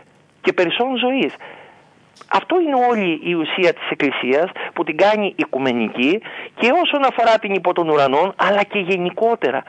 και 0.41 0.53
περισσότερων 0.53 0.99
ζωής. 0.99 1.35
Αυτό 2.29 2.61
είναι 2.61 2.75
όλη 2.91 3.21
η 3.25 3.35
ουσία 3.35 3.73
της 3.73 3.89
Εκκλησίας 3.91 4.51
που 4.73 4.85
την 4.85 4.97
κάνει 4.97 5.33
οικουμενική 5.37 6.23
και 6.55 6.71
όσον 6.83 7.05
αφορά 7.05 7.39
την 7.39 7.55
υπό 7.55 7.73
των 7.73 7.89
ουρανών 7.89 8.33
αλλά 8.37 8.63
και 8.63 8.79
γενικότερα. 8.79 9.63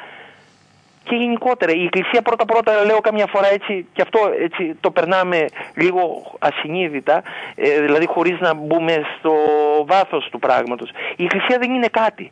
Και 1.06 1.16
γενικότερα. 1.16 1.72
Η 1.72 1.84
Εκκλησία 1.84 2.22
πρώτα 2.22 2.46
πρώτα 2.46 2.86
λέω 2.86 3.00
καμιά 3.00 3.26
φορά 3.28 3.48
έτσι 3.48 3.88
και 3.94 4.02
αυτό 4.02 4.20
έτσι 4.40 4.78
το 4.80 4.92
περνάμε 4.92 5.46
λίγο 5.76 6.34
ασυνείδητα 6.40 7.24
ε, 7.56 7.82
δηλαδή 7.82 8.06
χωρίς 8.06 8.40
να 8.40 8.54
μπούμε 8.54 9.02
στο 9.20 9.34
βάθος 9.86 10.28
του 10.32 10.40
πράγματος. 10.40 10.90
Η 11.16 11.24
Εκκλησία 11.24 11.58
δεν 11.58 11.72
είναι 11.72 11.88
κάτι. 11.88 12.24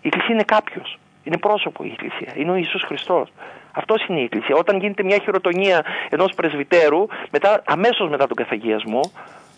Η 0.00 0.06
Εκκλησία 0.06 0.34
είναι 0.34 0.42
κάποιος. 0.42 0.98
Είναι 1.24 1.38
πρόσωπο 1.38 1.84
η 1.84 1.90
Εκκλησία. 1.92 2.32
Είναι 2.34 2.50
ο 2.50 2.54
Ιησούς 2.54 2.82
Χριστός. 2.82 3.32
Αυτός 3.72 4.06
είναι 4.06 4.20
η 4.20 4.22
Εκκλησία. 4.22 4.56
Όταν 4.56 4.78
γίνεται 4.78 5.02
μια 5.02 5.18
χειροτονία 5.18 5.84
ενός 6.08 6.32
πρεσβυτέρου, 6.34 7.06
μετά, 7.30 7.62
αμέσως 7.66 8.08
μετά 8.08 8.26
τον 8.26 8.36
καθαγιασμό 8.36 9.00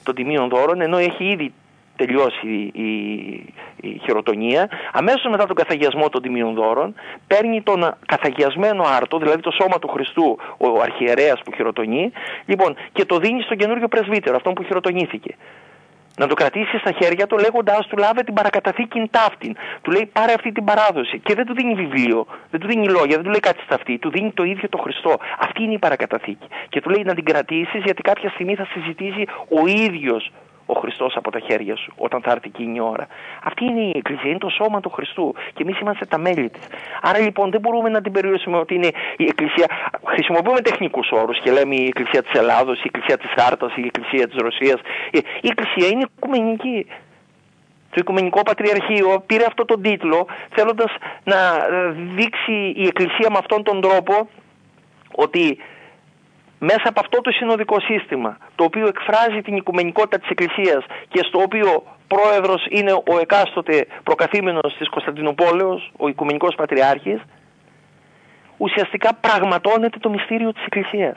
των 0.03 0.15
τιμίων 0.15 0.49
δώρων, 0.49 0.81
ενώ 0.81 0.99
έχει 0.99 1.25
ήδη 1.25 1.53
τελειώσει 2.05 2.71
η, 2.73 2.91
η, 3.81 4.01
χειροτονία, 4.03 4.69
αμέσως 4.93 5.27
μετά 5.31 5.47
τον 5.47 5.57
καθαγιασμό 5.57 6.09
των 6.09 6.23
τιμίων 6.23 6.55
δώρων, 6.55 6.95
παίρνει 7.27 7.63
τον 7.63 7.81
καθαγιασμένο 8.07 8.83
άρτο, 8.99 9.19
δηλαδή 9.19 9.41
το 9.43 9.51
σώμα 9.51 9.79
του 9.79 9.89
Χριστού, 9.89 10.39
ο 10.57 10.81
αρχιερέας 10.83 11.41
που 11.45 11.53
χειροτονεί, 11.55 12.13
λοιπόν, 12.47 12.77
και 12.93 13.05
το 13.05 13.17
δίνει 13.19 13.43
στον 13.43 13.57
καινούριο 13.57 13.89
πρεσβύτερο, 13.89 14.37
αυτόν 14.37 14.55
που 14.55 14.63
χειροτονήθηκε 14.63 15.35
να 16.17 16.27
το 16.27 16.35
κρατήσει 16.35 16.79
στα 16.79 16.93
χέρια 16.93 17.27
του 17.27 17.37
λέγοντάς 17.39 17.87
του 17.87 17.97
λάβε 17.97 18.23
την 18.23 18.35
παρακαταθήκη 18.35 19.09
ταύτην. 19.11 19.57
Του 19.83 19.91
λέει 19.91 20.07
πάρε 20.13 20.33
αυτή 20.33 20.53
την 20.53 20.65
παράδοση. 20.65 21.19
Και 21.19 21.35
δεν 21.35 21.47
του 21.47 21.55
δίνει 21.55 21.75
βιβλίο, 21.75 22.27
δεν 22.51 22.61
του 22.61 22.67
δίνει 22.67 22.89
λόγια, 22.89 23.17
δεν 23.17 23.23
του 23.23 23.31
λέει 23.31 23.41
κάτι 23.41 23.63
στα 23.65 23.75
αυτή. 23.75 23.99
Του 23.99 24.11
δίνει 24.11 24.33
το 24.33 24.43
ίδιο 24.43 24.69
το 24.69 24.79
Χριστό. 24.79 25.17
Αυτή 25.39 25.63
είναι 25.63 25.73
η 25.73 25.79
παρακαταθήκη. 25.79 26.47
Και 26.69 26.81
του 26.81 26.91
λέει 26.91 27.03
να 27.05 27.15
την 27.15 27.25
κρατήσεις 27.25 27.83
γιατί 27.85 28.03
κάποια 28.03 28.31
στιγμή 28.31 28.55
θα 28.55 28.67
συζητήσει 28.73 29.25
ο 29.61 29.67
ίδιος 29.67 30.31
ο 30.75 30.81
Χριστός 30.81 31.17
από 31.17 31.31
τα 31.31 31.41
χέρια 31.41 31.77
σου 31.77 31.93
όταν 31.97 32.21
θα 32.23 32.31
έρθει 32.31 32.49
εκείνη 32.55 32.77
η 32.77 32.81
ώρα. 32.81 33.07
Αυτή 33.43 33.65
είναι 33.65 33.81
η 33.81 33.93
Εκκλησία, 33.97 34.31
είναι 34.31 34.39
το 34.39 34.49
σώμα 34.49 34.81
του 34.81 34.91
Χριστού 34.91 35.35
και 35.55 35.63
εμείς 35.63 35.79
είμαστε 35.81 36.05
τα 36.05 36.19
μέλη 36.19 36.49
της. 36.51 36.65
Άρα 37.03 37.19
λοιπόν 37.19 37.51
δεν 37.51 37.61
μπορούμε 37.61 37.89
να 37.89 38.01
την 38.03 38.13
περιορίσουμε 38.13 38.57
ότι 38.57 38.75
είναι 38.75 38.91
η 39.17 39.25
Εκκλησία. 39.25 39.67
Χρησιμοποιούμε 40.05 40.61
τεχνικούς 40.61 41.11
όρους 41.11 41.39
και 41.41 41.51
λέμε 41.51 41.75
η 41.75 41.87
Εκκλησία 41.87 42.23
της 42.23 42.33
Ελλάδος, 42.41 42.79
η 42.79 42.83
Εκκλησία 42.85 43.17
της 43.19 43.31
Χάρτας, 43.37 43.77
η 43.77 43.85
Εκκλησία 43.85 44.29
της 44.29 44.37
Ρωσίας. 44.37 44.81
Η 45.41 45.49
Εκκλησία 45.53 45.87
είναι 45.89 46.05
οικουμενική. 46.17 46.87
Το 47.91 47.99
Οικουμενικό 48.01 48.43
Πατριαρχείο 48.43 49.23
πήρε 49.27 49.45
αυτό 49.45 49.65
τον 49.65 49.83
τίτλο 49.83 50.27
θέλοντας 50.51 50.93
να 51.25 51.37
δείξει 52.15 52.73
η 52.77 52.87
Εκκλησία 52.87 53.31
με 53.31 53.39
αυτόν 53.39 53.63
τον 53.63 53.81
τρόπο 53.81 54.29
ότι 55.15 55.59
μέσα 56.71 56.89
από 56.89 57.01
αυτό 57.01 57.21
το 57.21 57.31
συνοδικό 57.31 57.81
σύστημα, 57.81 58.37
το 58.55 58.65
οποίο 58.65 58.87
εκφράζει 58.87 59.41
την 59.43 59.57
οικουμενικότητα 59.57 60.19
της 60.19 60.29
Εκκλησίας 60.29 60.85
και 61.09 61.21
στο 61.29 61.39
οποίο 61.39 61.83
πρόεδρος 62.07 62.67
είναι 62.71 62.93
ο 62.93 63.19
εκάστοτε 63.21 63.87
προκαθήμενος 64.03 64.77
της 64.79 64.89
Κωνσταντινούπολεως, 64.89 65.93
ο 65.97 66.09
Οικουμενικός 66.09 66.55
Πατριάρχης, 66.55 67.21
ουσιαστικά 68.57 69.15
πραγματώνεται 69.15 69.99
το 69.99 70.11
μυστήριο 70.11 70.53
της 70.53 70.65
Εκκλησίας. 70.65 71.17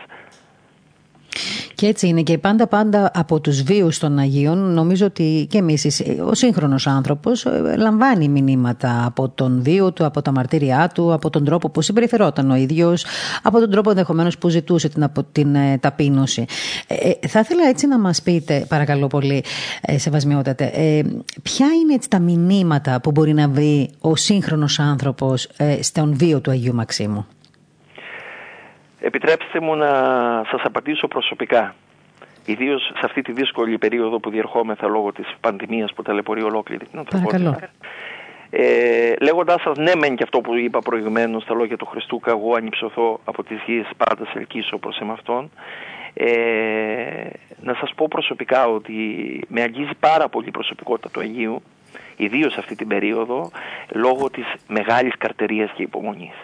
Και 1.76 1.88
έτσι 1.88 2.08
είναι 2.08 2.22
και 2.22 2.38
πάντα 2.38 2.68
πάντα 2.68 3.12
από 3.14 3.40
τους 3.40 3.62
βίους 3.62 4.00
των 4.00 4.18
Αγίων 4.18 4.74
νομίζω 4.74 5.06
ότι 5.06 5.48
και 5.50 5.58
εμείς 5.58 6.02
ο 6.26 6.34
σύγχρονος 6.34 6.88
άνθρωπος 6.88 7.46
ε, 7.46 7.76
λαμβάνει 7.78 8.30
μηνύματα 8.30 9.04
από 9.06 9.30
τον 9.30 9.62
βίο 9.64 9.92
του, 9.92 10.06
από 10.06 10.22
τα 10.22 10.32
μαρτύρια 10.32 10.92
του, 10.94 11.14
από 11.14 11.30
τον 11.30 11.46
τρόπο 11.46 11.70
που 11.70 11.82
συμπεριφερόταν 11.82 12.52
ο 12.52 12.56
ίδιος, 12.56 13.06
από 13.44 13.60
τον 13.60 13.72
τρόπο 13.72 13.90
ενδεχομένως 13.90 14.38
που 14.38 14.50
ζητούσε 14.50 14.90
την, 14.90 15.04
από, 15.04 15.24
την 15.32 15.56
ε, 15.56 15.78
ταπείνωση. 15.78 16.46
Ε, 16.88 16.96
ε, 16.96 17.28
θα 17.28 17.40
ήθελα 17.40 17.68
έτσι 17.68 17.88
να 17.88 18.00
μας 18.00 18.22
πείτε 18.22 18.66
παρακαλώ 18.68 19.08
πολύ 19.08 19.44
ε, 19.82 19.98
σεβασμιότατε, 19.98 20.64
ε, 20.64 21.02
ποια 21.42 21.68
είναι 21.82 21.94
έτσι 21.94 22.10
τα 22.10 22.20
μηνύματα 22.20 23.02
που 23.02 23.12
μπορεί 23.12 23.34
να 23.34 23.48
βρει 23.50 23.90
ο 24.00 24.16
σύγχρονος 24.16 24.80
άνθρωπος 24.80 25.50
ε, 25.58 25.82
στον 25.82 26.14
βίο 26.18 26.40
του 26.42 26.52
Αγίου 26.52 26.74
Μαξίμου; 26.74 27.26
Επιτρέψτε 29.06 29.60
μου 29.60 29.76
να 29.76 29.90
σας 30.52 30.62
απαντήσω 30.64 31.08
προσωπικά. 31.08 31.76
Ιδίως 32.46 32.84
σε 32.84 33.02
αυτή 33.04 33.22
τη 33.22 33.32
δύσκολη 33.32 33.78
περίοδο 33.78 34.20
που 34.20 34.30
διερχόμεθα 34.30 34.88
λόγω 34.88 35.12
της 35.12 35.28
πανδημίας 35.40 35.94
που 35.94 36.02
ταλαιπωρεί 36.02 36.42
ολόκληρη 36.42 36.86
την 36.86 37.00
ανθρωπότητα. 37.00 37.70
Ε, 38.50 39.14
Λέγοντάς 39.22 39.62
σας 39.62 39.78
ναι 39.78 39.96
μεν 39.96 40.16
και 40.16 40.24
αυτό 40.24 40.42
που 40.42 40.56
είπα 40.56 40.80
προηγουμένως 40.80 41.44
στα 41.44 41.54
λόγια 41.54 41.78
του 41.78 41.86
Χριστού 41.86 42.20
καγώ 42.20 42.56
ανυψωθώ 42.56 43.20
από 43.26 43.44
τις 43.44 43.62
γης 43.66 43.88
πάντα 43.98 44.26
σε 44.26 44.32
ελκύσω 44.38 44.78
προς 44.78 45.00
εμαυτόν 45.00 45.52
ε, 46.14 46.26
να 47.62 47.74
σας 47.74 47.94
πω 47.96 48.08
προσωπικά 48.10 48.68
ότι 48.68 48.94
με 49.48 49.62
αγγίζει 49.62 49.96
πάρα 50.00 50.30
πολύ 50.30 50.48
η 50.48 50.52
προσωπικότητα 50.52 51.10
του 51.10 51.20
Αγίου 51.20 51.62
ιδίως 52.16 52.54
σε 52.54 52.60
αυτή 52.60 52.76
την 52.76 52.88
περίοδο 52.88 53.52
λόγω 53.90 54.30
της 54.30 54.46
μεγάλης 54.68 55.18
καρτερίας 55.18 55.72
και 55.76 55.82
υπομονής 55.82 56.36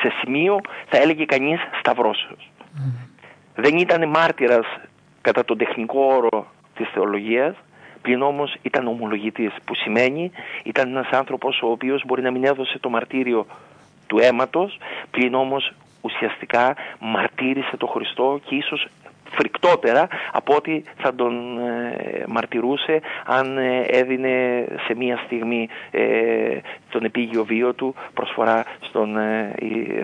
σε 0.00 0.12
σημείο 0.20 0.60
θα 0.88 0.98
έλεγε 0.98 1.24
κανείς 1.24 1.60
σταυρώσεως. 1.78 2.50
Δεν 3.54 3.76
ήταν 3.76 4.08
μάρτυρας 4.08 4.66
κατά 5.20 5.44
τον 5.44 5.58
τεχνικό 5.58 6.00
όρο 6.00 6.46
της 6.74 6.88
θεολογίας, 6.88 7.56
πλην 8.02 8.22
όμως 8.22 8.56
ήταν 8.62 8.86
ομολογητής, 8.86 9.52
που 9.64 9.74
σημαίνει 9.74 10.30
ήταν 10.62 10.88
ένας 10.88 11.08
άνθρωπος 11.10 11.60
ο 11.62 11.70
οποίος 11.70 12.02
μπορεί 12.06 12.22
να 12.22 12.30
μην 12.30 12.44
έδωσε 12.44 12.78
το 12.78 12.88
μαρτύριο 12.88 13.46
του 14.06 14.18
αίματος, 14.18 14.78
πλην 15.10 15.34
όμως 15.34 15.72
ουσιαστικά 16.00 16.76
μαρτύρησε 16.98 17.76
το 17.76 17.86
Χριστό 17.86 18.40
και 18.44 18.54
ίσως 18.54 18.86
φρικτότερα 19.30 20.08
από 20.32 20.54
ό,τι 20.54 20.82
θα 20.96 21.14
τον 21.14 21.58
ε, 21.58 22.24
μαρτυρούσε 22.28 23.00
αν 23.24 23.58
ε, 23.58 23.84
έδινε 23.88 24.64
σε 24.86 24.94
μία 24.94 25.20
στιγμή 25.24 25.68
ε, 25.90 26.58
τον 26.90 27.04
επίγειο 27.04 27.44
βίο 27.44 27.74
του 27.74 27.94
προσφορά 28.14 28.64
στον 28.80 29.16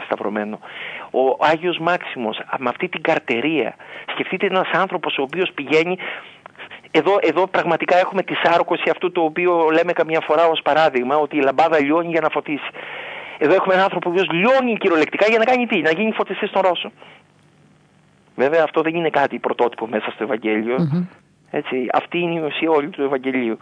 Σταυρωμένο. 0.04 0.58
Ο 1.10 1.36
Άγιος 1.38 1.78
Μάξιμος 1.78 2.40
με 2.58 2.68
αυτή 2.68 2.88
την 2.88 3.02
καρτερία 3.02 3.76
σκεφτείτε 4.12 4.46
ένας 4.46 4.70
άνθρωπος 4.72 5.18
ο 5.18 5.22
οποίος 5.22 5.52
πηγαίνει 5.54 5.98
εδώ, 6.90 7.18
εδώ 7.20 7.46
πραγματικά 7.46 7.96
έχουμε 7.96 8.22
τη 8.22 8.34
σάρκωση 8.34 8.90
αυτού 8.90 9.12
το 9.12 9.20
οποίο 9.20 9.68
λέμε 9.72 9.92
καμιά 9.92 10.20
φορά 10.20 10.46
ως 10.46 10.60
παράδειγμα 10.62 11.16
ότι 11.16 11.36
η 11.36 11.40
λαμπάδα 11.40 11.80
λιώνει 11.80 12.08
για 12.08 12.20
να 12.20 12.28
φωτίσει. 12.28 12.70
Εδώ 13.38 13.54
έχουμε 13.54 13.74
έναν 13.74 13.84
άνθρωπο 13.84 14.08
ο 14.08 14.12
οποίος 14.12 14.28
λιώνει 14.30 14.76
κυριολεκτικά 14.76 15.26
για 15.28 15.38
να 15.38 15.44
κάνει 15.44 15.66
τι, 15.66 15.80
να 15.80 15.90
γίνει 15.90 16.12
φωτιστής 16.12 16.48
στον 16.48 16.62
Ρώσο. 16.62 16.92
Βέβαια 18.36 18.62
αυτό 18.62 18.80
δεν 18.80 18.94
είναι 18.94 19.10
κάτι 19.10 19.38
πρωτότυπο 19.38 19.86
μέσα 19.86 20.10
στο 20.10 20.22
Ευαγγέλιο. 20.22 20.76
Έτσι, 21.50 21.86
αυτή 21.92 22.18
είναι 22.18 22.34
η 22.34 22.42
ουσία 22.42 22.70
όλη 22.70 22.88
του 22.88 23.02
Ευαγγελίου. 23.02 23.58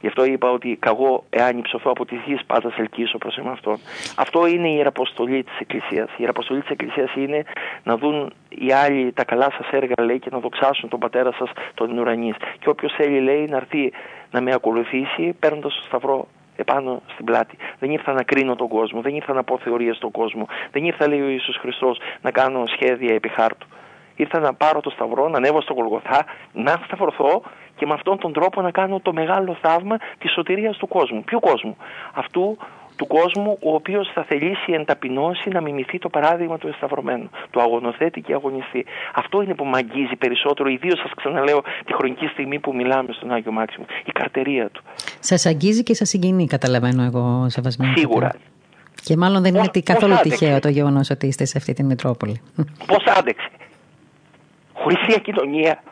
Γι' 0.00 0.06
αυτό 0.08 0.24
είπα 0.24 0.50
ότι 0.50 0.76
καγώ 0.80 1.24
εάν 1.30 1.58
υψωθώ 1.58 1.90
από 1.90 2.04
τη 2.04 2.16
γης 2.26 2.44
πάντα 2.46 2.70
σε 2.70 2.80
ελκύσω 2.80 3.18
προς 3.18 3.36
εμαυτόν. 3.36 3.76
Αυτό 4.16 4.46
είναι 4.46 4.68
η 4.68 4.74
ιεραποστολή 4.76 5.42
της 5.42 5.58
Εκκλησίας. 5.58 6.10
Η 6.10 6.14
ιεραποστολή 6.16 6.60
της 6.60 6.70
Εκκλησίας 6.70 7.14
είναι 7.14 7.42
να 7.82 7.96
δουν 7.96 8.32
οι 8.48 8.72
άλλοι 8.72 9.12
τα 9.12 9.24
καλά 9.24 9.50
σας 9.50 9.68
έργα 9.70 10.04
λέει 10.04 10.18
και 10.18 10.28
να 10.32 10.38
δοξάσουν 10.38 10.88
τον 10.88 10.98
πατέρα 10.98 11.32
σας 11.32 11.50
τον 11.74 11.98
ουρανής. 11.98 12.34
Και 12.58 12.68
όποιος 12.68 12.92
θέλει 12.92 13.20
λέει 13.20 13.46
να 13.46 13.56
έρθει 13.56 13.92
να 14.30 14.40
με 14.40 14.52
ακολουθήσει 14.52 15.36
παίρνοντας 15.38 15.74
το 15.74 15.82
σταυρό 15.86 16.28
επάνω 16.62 17.02
στην 17.12 17.24
πλάτη. 17.24 17.56
Δεν 17.78 17.90
ήρθα 17.90 18.12
να 18.12 18.22
κρίνω 18.22 18.54
τον 18.56 18.68
κόσμο, 18.68 19.00
δεν 19.00 19.14
ήρθα 19.14 19.32
να 19.32 19.42
πω 19.42 19.58
θεωρίες 19.58 19.96
στον 19.96 20.10
κόσμο, 20.10 20.46
δεν 20.70 20.84
ήρθα, 20.84 21.08
λέει 21.08 21.20
ο 21.20 21.28
Ιησούς 21.28 21.56
Χριστός, 21.56 21.98
να 22.20 22.30
κάνω 22.30 22.62
σχέδια 22.66 23.14
επί 23.14 23.28
χάρτου. 23.28 23.66
Ήρθα 24.16 24.38
να 24.38 24.54
πάρω 24.54 24.80
το 24.80 24.90
σταυρό, 24.90 25.28
να 25.28 25.36
ανέβω 25.36 25.60
στο 25.60 25.72
Γολγοθά, 25.74 26.24
να 26.52 26.72
σταυρωθώ 26.86 27.42
και 27.76 27.86
με 27.86 27.94
αυτόν 27.94 28.18
τον 28.18 28.32
τρόπο 28.32 28.60
να 28.62 28.70
κάνω 28.70 29.00
το 29.00 29.12
μεγάλο 29.12 29.56
θαύμα 29.60 29.96
της 30.18 30.32
σωτηρίας 30.32 30.76
του 30.76 30.88
κόσμου. 30.88 31.22
Ποιο 31.24 31.40
κόσμου; 31.40 31.76
Αυτού 32.14 32.56
του 32.96 33.06
κόσμου 33.06 33.58
ο 33.62 33.74
οποίος 33.74 34.10
θα 34.14 34.22
θελήσει 34.22 34.72
εν 34.72 34.84
ταπεινώσει 34.84 35.48
να 35.48 35.60
μιμηθεί 35.60 35.98
το 35.98 36.08
παράδειγμα 36.08 36.58
του 36.58 36.68
εσταυρωμένου, 36.68 37.30
του 37.50 37.60
αγωνοθέτη 37.60 38.20
και 38.20 38.32
αγωνιστή. 38.32 38.84
Αυτό 39.14 39.42
είναι 39.42 39.54
που 39.54 39.64
με 39.64 39.76
αγγίζει 39.76 40.16
περισσότερο, 40.16 40.68
ιδίως 40.68 40.98
σας 40.98 41.10
ξαναλέω 41.16 41.62
τη 41.84 41.92
χρονική 41.92 42.26
στιγμή 42.26 42.58
που 42.58 42.74
μιλάμε 42.74 43.12
στον 43.12 43.32
Άγιο 43.32 43.52
Μάξιμο, 43.52 43.86
η 44.04 44.12
καρτερία 44.12 44.68
του. 44.68 44.82
Σας 45.20 45.46
αγγίζει 45.46 45.82
και 45.82 45.94
σας 45.94 46.08
συγκινεί, 46.08 46.46
καταλαβαίνω 46.46 47.02
εγώ, 47.02 47.46
Σεβασμένο. 47.48 47.92
Σίγουρα. 47.96 48.34
Και 49.04 49.16
μάλλον 49.16 49.42
δεν 49.42 49.54
είναι 49.54 49.68
καθόλου 49.84 50.14
τυχαίο 50.22 50.58
το 50.58 50.68
γεγονός 50.68 51.10
ότι 51.10 51.26
είστε 51.26 51.44
σε 51.44 51.58
αυτή 51.58 51.72
την 51.72 51.86
Μητρόπολη. 51.86 52.40
Πώς 52.86 53.04
άντεξε; 53.04 53.48
Χωρί 54.72 54.96
κοινωνία. 55.22 55.82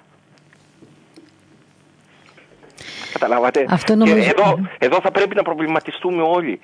Καταλάβατε; 3.13 3.67
Αυτό 3.69 3.95
νομίζω... 3.95 4.15
και 4.17 4.35
εδώ, 4.37 4.59
εδώ 4.79 5.01
θα 5.01 5.11
πρέπει 5.11 5.35
να 5.35 5.43
προβληματιστούμε 5.43 6.23
όλοι. 6.23 6.61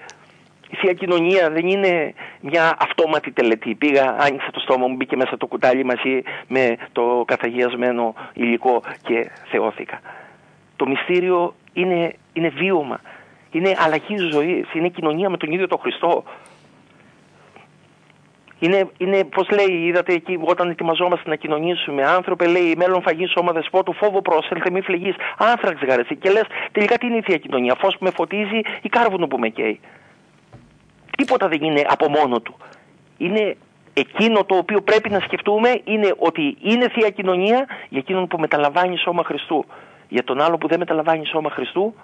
Η 0.71 0.77
Θεία 0.77 0.93
Κοινωνία 0.93 1.51
δεν 1.51 1.67
είναι 1.67 2.15
μια 2.41 2.77
αυτόματη 2.79 3.31
τελετή. 3.33 3.75
Πήγα, 3.75 4.17
άνοιξα 4.19 4.51
το 4.51 4.61
στόμα 4.61 4.87
μου, 4.87 4.97
μπήκε 4.97 5.17
μέσα 5.17 5.37
το 5.37 5.47
κουτάλι 5.47 5.85
μαζί 5.85 6.23
με 6.49 6.77
το 6.93 7.25
καθαγιασμένο 7.27 8.15
υλικό 8.33 8.83
και 9.03 9.31
θεώθηκα. 9.51 10.01
Το 10.77 10.87
μυστήριο 10.87 11.55
είναι, 11.73 12.15
είναι 12.33 12.49
βίωμα. 12.49 13.01
Είναι 13.51 13.75
αλλαγή 13.79 14.17
ζωής. 14.17 14.75
Είναι 14.75 14.89
κοινωνία 14.89 15.31
με 15.31 15.37
τον 15.37 15.53
ίδιο 15.53 15.67
τον 15.67 15.79
Χριστό. 15.79 16.25
Είναι, 18.59 18.91
είναι 18.99 19.25
πώς 19.25 19.49
λέει, 19.51 19.77
είδατε 19.87 20.13
εκεί, 20.13 20.39
όταν 20.45 20.71
ετοιμαζόμαστε 20.71 21.29
να 21.29 21.37
κοινωνήσουμε, 21.37 22.03
άνθρωπε, 22.03 22.47
λέει, 22.47 22.75
μέλλον 22.77 23.03
φαγή 23.03 23.27
σώμα 23.27 23.53
δεσπότου, 23.53 23.93
φόβο 23.93 24.23
πρόσελθε, 24.23 24.71
μη 24.71 24.81
φλεγείς, 24.81 25.15
άνθραξ 25.39 25.81
γαρεθεί. 25.87 26.17
Και 26.17 26.31
λες, 26.31 26.45
τελικά 26.73 26.99
τι 26.99 27.07
είναι 27.07 27.17
η 27.17 27.23
θεία 27.23 27.37
κοινωνία, 27.37 27.75
φως 27.75 27.97
που 27.99 28.05
με 28.05 28.11
φωτίζει 28.11 28.61
ή 28.83 28.89
κάρβουνο 28.89 29.27
που 29.27 29.39
με 29.39 29.49
καίει. 29.49 29.81
Τι 31.17 31.25
Τίποτα 31.25 31.49
δεν 31.49 31.63
είναι 31.63 31.85
από 31.89 32.09
μόνο 32.09 32.41
του. 32.41 32.57
Είναι 33.19 33.57
εκείνο 33.93 34.45
το 34.45 34.57
οποίο 34.57 34.81
πρέπει 34.81 35.11
να 35.11 35.21
σκεφτούμε 35.21 35.81
είναι 35.85 36.15
ότι 36.19 36.57
είναι 36.61 36.89
Θεία 36.89 37.11
Κοινωνία 37.11 37.67
για 37.89 37.99
εκείνον 37.99 38.27
που 38.27 38.39
μεταλαμβάνει 38.39 38.97
σώμα 38.97 39.23
Χριστού. 39.25 39.65
Για 40.09 40.25
τον 40.25 40.41
άλλο 40.41 40.59
που 40.59 40.69
δεν 40.69 40.79
μεταλαμβάνει 40.79 41.27
σώμα 41.27 41.51
Χριστού 41.51 41.95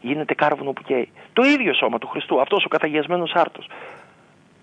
γίνεται 0.00 0.34
κάρβουνο 0.34 0.72
που 0.72 0.82
καίει. 0.82 1.08
Το 1.32 1.42
ίδιο 1.42 1.74
σώμα 1.74 1.98
του 1.98 2.06
Χριστού, 2.06 2.40
αυτός 2.40 2.64
ο 2.64 2.68
καθαγιασμένος 2.68 3.32
άρτος. 3.34 3.68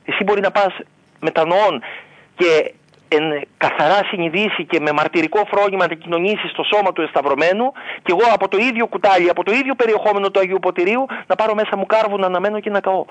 Εσύ 0.05 0.23
μπορεί 0.23 0.41
να 0.41 0.51
πας 0.51 0.77
μετανοών 1.19 1.81
και 2.35 2.73
εν 3.07 3.47
καθαρά 3.57 3.99
συνειδήσει 4.09 4.65
και 4.65 4.79
με 4.79 4.91
μαρτυρικό 4.91 5.45
φρόνημα 5.51 5.87
να 5.87 5.95
κοινωνήσεις 5.95 6.51
στο 6.51 6.63
σώμα 6.63 6.93
του 6.93 7.01
εσταυρωμένου 7.01 7.71
και 8.03 8.11
εγώ 8.11 8.33
από 8.33 8.47
το 8.47 8.57
ίδιο 8.57 8.87
κουτάλι, 8.87 9.29
από 9.29 9.43
το 9.43 9.51
ίδιο 9.51 9.75
περιεχόμενο 9.75 10.31
του 10.31 10.39
Αγίου 10.39 10.59
Ποτηρίου 10.61 11.05
να 11.27 11.35
πάρω 11.35 11.53
μέσα 11.53 11.77
μου 11.77 11.85
κάρβουνα 11.85 12.29
να 12.29 12.39
μένω 12.39 12.59
και 12.59 12.69
να 12.69 12.79
καώ. 12.79 13.05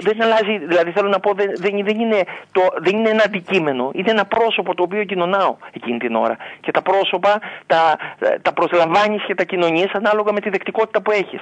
Δεν 0.00 0.22
αλλάζει, 0.22 0.58
δηλαδή 0.66 0.90
θέλω 0.90 1.08
να 1.08 1.20
πω, 1.20 1.32
δεν, 1.34 1.50
δεν, 1.56 2.00
είναι 2.00 2.22
το, 2.52 2.62
δεν 2.82 2.96
είναι 2.96 3.08
ένα 3.08 3.22
αντικείμενο. 3.26 3.90
Είναι 3.94 4.10
ένα 4.10 4.24
πρόσωπο 4.24 4.74
το 4.74 4.82
οποίο 4.82 5.04
κοινωνάω 5.04 5.56
εκείνη 5.72 5.98
την 5.98 6.14
ώρα. 6.14 6.36
Και 6.60 6.70
τα 6.70 6.82
πρόσωπα 6.82 7.40
τα, 7.66 7.96
τα 8.42 8.52
προσλαμβάνεις 8.52 9.22
και 9.26 9.34
τα 9.34 9.44
κοινωνείς 9.44 9.92
ανάλογα 9.92 10.32
με 10.32 10.40
τη 10.40 10.50
δεκτικότητα 10.50 11.02
που 11.02 11.10
έχεις. 11.10 11.40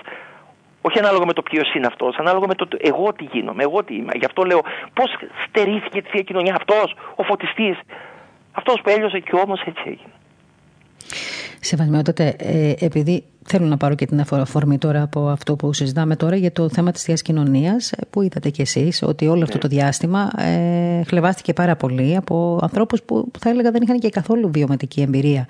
Όχι 0.80 0.98
ανάλογα 0.98 1.26
με 1.26 1.32
το 1.32 1.42
ποιος 1.42 1.74
είναι 1.74 1.86
αυτός, 1.86 2.16
ανάλογα 2.16 2.46
με 2.46 2.54
το 2.54 2.68
εγώ 2.78 3.12
τι 3.12 3.24
γίνομαι, 3.24 3.62
εγώ 3.62 3.84
τι 3.84 3.94
είμαι. 3.94 4.12
Γι' 4.14 4.24
αυτό 4.24 4.42
λέω 4.42 4.60
πώς 4.92 5.10
στερήθηκε 5.48 6.02
τη 6.02 6.08
θεία 6.08 6.22
κοινωνία 6.22 6.54
αυτός, 6.54 6.96
ο 7.14 7.22
φωτιστής. 7.22 7.78
Αυτός 8.52 8.80
που 8.82 8.90
έλειωσε 8.90 9.18
και 9.18 9.36
όμω 9.44 9.54
έτσι 9.64 9.82
έγινε. 9.84 10.12
Σεβασμιότατε, 11.60 12.36
ε, 12.38 12.72
επειδή 12.84 13.24
Θέλω 13.48 13.66
να 13.66 13.76
πάρω 13.76 13.94
και 13.94 14.06
την 14.06 14.20
αφορμή 14.20 14.78
τώρα 14.78 15.02
από 15.02 15.28
αυτό 15.28 15.56
που 15.56 15.72
συζητάμε 15.72 16.16
τώρα 16.16 16.36
για 16.36 16.52
το 16.52 16.68
θέμα 16.68 16.90
της 16.90 17.02
θείας 17.02 17.22
κοινωνίας 17.22 17.92
που 18.10 18.22
είδατε 18.22 18.50
κι 18.50 18.60
εσείς 18.60 19.02
ότι 19.02 19.26
όλο 19.26 19.42
αυτό 19.42 19.58
το 19.58 19.68
διάστημα 19.68 20.30
ε, 20.36 21.02
χλεβάστηκε 21.04 21.52
πάρα 21.52 21.76
πολύ 21.76 22.16
από 22.16 22.58
ανθρώπους 22.62 23.02
που 23.02 23.30
θα 23.38 23.50
έλεγα 23.50 23.70
δεν 23.70 23.82
είχαν 23.82 23.98
και 23.98 24.08
καθόλου 24.08 24.50
βιωματική 24.52 25.00
εμπειρία 25.00 25.46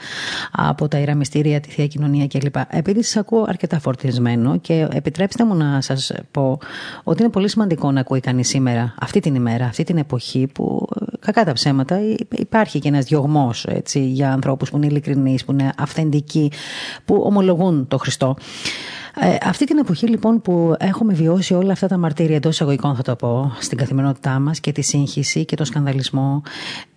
από 0.53 0.89
τα 0.89 0.99
ιεραμιστήρια, 0.99 1.61
τη 1.61 1.69
θεία 1.69 1.87
κοινωνία 1.87 2.27
κλπ. 2.27 2.57
Επειδή 2.69 3.03
σας 3.03 3.17
ακούω 3.17 3.45
αρκετά 3.49 3.81
φορτισμένο 3.81 4.57
και 4.57 4.89
επιτρέψτε 4.93 5.45
μου 5.45 5.55
να 5.55 5.81
σας 5.81 6.13
πω 6.31 6.59
ότι 7.05 7.23
είναι 7.23 7.31
πολύ 7.31 7.49
σημαντικό 7.49 7.91
να 7.91 8.01
ακούει 8.01 8.21
κανείς 8.21 8.49
σήμερα 8.49 8.95
αυτή 8.99 9.21
την 9.21 9.35
ημέρα, 9.35 9.65
αυτή 9.65 9.85
την 9.85 9.97
εποχή 9.97 10.47
που 10.55 10.87
κακά 11.21 11.45
τα 11.45 11.53
ψέματα 11.53 11.99
υπάρχει 12.31 12.79
και 12.79 12.89
ένας 12.89 13.05
διωγμός 13.05 13.65
έτσι, 13.65 14.01
για 14.01 14.33
ανθρώπους 14.33 14.71
που 14.71 14.77
είναι 14.77 14.87
ειλικρινείς, 14.87 15.45
που 15.45 15.53
είναι 15.53 15.73
αυθεντικοί, 15.77 16.51
που 17.05 17.23
ομολογούν 17.27 17.86
το 17.89 17.99
Χριστό. 17.99 18.37
Ε, 19.21 19.37
αυτή 19.43 19.65
την 19.65 19.79
εποχή 19.79 20.07
λοιπόν 20.07 20.41
που 20.41 20.75
έχουμε 20.79 21.13
βιώσει 21.15 21.55
όλα 21.55 21.73
αυτά 21.73 21.87
τα 21.87 21.97
μαρτύρια 21.97 22.37
εντός 22.37 22.55
εισαγωγικών 22.55 22.97
θα 22.97 23.03
το 23.03 23.17
πω 23.17 23.53
στην 23.61 23.79
καθημερινότητά 23.79 24.39
μας 24.39 24.61
και 24.61 24.73
τη 24.73 24.83
σύγχυση 24.83 25.45
και 25.45 25.57
τον 25.57 25.67
σκανδαλισμό 25.67 26.43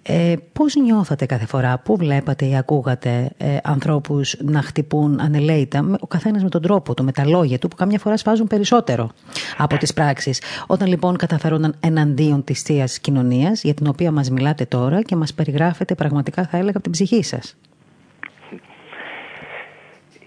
ε, 0.02 0.36
πώς 0.54 0.76
νιώθατε 0.76 1.26
κάθε 1.26 1.46
φορά, 1.46 1.80
πού 1.80 1.98
βλέπατε 1.98 2.46
ή 2.46 2.58
ακούγατε 2.58 3.30
ε, 3.38 3.58
ανθρώπους 3.64 4.36
να 4.42 4.62
χτυπούν 4.62 5.20
ανελαίητα 5.20 5.98
ο 6.00 6.08
καθένας 6.08 6.44
με 6.44 6.50
τον 6.50 6.62
τρόπο 6.62 6.94
του, 6.94 7.04
με 7.04 7.12
τα 7.12 7.26
λόγια 7.26 7.60
του 7.60 7.68
που 7.68 7.76
καμιά 7.76 8.00
φορά 8.00 8.18
σφάζουν 8.18 8.48
περισσότερο 8.48 9.10
από 9.58 9.78
τις 9.78 9.94
πράξεις 9.94 10.42
όταν 10.68 10.88
λοιπόν 10.88 11.18
καταφέρονταν 11.18 11.76
εναντίον 11.80 12.44
της 12.44 12.62
θείας 12.62 13.00
κοινωνίας 13.00 13.64
για 13.64 13.74
την 13.74 13.88
οποία 13.88 14.12
μας 14.12 14.30
μιλάτε 14.30 14.66
τώρα 14.66 15.02
και 15.02 15.16
μας 15.16 15.34
περιγράφετε 15.34 15.96
πραγματικά 15.96 16.46
θα 16.46 16.58
έλεγα 16.58 16.72
από 16.78 16.82
την 16.82 16.92
ψυχή 16.92 17.24
σας 17.24 17.56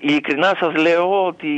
Ειλικρινά 0.05 0.57
σας 0.61 0.75
λέω 0.75 1.27
ότι 1.27 1.53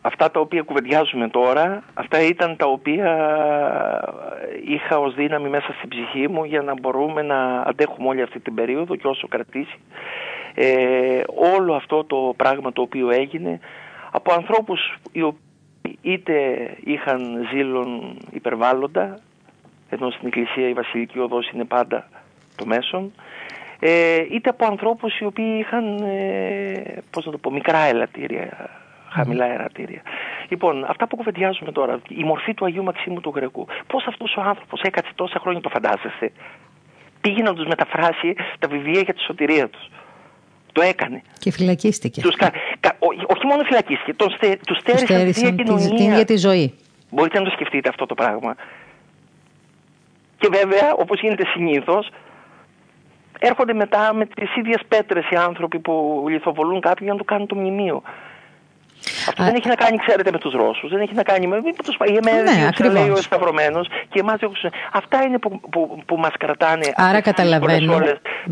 αυτά 0.00 0.30
τα 0.30 0.40
οποία 0.40 0.62
κουβεντιάζουμε 0.62 1.28
τώρα, 1.28 1.82
αυτά 1.94 2.22
ήταν 2.22 2.56
τα 2.56 2.66
οποία 2.66 3.10
είχα 4.66 4.98
ως 4.98 5.14
δύναμη 5.14 5.48
μέσα 5.48 5.72
στην 5.72 5.88
ψυχή 5.88 6.28
μου 6.28 6.44
για 6.44 6.62
να 6.62 6.74
μπορούμε 6.80 7.22
να 7.22 7.60
αντέχουμε 7.60 8.08
όλη 8.08 8.22
αυτή 8.22 8.40
την 8.40 8.54
περίοδο 8.54 8.96
και 8.96 9.06
όσο 9.06 9.28
κρατήσει. 9.28 9.78
Ε, 10.54 11.22
όλο 11.56 11.74
αυτό 11.74 12.04
το 12.04 12.34
πράγμα 12.36 12.72
το 12.72 12.82
οποίο 12.82 13.10
έγινε 13.10 13.60
από 14.10 14.32
ανθρώπους 14.32 14.96
οι 15.12 15.22
οποίοι 15.22 15.98
είτε 16.02 16.34
είχαν 16.84 17.48
ζήλων 17.52 18.16
υπερβάλλοντα, 18.30 19.18
ενώ 19.90 20.10
στην 20.10 20.26
Εκκλησία 20.26 20.68
η 20.68 20.72
Βασιλική 20.72 21.18
Οδός 21.18 21.50
είναι 21.50 21.64
πάντα 21.64 22.08
το 22.56 22.66
μέσον, 22.66 23.12
ε, 23.84 24.26
είτε 24.30 24.48
από 24.48 24.66
ανθρώπους 24.66 25.18
οι 25.18 25.24
οποίοι 25.24 25.56
είχαν, 25.60 25.96
ε, 26.02 27.02
πώς 27.10 27.26
να 27.26 27.32
το 27.32 27.38
πω, 27.38 27.50
μικρά 27.50 27.78
ελαττήρια, 27.78 28.70
χαμηλά 29.08 29.44
ελαττήρια. 29.44 30.02
Λοιπόν, 30.48 30.84
αυτά 30.84 31.06
που 31.06 31.16
κουβεντιάζουμε 31.16 31.72
τώρα, 31.72 32.00
η 32.08 32.24
μορφή 32.24 32.54
του 32.54 32.64
Αγίου 32.64 32.82
Μαξίμου 32.82 33.20
του 33.20 33.32
Γρεκού, 33.34 33.66
πώς 33.86 34.06
αυτός 34.06 34.36
ο 34.36 34.40
άνθρωπος 34.40 34.80
έκατσε 34.80 35.10
τόσα 35.14 35.38
χρόνια, 35.38 35.60
το 35.60 35.68
φαντάζεστε, 35.68 36.32
πήγε 37.20 37.42
να 37.42 37.54
τους 37.54 37.66
μεταφράσει 37.66 38.34
τα 38.58 38.68
βιβλία 38.68 39.00
για 39.00 39.14
τη 39.14 39.20
σωτηρία 39.20 39.68
τους. 39.68 39.90
Το 40.72 40.82
έκανε. 40.82 41.22
Και 41.38 41.50
φυλακίστηκε. 41.50 42.20
Τους, 42.20 42.36
κα, 42.36 42.50
κα, 42.80 42.96
ό, 42.98 43.06
όχι 43.26 43.46
μόνο 43.46 43.62
φυλακίστηκε, 43.62 44.14
τον 44.14 44.30
στε, 44.30 44.58
τους 44.66 44.78
στέρισαν 44.78 45.56
την 45.56 45.96
ίδια 45.96 46.24
τη 46.24 46.36
ζωή. 46.36 46.74
Μπορείτε 47.10 47.38
να 47.38 47.44
το 47.44 47.50
σκεφτείτε 47.50 47.88
αυτό 47.88 48.06
το 48.06 48.14
πράγμα. 48.14 48.54
Και 50.38 50.48
βέβαια, 50.50 50.94
όπως 50.98 51.20
γίνεται 51.20 51.44
συνήθως, 51.46 52.10
έρχονται 53.42 53.74
μετά 53.74 54.14
με 54.14 54.26
τις 54.26 54.56
ίδιες 54.56 54.80
πέτρες 54.88 55.30
οι 55.30 55.36
άνθρωποι 55.36 55.78
που 55.78 56.24
λιθοβολούν 56.28 56.80
κάποιον 56.80 57.04
για 57.04 57.12
να 57.12 57.18
του 57.18 57.24
κάνουν 57.24 57.46
το 57.46 57.54
μνημείο. 57.54 58.02
Αυτό 59.28 59.42
δεν 59.44 59.54
έχει 59.54 59.68
να 59.68 59.74
κάνει, 59.74 59.96
ξέρετε, 59.96 60.30
με 60.32 60.38
τους 60.38 60.52
Ρώσους. 60.52 60.90
Δεν 60.90 61.00
έχει 61.00 61.14
να 61.14 61.22
κάνει 61.22 61.46
με, 61.46 61.56
με 61.56 61.72
του 61.84 61.96
Παγιεμένου. 61.96 62.42
Ναι, 62.42 62.88
λέει 62.88 63.10
ο 63.10 63.16
Σταυρωμένος. 63.16 63.88
Και 64.08 64.18
εμάς 64.20 64.40
Αυτά 64.92 65.22
είναι 65.22 65.38
που, 65.38 65.60
που, 65.70 66.02
που 66.06 66.16
μας 66.16 66.32
κρατάνε. 66.38 66.92
Άρα 66.94 67.20
καταλαβαίνω. 67.20 68.00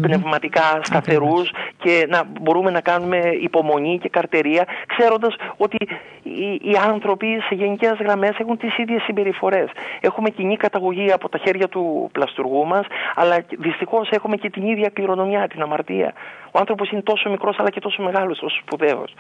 πνευματικά 0.01 0.80
σταθερούς 0.82 1.51
και 1.78 2.07
να 2.09 2.22
μπορούμε 2.40 2.70
να 2.70 2.80
κάνουμε 2.80 3.18
υπομονή 3.40 3.98
και 3.98 4.09
καρτερία, 4.09 4.64
ξέροντας 4.86 5.34
ότι 5.57 5.76
οι, 6.22 6.70
οι 6.70 6.76
άνθρωποι 6.88 7.26
σε 7.48 7.55
γενικές 7.55 7.92
γραμμές 8.01 8.38
έχουν 8.38 8.57
τις 8.59 8.78
ίδιες 8.78 9.03
συμπεριφορές. 9.03 9.68
Έχουμε 10.01 10.30
κοινή 10.30 10.57
καταγωγή 10.57 11.12
από 11.12 11.28
τα 11.28 11.38
χέρια 11.38 11.68
του 11.68 12.09
πλαστουργού 12.12 12.66
μας, 12.66 12.86
αλλά 13.14 13.44
δυστυχώς 13.59 14.11
έχουμε 14.11 14.36
και 14.36 14.51
την 14.51 14.66
ίδια 14.66 14.88
κληρονομιά, 14.88 15.48
την 15.48 15.62
αμαρτία. 15.62 16.12
Ο 16.51 16.59
άνθρωπος 16.59 16.90
είναι 16.90 17.03
τόσο 17.03 17.30
μικρός 17.30 17.59
αλλά 17.59 17.70
και 17.70 17.80
τόσο 17.80 18.03
μεγάλος, 18.03 18.38
τόσο 18.38 18.57
σπουδαίος. 18.62 19.14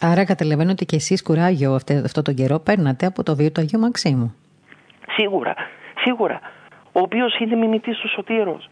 Άρα 0.00 0.24
καταλαβαίνω 0.24 0.70
ότι 0.70 0.84
και 0.84 0.96
εσείς 0.96 1.22
κουράγιο 1.22 1.74
αυτό, 1.74 1.94
αυτό 2.04 2.22
τον 2.22 2.34
καιρό 2.34 2.58
παίρνατε 2.58 3.06
από 3.06 3.22
το 3.22 3.36
βίο 3.36 3.50
του 3.52 3.60
Αγίου 3.60 3.80
Μαξίμου. 3.80 4.34
Σίγουρα, 5.16 5.54
σίγουρα. 6.04 6.40
Ο 6.92 7.00
οποίος 7.00 7.38
είναι 7.38 7.56
μιμητής 7.56 7.98
του 7.98 8.08
Σωτήρος. 8.08 8.70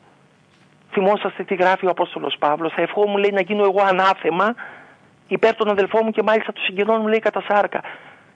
Θυμόσαστε 0.91 1.45
τι 1.45 1.55
γράφει 1.55 1.87
ο 1.87 1.91
Απόστολος 1.91 2.37
Παύλος. 2.39 2.73
Θα 2.73 2.83
ευχόμουν 2.83 3.17
λέει 3.17 3.31
να 3.33 3.41
γίνω 3.41 3.63
εγώ 3.63 3.83
ανάθεμα 3.83 4.55
υπέρ 5.27 5.55
των 5.55 5.69
αδελφών 5.69 6.01
μου 6.05 6.11
και 6.11 6.23
μάλιστα 6.23 6.53
του 6.53 6.63
συγγενών 6.63 7.01
μου 7.01 7.07
λέει 7.07 7.19
κατά 7.19 7.43
σάρκα. 7.49 7.81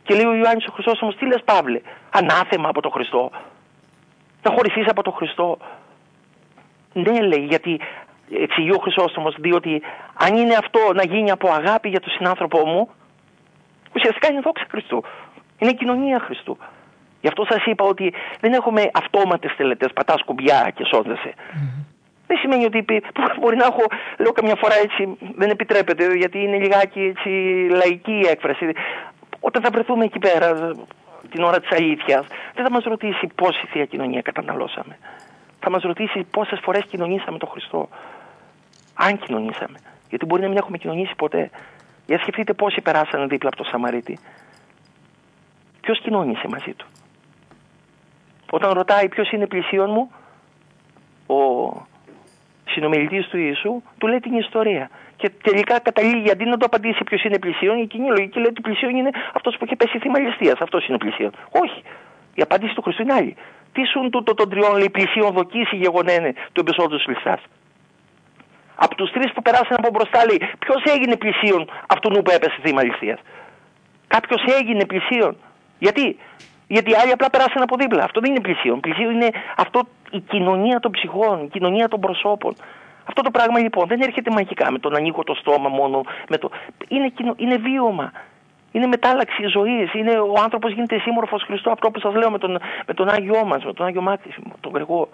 Και 0.02 0.14
λέει 0.14 0.24
ο 0.24 0.34
Ιωάννης 0.34 0.66
ο 0.66 0.72
Χριστός 0.72 1.02
όμως 1.02 1.16
τι 1.16 1.26
λες 1.26 1.42
Παύλε. 1.44 1.80
Ανάθεμα 2.10 2.68
από 2.68 2.80
τον 2.80 2.90
Χριστό. 2.90 3.30
Να 4.42 4.50
χωριστείς 4.54 4.86
από 4.88 5.02
τον 5.02 5.12
Χριστό. 5.12 5.58
Ναι 6.92 7.20
λέει 7.20 7.44
γιατί 7.44 7.80
εξηγεί 8.42 8.70
ο 8.70 8.78
Χρυσόστομος 8.78 9.34
διότι 9.38 9.82
αν 10.18 10.36
είναι 10.36 10.54
αυτό 10.54 10.80
να 10.94 11.04
γίνει 11.04 11.30
από 11.30 11.48
αγάπη 11.50 11.88
για 11.88 12.00
τον 12.00 12.10
συνάνθρωπό 12.10 12.66
μου 12.66 12.88
ουσιαστικά 13.94 14.30
είναι 14.30 14.40
δόξα 14.40 14.66
Χριστού. 14.70 15.04
Είναι 15.58 15.72
κοινωνία 15.72 16.18
Χριστού. 16.18 16.58
Γι' 17.20 17.28
αυτό 17.28 17.44
σας 17.48 17.64
είπα 17.64 17.84
ότι 17.84 18.12
δεν 18.40 18.52
έχουμε 18.52 18.90
αυτόματες 18.92 19.54
τελετές, 19.56 19.92
πατάς 19.92 20.22
κουμπιά 20.24 20.72
και 20.74 20.84
σώζεσαι. 20.84 21.34
Δεν 22.26 22.36
σημαίνει 22.36 22.64
ότι 22.64 22.84
μπορεί 23.40 23.56
να 23.56 23.64
έχω, 23.64 23.82
λέω 24.18 24.32
καμιά 24.32 24.54
φορά 24.54 24.74
έτσι, 24.74 25.16
δεν 25.36 25.50
επιτρέπεται 25.50 26.14
γιατί 26.14 26.38
είναι 26.38 26.58
λιγάκι 26.58 27.00
έτσι 27.00 27.28
λαϊκή 27.70 28.12
η 28.12 28.26
έκφραση. 28.26 28.72
Όταν 29.40 29.62
θα 29.62 29.70
βρεθούμε 29.70 30.04
εκεί 30.04 30.18
πέρα 30.18 30.76
την 31.30 31.42
ώρα 31.42 31.60
της 31.60 31.70
αλήθειας, 31.70 32.26
δεν 32.54 32.64
θα 32.64 32.70
μας 32.70 32.84
ρωτήσει 32.84 33.26
πόση 33.34 33.66
Θεία 33.66 33.84
Κοινωνία 33.84 34.22
καταναλώσαμε. 34.22 34.98
Θα 35.60 35.70
μας 35.70 35.82
ρωτήσει 35.82 36.26
πόσες 36.30 36.60
φορές 36.62 36.84
κοινωνήσαμε 36.84 37.38
τον 37.38 37.48
Χριστό 37.48 37.88
αν 38.94 39.18
κοινωνήσαμε. 39.18 39.78
Γιατί 40.08 40.24
μπορεί 40.24 40.42
να 40.42 40.48
μην 40.48 40.56
έχουμε 40.56 40.78
κοινωνήσει 40.78 41.14
ποτέ. 41.16 41.50
Για 42.06 42.18
σκεφτείτε 42.18 42.52
πόσοι 42.52 42.80
περάσανε 42.80 43.26
δίπλα 43.26 43.48
από 43.48 43.56
το 43.56 43.64
Σαμαρίτη. 43.64 44.18
Ποιος 45.80 46.00
κοινώνησε 46.00 46.48
μαζί 46.48 46.72
του; 46.74 46.86
Όταν 48.50 48.72
ρωτάει 48.72 49.08
ποιος 49.08 49.30
είναι 49.30 49.46
πλησίον 49.46 49.90
μου, 49.90 50.10
ο 51.36 51.72
συνομιλητής 52.70 53.26
του 53.26 53.38
Ιησού 53.38 53.82
του 53.98 54.06
λέει 54.06 54.20
την 54.20 54.34
ιστορία. 54.34 54.90
Και 55.16 55.30
τελικά 55.42 55.78
καταλήγει 55.78 56.30
αντί 56.30 56.44
να 56.44 56.56
το 56.56 56.64
απαντήσει 56.64 57.04
ποιος 57.04 57.22
είναι 57.24 57.38
πλησίον, 57.38 57.78
η 57.78 57.86
κοινή 57.86 58.08
λογική 58.08 58.38
λέει 58.38 58.46
ότι 58.48 58.60
πλησίον 58.60 58.96
είναι 58.96 59.10
αυτός 59.34 59.56
που 59.56 59.64
έχει 59.64 59.76
πέσει 59.76 59.98
θύμα 59.98 60.18
ληστεία. 60.18 60.56
Αυτός 60.60 60.88
είναι 60.88 60.98
πλησίον. 60.98 61.32
Όχι. 61.50 61.82
Η 62.34 62.42
απάντηση 62.42 62.74
του 62.74 62.82
Χριστού 62.82 63.02
είναι 63.02 63.12
άλλη. 63.12 63.36
Τι 63.72 63.84
σου 63.84 64.08
τούτο 64.10 64.34
των 64.34 64.48
τριών 64.50 64.76
λέει 64.76 64.90
πλησίον 64.90 65.32
δοκίσει 65.32 65.76
γεγονένε 65.76 66.32
του 66.52 66.60
εμπεσόδου 66.60 66.98
ληστά 67.06 67.38
από 68.84 68.94
τους 68.94 69.10
τρεις 69.10 69.32
που 69.32 69.42
περάσαν 69.42 69.76
από 69.80 69.88
μπροστά, 69.92 70.20
λέει, 70.28 70.40
ποιος 70.58 70.82
έγινε 70.94 71.16
πλησίον 71.16 71.70
αυτού 71.88 72.08
που 72.10 72.30
έπεσε 72.36 72.58
θύμα 72.62 72.82
ληστεία. 72.82 73.18
Κάποιος 74.06 74.42
έγινε 74.58 74.84
πλησίον. 74.86 75.36
Γιατί; 75.78 76.16
Γιατί 76.66 76.94
άλλοι 76.94 77.12
απλά 77.12 77.30
περάσαν 77.30 77.62
από 77.62 77.76
δίπλα. 77.76 78.02
Αυτό 78.04 78.20
δεν 78.20 78.30
είναι 78.30 78.40
πλησίον. 78.40 78.80
Πλησίον 78.80 79.10
είναι 79.14 79.30
αυτό 79.56 79.80
η 80.10 80.20
κοινωνία 80.20 80.80
των 80.80 80.90
ψυχών, 80.90 81.44
η 81.44 81.48
κοινωνία 81.48 81.88
των 81.88 82.00
προσώπων. 82.00 82.54
Αυτό 83.04 83.22
το 83.22 83.30
πράγμα 83.30 83.58
λοιπόν 83.58 83.86
δεν 83.86 84.00
έρχεται 84.00 84.30
μαγικά 84.30 84.72
με 84.72 84.78
τον 84.78 84.96
ανοίγω 84.96 85.22
το 85.24 85.34
στόμα 85.34 85.68
μόνο. 85.68 86.00
Με 86.28 86.36
το... 86.38 86.50
είναι, 86.88 87.12
είναι 87.36 87.56
βίωμα. 87.56 88.12
Είναι 88.72 88.86
μετάλλαξη 88.86 89.46
ζωής. 89.46 89.90
Ο 90.36 90.40
άνθρωπος 90.42 90.72
γίνεται 90.72 90.98
σύμμορφος 90.98 91.42
Χριστό. 91.42 91.70
Αυτό 91.70 91.90
που 91.90 92.00
σας 92.00 92.14
λέω 92.14 92.30
με 92.30 92.38
τον, 92.38 92.58
με 92.86 92.94
τον 92.94 93.08
Άγιό 93.08 93.44
μας, 93.44 93.64
με 93.64 93.72
τον 93.72 93.86
Άγιο 93.86 94.02
Μάξιμο, 94.02 94.52
τον 94.60 94.72
Γρηγό. 94.72 95.08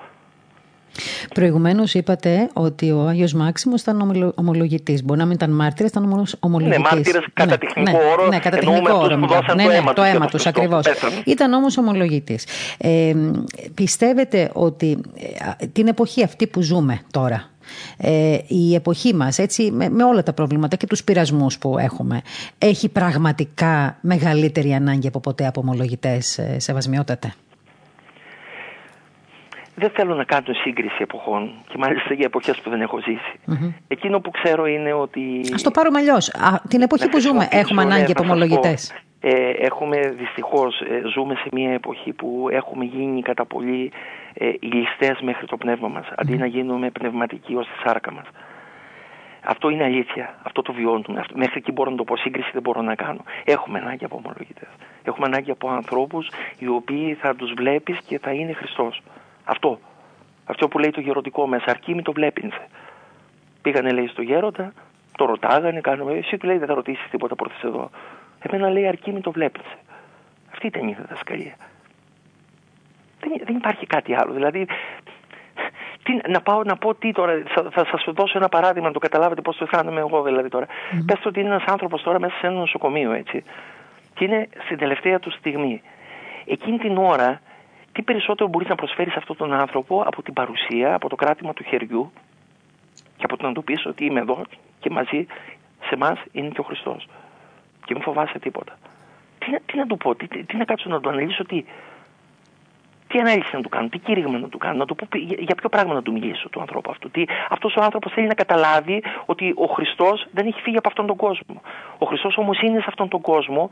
Προηγουμένως 1.35 1.95
είπατε 1.95 2.49
ότι 2.53 2.91
ο 2.91 3.07
Άγιος 3.07 3.33
Μάξιμος 3.33 3.81
ήταν 3.81 4.33
ομολογητής. 4.35 5.05
Μπορεί 5.05 5.19
να 5.19 5.25
μην 5.25 5.35
ήταν 5.35 5.51
μάρτυρας, 5.51 5.91
ήταν 5.91 6.27
ομολογητής. 6.41 6.79
Ναι, 6.79 6.89
μάρτυρας 6.91 7.25
κατά 7.33 7.51
ναι, 7.51 7.57
τεχνικό 7.57 7.91
ναι, 7.91 7.99
όρο. 8.13 8.29
Ναι, 8.29 8.39
κατά 8.39 8.57
τεχνικό 8.57 8.95
όρο. 8.95 9.17
Ναι, 9.57 9.65
ναι, 9.65 9.93
το 9.95 10.03
αίμα 10.03 10.27
του 10.27 10.39
ακριβώς. 10.45 10.85
Ήταν 11.25 11.53
όμως 11.53 11.79
ομολογητής. 11.79 12.47
Ε, 12.79 13.15
πιστεύετε 13.75 14.51
ότι 14.53 14.99
ε, 15.61 15.67
την 15.67 15.87
εποχή 15.87 16.23
αυτή 16.23 16.47
που 16.47 16.63
ζούμε 16.63 17.01
τώρα, 17.11 17.49
ε, 17.97 18.39
η 18.47 18.75
εποχή 18.75 19.15
μας 19.15 19.39
έτσι 19.39 19.71
με, 19.71 19.89
με, 19.89 20.05
όλα 20.05 20.23
τα 20.23 20.33
προβλήματα 20.33 20.77
και 20.77 20.87
τους 20.87 21.05
πειρασμούς 21.05 21.59
που 21.59 21.79
έχουμε 21.79 22.23
έχει 22.59 22.89
πραγματικά 22.89 23.99
μεγαλύτερη 24.01 24.75
ανάγκη 24.75 25.07
από 25.07 25.21
ποτέ 25.21 25.47
από 25.47 25.61
ομολογητές 25.61 26.39
ε, 26.39 26.59
σεβασμιότατε; 26.59 27.35
Δεν 29.75 29.91
θέλω 29.91 30.15
να 30.15 30.25
κάνω 30.25 30.55
σύγκριση 30.63 30.97
εποχών 30.99 31.51
και 31.69 31.79
μάλιστα 31.79 32.15
για 32.15 32.25
εποχές 32.27 32.61
που 32.61 32.71
δεν 32.71 32.81
έχω 32.81 32.99
Εκείνο 33.89 34.21
που 34.21 34.31
ξέρω 34.31 34.67
είναι 34.67 34.93
ότι... 34.93 35.41
Ας 35.55 35.63
το 35.63 35.71
πάρουμε 35.71 35.99
αλλιώς. 35.99 36.31
Την 36.69 36.83
εποχή 36.83 37.09
που 37.09 37.21
ζούμε 37.21 37.49
έχουμε 37.51 37.83
ανάγκη 37.83 38.11
από 38.11 38.23
ομολογητές. 38.23 38.93
Ε, 39.21 39.51
έχουμε 39.51 40.15
δυστυχώς, 40.19 40.81
ε, 40.81 41.03
ζούμε 41.15 41.35
σε 41.35 41.49
μια 41.53 41.73
εποχή 41.73 42.13
που 42.13 42.47
έχουμε 42.51 42.85
γίνει 42.85 43.23
κατά 43.23 43.45
πολύ 43.45 43.93
ε, 44.35 44.51
ληστές 44.61 45.21
μέχρι 45.21 45.47
το 45.47 45.57
πνεύμα 45.57 45.89
μας, 45.89 46.07
αντί 46.17 46.37
να 46.37 46.47
γίνουμε 46.47 46.91
πνευματικοί 46.91 47.55
ως 47.55 47.67
τη 47.67 47.89
σάρκα 47.89 48.13
μας. 48.13 48.25
Αυτό 49.45 49.69
είναι 49.69 49.85
αλήθεια. 49.85 50.35
Αυτό 50.43 50.63
το 50.63 50.73
βιώνουμε. 50.73 51.25
Μέχρι 51.35 51.55
εκεί 51.57 51.73
μπορώ 51.73 51.91
να 51.91 51.97
το 51.97 52.05
πω. 52.05 52.17
Σύγκριση 52.17 52.51
δεν 52.53 52.63
μπορώ 52.63 52.83
να 52.83 52.95
κάνω. 52.95 53.25
Έχουμε 53.45 53.79
ανάγκη 53.79 54.05
από 54.05 54.17
ομολογητές. 54.17 54.69
Έχουμε 55.03 55.27
ανάγκη 55.27 55.51
από 55.51 55.71
ανθρώπους 55.71 56.31
οι 56.59 56.69
οποίοι 56.69 57.15
θα 57.15 57.35
τους 57.35 57.53
βλέπεις 57.57 57.99
και 58.07 58.19
θα 58.19 58.31
είναι 58.31 58.53
Χριστός. 58.53 59.03
Αυτό. 59.45 59.79
Αυτό 60.45 60.69
που 60.69 60.79
λέει 60.79 60.91
το 60.91 61.01
γεροντικό 61.01 61.47
μέσα. 61.47 61.65
Αρκεί 61.69 61.95
μη 61.95 62.03
το 62.03 62.13
βλέπινσε. 62.13 62.67
Πήγανε 63.63 63.91
λέει 63.91 64.07
στο 64.07 64.23
γέροντα, 64.23 64.73
το 65.17 65.25
ρωτάγανε, 65.25 65.81
κάνουμε. 65.81 66.13
Εσύ 66.13 66.37
του 66.37 66.47
λέει 66.47 66.59
δεν 66.59 66.69
θα 66.69 66.75
ρωτήσεις 66.75 67.11
τίποτα 67.11 67.35
πρώτα 67.35 67.55
εδώ. 67.63 67.91
Εμένα 68.39 68.71
λέει 68.71 68.87
αρκεί 68.87 69.13
μη 69.13 69.21
το 69.21 69.31
βλέπινσε. 69.31 69.77
Αυτή 70.53 70.67
ήταν 70.67 70.89
η 70.89 70.97
διδασκαλία. 71.01 71.55
Δεν, 73.21 73.33
δεν 73.45 73.57
υπάρχει 73.57 73.87
κάτι 73.87 74.15
άλλο. 74.15 74.33
Δηλαδή, 74.33 74.67
τι, 76.03 76.31
να 76.31 76.41
πάω 76.41 76.63
να 76.63 76.77
πω 76.77 76.95
τι 76.95 77.13
τώρα, 77.13 77.43
θα, 77.47 77.69
θα 77.71 77.87
σας 77.87 78.05
δώσω 78.07 78.39
ένα 78.39 78.49
παράδειγμα 78.49 78.87
να 78.87 78.93
το 78.93 78.99
καταλάβετε 78.99 79.41
πώς 79.41 79.57
το 79.57 79.65
αισθάνομαι 79.65 80.01
εγώ 80.01 80.23
δηλαδή 80.23 80.49
τώρα. 80.49 80.67
Mm. 80.67 81.03
Πετε 81.07 81.29
ότι 81.29 81.41
είναι 81.41 81.49
ένας 81.49 81.65
άνθρωπος 81.67 82.03
τώρα 82.03 82.21
μέσα 82.21 82.35
σε 82.41 82.47
ένα 82.47 82.57
νοσοκομείο 82.57 83.13
έτσι. 83.13 83.45
Και 84.15 84.25
είναι 84.25 84.49
στην 84.65 84.79
τελευταία 84.79 85.19
του 85.19 85.31
στιγμή. 85.31 85.83
Εκείνη 86.45 86.79
την 86.79 86.97
ώρα, 86.97 87.41
τι 87.95 88.03
περισσότερο 88.03 88.49
μπορείς 88.49 88.69
να 88.69 88.75
προσφέρεις 88.75 89.13
σε 89.13 89.19
αυτόν 89.19 89.37
τον 89.37 89.53
άνθρωπο 89.53 90.03
από 90.07 90.23
την 90.23 90.33
παρουσία, 90.33 90.95
από 90.95 91.09
το 91.09 91.17
κράτημα 91.17 91.53
του 91.53 91.65
χεριού 91.65 92.13
και 93.17 93.25
από 93.25 93.37
το 93.37 93.47
να 93.47 93.53
του 93.53 93.65
πεις 93.65 93.87
ότι 93.87 94.05
είμαι 94.05 94.21
εδώ 94.21 94.43
και 94.81 94.91
μαζί 94.91 95.27
σε 95.81 95.95
εμάς 95.95 96.19
είναι 96.33 96.49
και 96.49 96.61
ο 96.61 96.63
Χριστός. 96.63 97.09
Και 97.85 97.95
μην 97.95 98.03
φοβάσαι 98.03 98.39
τίποτα. 98.39 98.79
Τι, 99.39 99.47
τι 99.67 99.77
να 99.77 99.87
του 99.87 99.97
πω, 99.97 100.15
τι, 100.15 100.27
τι, 100.27 100.57
να 100.57 100.65
κάτσω 100.65 100.89
να 100.89 101.01
του 101.01 101.09
αναλύσω, 101.09 101.45
τι, 101.45 101.65
τι 103.07 103.19
ανάλυση 103.19 103.57
να 103.57 103.63
του 103.63 103.69
κάνω, 103.69 103.89
τι 103.89 103.99
κήρυγμα 103.99 104.39
να 104.39 104.49
του 104.49 104.59
κάνω, 104.59 104.77
να 104.77 104.87
του 104.87 104.95
πω 104.95 105.07
για, 105.19 105.55
ποιο 105.55 105.69
πράγμα 105.69 105.95
να 105.95 106.03
του 106.03 106.13
μιλήσω 106.13 106.49
του 106.49 106.61
ανθρώπου 106.61 106.91
αυτού. 106.91 107.11
Τι, 107.11 107.25
αυτός 107.49 107.75
ο 107.77 107.83
άνθρωπος 107.83 108.13
θέλει 108.13 108.27
να 108.27 108.35
καταλάβει 108.35 109.03
ότι 109.27 109.55
ο 109.57 109.67
Χριστός 109.67 110.27
δεν 110.33 110.47
έχει 110.47 110.61
φύγει 110.61 110.77
από 110.77 110.89
αυτόν 110.89 111.07
τον 111.07 111.17
κόσμο. 111.17 111.61
Ο 111.99 112.07
Χριστός 112.07 112.37
όμως 112.37 112.61
είναι 112.61 112.79
σε 112.79 112.87
αυτόν 112.89 113.09
τον 113.09 113.21
κόσμο 113.21 113.71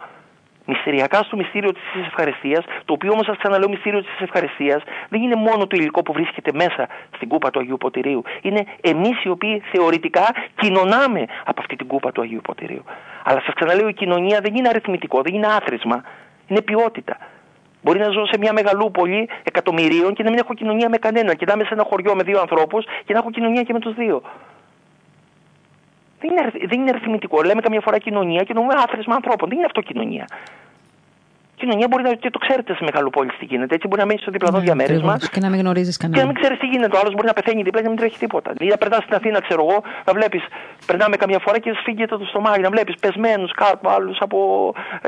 μυστηριακά 0.66 1.22
στο 1.22 1.36
μυστήριο 1.36 1.72
της 1.72 2.06
ευχαριστίας, 2.06 2.64
το 2.84 2.92
οποίο 2.92 3.12
όμως 3.12 3.26
σας 3.26 3.36
ξαναλέω 3.36 3.68
μυστήριο 3.68 4.00
της 4.00 4.20
ευχαριστίας 4.20 4.82
δεν 5.08 5.22
είναι 5.22 5.34
μόνο 5.34 5.66
το 5.66 5.76
υλικό 5.76 6.02
που 6.02 6.12
βρίσκεται 6.12 6.50
μέσα 6.54 6.88
στην 7.14 7.28
κούπα 7.28 7.50
του 7.50 7.58
Αγίου 7.58 7.76
Ποτηρίου. 7.76 8.22
Είναι 8.42 8.64
εμείς 8.80 9.24
οι 9.24 9.28
οποίοι 9.28 9.62
θεωρητικά 9.72 10.34
κοινωνάμε 10.60 11.24
από 11.44 11.60
αυτή 11.60 11.76
την 11.76 11.86
κούπα 11.86 12.12
του 12.12 12.20
Αγίου 12.20 12.40
Ποτηρίου. 12.42 12.84
Αλλά 13.24 13.40
σας 13.44 13.54
ξαναλέω 13.54 13.88
η 13.88 13.94
κοινωνία 13.94 14.40
δεν 14.40 14.54
είναι 14.54 14.68
αριθμητικό, 14.68 15.22
δεν 15.22 15.34
είναι 15.34 15.46
άθροισμα, 15.46 16.02
είναι 16.46 16.62
ποιότητα. 16.62 17.16
Μπορεί 17.82 17.98
να 17.98 18.08
ζω 18.10 18.26
σε 18.26 18.38
μια 18.38 18.52
μεγαλούπολη 18.52 19.28
εκατομμυρίων 19.42 20.14
και 20.14 20.22
να 20.22 20.30
μην 20.30 20.38
έχω 20.38 20.54
κοινωνία 20.54 20.88
με 20.88 20.96
κανέναν. 20.96 21.36
Και 21.36 21.44
να 21.46 21.52
είμαι 21.52 21.64
σε 21.64 21.74
ένα 21.74 21.84
χωριό 21.84 22.14
με 22.14 22.22
δύο 22.22 22.40
ανθρώπους 22.40 22.84
και 23.04 23.12
να 23.12 23.18
έχω 23.18 23.30
κοινωνία 23.30 23.62
και 23.62 23.72
με 23.72 23.78
τους 23.78 23.94
δύο. 23.94 24.22
Δεν 26.22 26.30
είναι, 26.30 26.66
δεν 26.66 26.80
είναι 26.80 26.90
αριθμητικό. 26.90 27.42
Λέμε 27.42 27.60
καμιά 27.60 27.80
φορά 27.80 27.98
κοινωνία 27.98 28.42
και 28.42 28.52
νομίζουμε 28.52 28.82
άθροισμα 28.82 29.14
ανθρώπων. 29.14 29.48
Δεν 29.48 29.56
είναι 29.58 29.66
αυτό 29.66 29.80
κοινωνία 29.80 30.26
κοινωνία 31.62 31.86
μπορεί 31.90 32.02
να. 32.08 32.12
και 32.24 32.30
το 32.36 32.40
ξέρετε 32.44 32.70
σε 32.78 32.82
μεγάλο 32.88 33.08
πόλη 33.16 33.30
τι 33.40 33.44
γίνεται. 33.50 33.72
Έτσι 33.76 33.86
μπορεί 33.88 34.00
να 34.04 34.08
μένει 34.08 34.20
στο 34.24 34.30
διπλανό 34.36 34.58
ναι, 34.58 34.64
διαμέρισμα. 34.66 35.14
Και 35.34 35.40
να 35.44 35.48
μην 35.52 35.58
γνωρίζεις 35.64 35.96
κανένα. 35.96 36.16
Και 36.16 36.24
να 36.24 36.28
μην 36.30 36.36
ξέρεις 36.40 36.58
τι 36.62 36.66
γίνεται. 36.72 36.94
Ο 36.96 36.98
άλλος 37.02 37.12
μπορεί 37.14 37.26
να 37.32 37.36
πεθαίνει 37.38 37.62
δίπλα 37.66 37.80
και 37.80 37.88
να 37.88 37.92
μην 37.94 38.00
τρέχει 38.02 38.18
τίποτα. 38.24 38.48
Ή 38.66 38.68
να 38.74 38.78
περνάς 38.82 39.02
στην 39.06 39.14
Αθήνα, 39.18 39.38
ξέρω 39.46 39.60
εγώ, 39.66 39.78
να 40.06 40.12
βλέπεις. 40.18 40.42
Περνάμε 40.86 41.16
καμιά 41.22 41.40
φορά 41.44 41.58
και 41.64 41.70
σφίγγεται 41.80 42.16
το 42.22 42.26
στομάχι. 42.32 42.60
Να 42.60 42.70
βλέπεις 42.74 42.94
πεσμένους 43.04 43.52
κάτω, 43.62 43.84
άλλους 43.96 44.18
από 44.26 44.38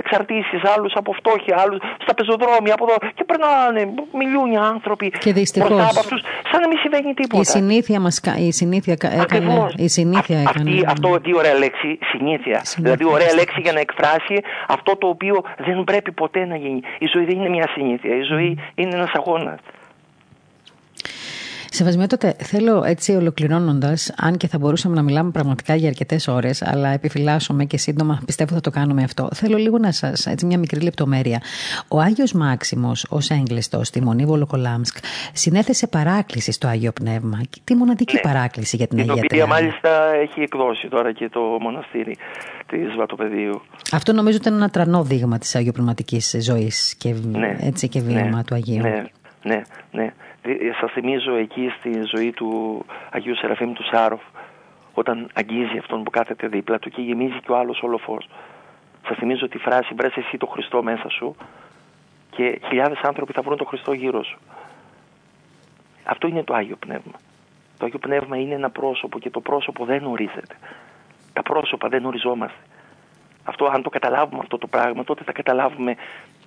εξαρτήσεις, 0.00 0.60
άλλους 0.74 0.92
από 1.00 1.10
φτώχεια, 1.20 1.54
άλλους 1.62 1.78
στα 2.04 2.12
πεζοδρόμια 2.14 2.74
από 2.76 2.84
εδώ. 2.88 2.96
Και 3.16 3.24
περνάνε 3.30 3.80
οι 4.52 4.56
άνθρωποι. 4.72 5.06
Και 5.10 5.32
δυστυχώς. 5.32 5.92
Σαν 6.50 6.60
να 6.60 6.68
μην 6.68 6.78
συμβαίνει 6.78 7.14
τίποτα. 7.14 7.40
Η 7.40 7.44
συνήθεια 7.44 8.00
μας 8.00 8.20
η 8.38 8.52
συνήθεια 8.52 8.92
έκανε. 8.92 9.68
Η 9.76 9.88
συνήθεια 9.88 10.40
έκανε. 10.40 10.70
Αυτή, 10.70 10.84
αυτό 10.86 11.20
τι 11.20 11.34
ωραία 11.34 11.54
λέξη, 11.54 11.98
συνήθεια. 12.12 12.62
Δηλαδή, 12.76 13.04
ωραία 13.04 13.34
λέξη 13.34 13.60
για 13.60 13.72
να 13.72 13.80
εκφράσει 13.80 14.36
αυτό 14.68 14.96
το 14.96 15.06
οποίο 15.06 15.42
δεν 15.66 15.84
πρέπει 15.84 16.12
ποτέ 16.12 16.43
να 16.46 16.56
γίνει. 16.56 16.80
Η 16.98 17.06
ζωή 17.12 17.24
δεν 17.24 17.36
είναι 17.38 17.48
μια 17.48 17.68
συνήθεια. 17.74 18.16
Η 18.16 18.22
ζωή 18.22 18.58
είναι 18.74 18.94
ένας 18.94 19.12
αγώνας. 19.12 19.58
Σεβασμιότατε, 21.74 22.36
θέλω 22.38 22.84
έτσι 22.84 23.12
ολοκληρώνοντας, 23.14 24.14
αν 24.16 24.36
και 24.36 24.46
θα 24.48 24.58
μπορούσαμε 24.58 24.94
να 24.94 25.02
μιλάμε 25.02 25.30
πραγματικά 25.30 25.74
για 25.74 25.88
αρκετές 25.88 26.28
ώρες, 26.28 26.62
αλλά 26.62 26.88
επιφυλάσσομαι 26.88 27.64
και 27.64 27.76
σύντομα 27.76 28.20
πιστεύω 28.26 28.54
θα 28.54 28.60
το 28.60 28.70
κάνουμε 28.70 29.02
αυτό. 29.02 29.28
Θέλω 29.34 29.56
λίγο 29.56 29.78
να 29.78 29.92
σας, 29.92 30.26
έτσι 30.26 30.46
μια 30.46 30.58
μικρή 30.58 30.80
λεπτομέρεια. 30.80 31.40
Ο 31.88 32.00
Άγιος 32.00 32.32
Μάξιμος, 32.32 33.06
ως 33.10 33.30
έγκλειστος 33.30 33.86
στη 33.86 34.02
Μονή 34.02 34.24
Βολοκολάμσκ, 34.24 34.96
συνέθεσε 35.32 35.86
παράκληση 35.86 36.52
στο 36.52 36.68
Άγιο 36.68 36.92
Πνεύμα. 36.92 37.40
Τι 37.64 37.74
μοναδική 37.74 38.14
ναι. 38.14 38.20
παράκληση 38.20 38.76
για 38.76 38.86
την, 38.86 38.98
την 38.98 39.10
Αγία 39.10 39.22
Την 39.22 39.28
οποία 39.32 39.46
μάλιστα 39.46 40.14
έχει 40.14 40.40
εκδώσει 40.40 40.88
τώρα 40.88 41.12
και 41.12 41.28
το 41.28 41.40
μοναστήρι 41.40 42.16
της 42.66 42.94
Βατοπεδίου. 42.96 43.62
Αυτό 43.92 44.12
νομίζω 44.12 44.36
ήταν 44.36 44.54
ένα 44.54 44.68
τρανό 44.68 45.02
δείγμα 45.02 45.38
της 45.38 45.54
αγιοπνευματικής 45.54 46.36
ζωής 46.40 46.94
και, 46.98 47.14
ναι. 47.22 47.56
έτσι, 47.60 47.88
και 47.88 48.00
βήμα 48.00 48.20
ναι. 48.20 48.44
του 48.44 48.54
Αγίου. 48.54 48.82
Ναι, 48.82 49.04
ναι, 49.42 49.62
ναι. 49.90 50.12
Σας 50.80 50.92
θυμίζω 50.92 51.34
εκεί 51.34 51.72
στη 51.78 52.02
ζωή 52.16 52.32
του 52.32 52.84
Αγίου 53.10 53.36
Σεραφείμ 53.36 53.72
του 53.72 53.84
Σάροφ 53.84 54.22
όταν 54.94 55.30
αγγίζει 55.34 55.78
αυτόν 55.78 56.02
που 56.02 56.10
κάθεται 56.10 56.46
δίπλα 56.46 56.78
του 56.78 56.90
και 56.90 57.00
γεμίζει 57.00 57.40
και 57.40 57.52
ο 57.52 57.56
άλλος 57.56 57.82
όλο 57.82 57.98
φως. 57.98 58.28
Σας 59.06 59.16
θυμίζω 59.16 59.48
τη 59.48 59.58
φράση 59.58 59.94
«Μπρες 59.94 60.16
εσύ 60.16 60.36
το 60.36 60.46
Χριστό 60.46 60.82
μέσα 60.82 61.08
σου» 61.08 61.36
και 62.30 62.60
χιλιάδες 62.66 63.00
άνθρωποι 63.02 63.32
θα 63.32 63.42
βρουν 63.42 63.56
το 63.56 63.64
Χριστό 63.64 63.92
γύρω 63.92 64.24
σου. 64.24 64.38
Αυτό 66.04 66.26
είναι 66.26 66.42
το 66.42 66.54
Άγιο 66.54 66.76
Πνεύμα. 66.76 67.20
Το 67.78 67.84
Άγιο 67.84 67.98
Πνεύμα 67.98 68.36
είναι 68.36 68.54
ένα 68.54 68.70
πρόσωπο 68.70 69.18
και 69.18 69.30
το 69.30 69.40
πρόσωπο 69.40 69.84
δεν 69.84 70.04
ορίζεται. 70.04 70.56
Τα 71.32 71.42
πρόσωπα 71.42 71.88
δεν 71.88 72.04
οριζόμαστε. 72.04 72.58
Αυτό, 73.44 73.66
αν 73.66 73.82
το 73.82 73.90
καταλάβουμε 73.90 74.40
αυτό 74.40 74.58
το 74.58 74.66
πράγμα, 74.66 75.04
τότε 75.04 75.24
θα 75.24 75.32
καταλάβουμε 75.32 75.94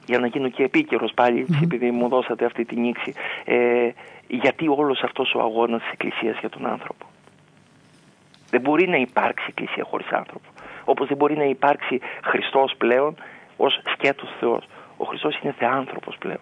για 0.08 0.20
να 0.20 0.28
γίνω 0.28 0.50
και 0.50 0.64
επίκαιρος 0.64 1.12
πάλι, 1.14 1.46
επειδή 1.64 1.92
μου 1.92 2.08
δώσατε 2.08 2.46
αυτή 2.46 2.66
την 2.66 2.80
νήξη, 2.82 3.14
ε, 3.46 3.90
γιατί 4.28 4.68
όλος 4.68 5.02
αυτός 5.02 5.34
ο 5.36 5.40
αγώνας 5.40 5.82
της 5.82 5.92
Εκκλησίας 5.92 6.38
για 6.40 6.50
τον 6.50 6.66
άνθρωπο; 6.66 7.06
Δεν 8.50 8.62
μπορεί 8.62 8.88
να 8.88 8.98
υπάρξει 8.98 9.46
Εκκλησία 9.50 9.84
χωρίς 9.84 10.08
άνθρωπο. 10.12 10.50
Όπως 10.86 11.08
δεν 11.08 11.18
μπορεί 11.18 11.38
να 11.38 11.44
υπάρξει 11.44 12.00
Χριστός 12.24 12.74
πλέον 12.78 13.16
ως 13.58 13.82
σκέτος 13.94 14.30
Θεός. 14.40 14.68
Ο 14.98 15.06
Χριστός 15.06 15.40
είναι 15.40 15.54
θεάνθρωπος 15.58 16.18
πλέον. 16.18 16.42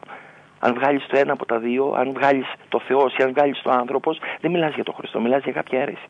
Αν 0.59 0.73
βγάλεις 0.73 1.05
το 1.07 1.17
ένα 1.17 1.33
από 1.33 1.45
τα 1.45 1.57
δύο, 1.59 1.93
αν 1.97 2.11
βγάλεις 2.13 2.53
το 2.69 2.79
Θεός 2.79 3.15
ή 3.15 3.23
αν 3.23 3.31
βγάλεις 3.33 3.61
το 3.61 3.71
άνθρωπος, 3.71 4.19
δεν 4.41 4.51
μιλάς 4.51 4.73
για 4.73 4.83
τον 4.83 4.93
Χριστό, 4.93 5.19
μιλάς 5.19 5.43
για 5.43 5.51
κάποια 5.51 5.81
αίρεση. 5.81 6.07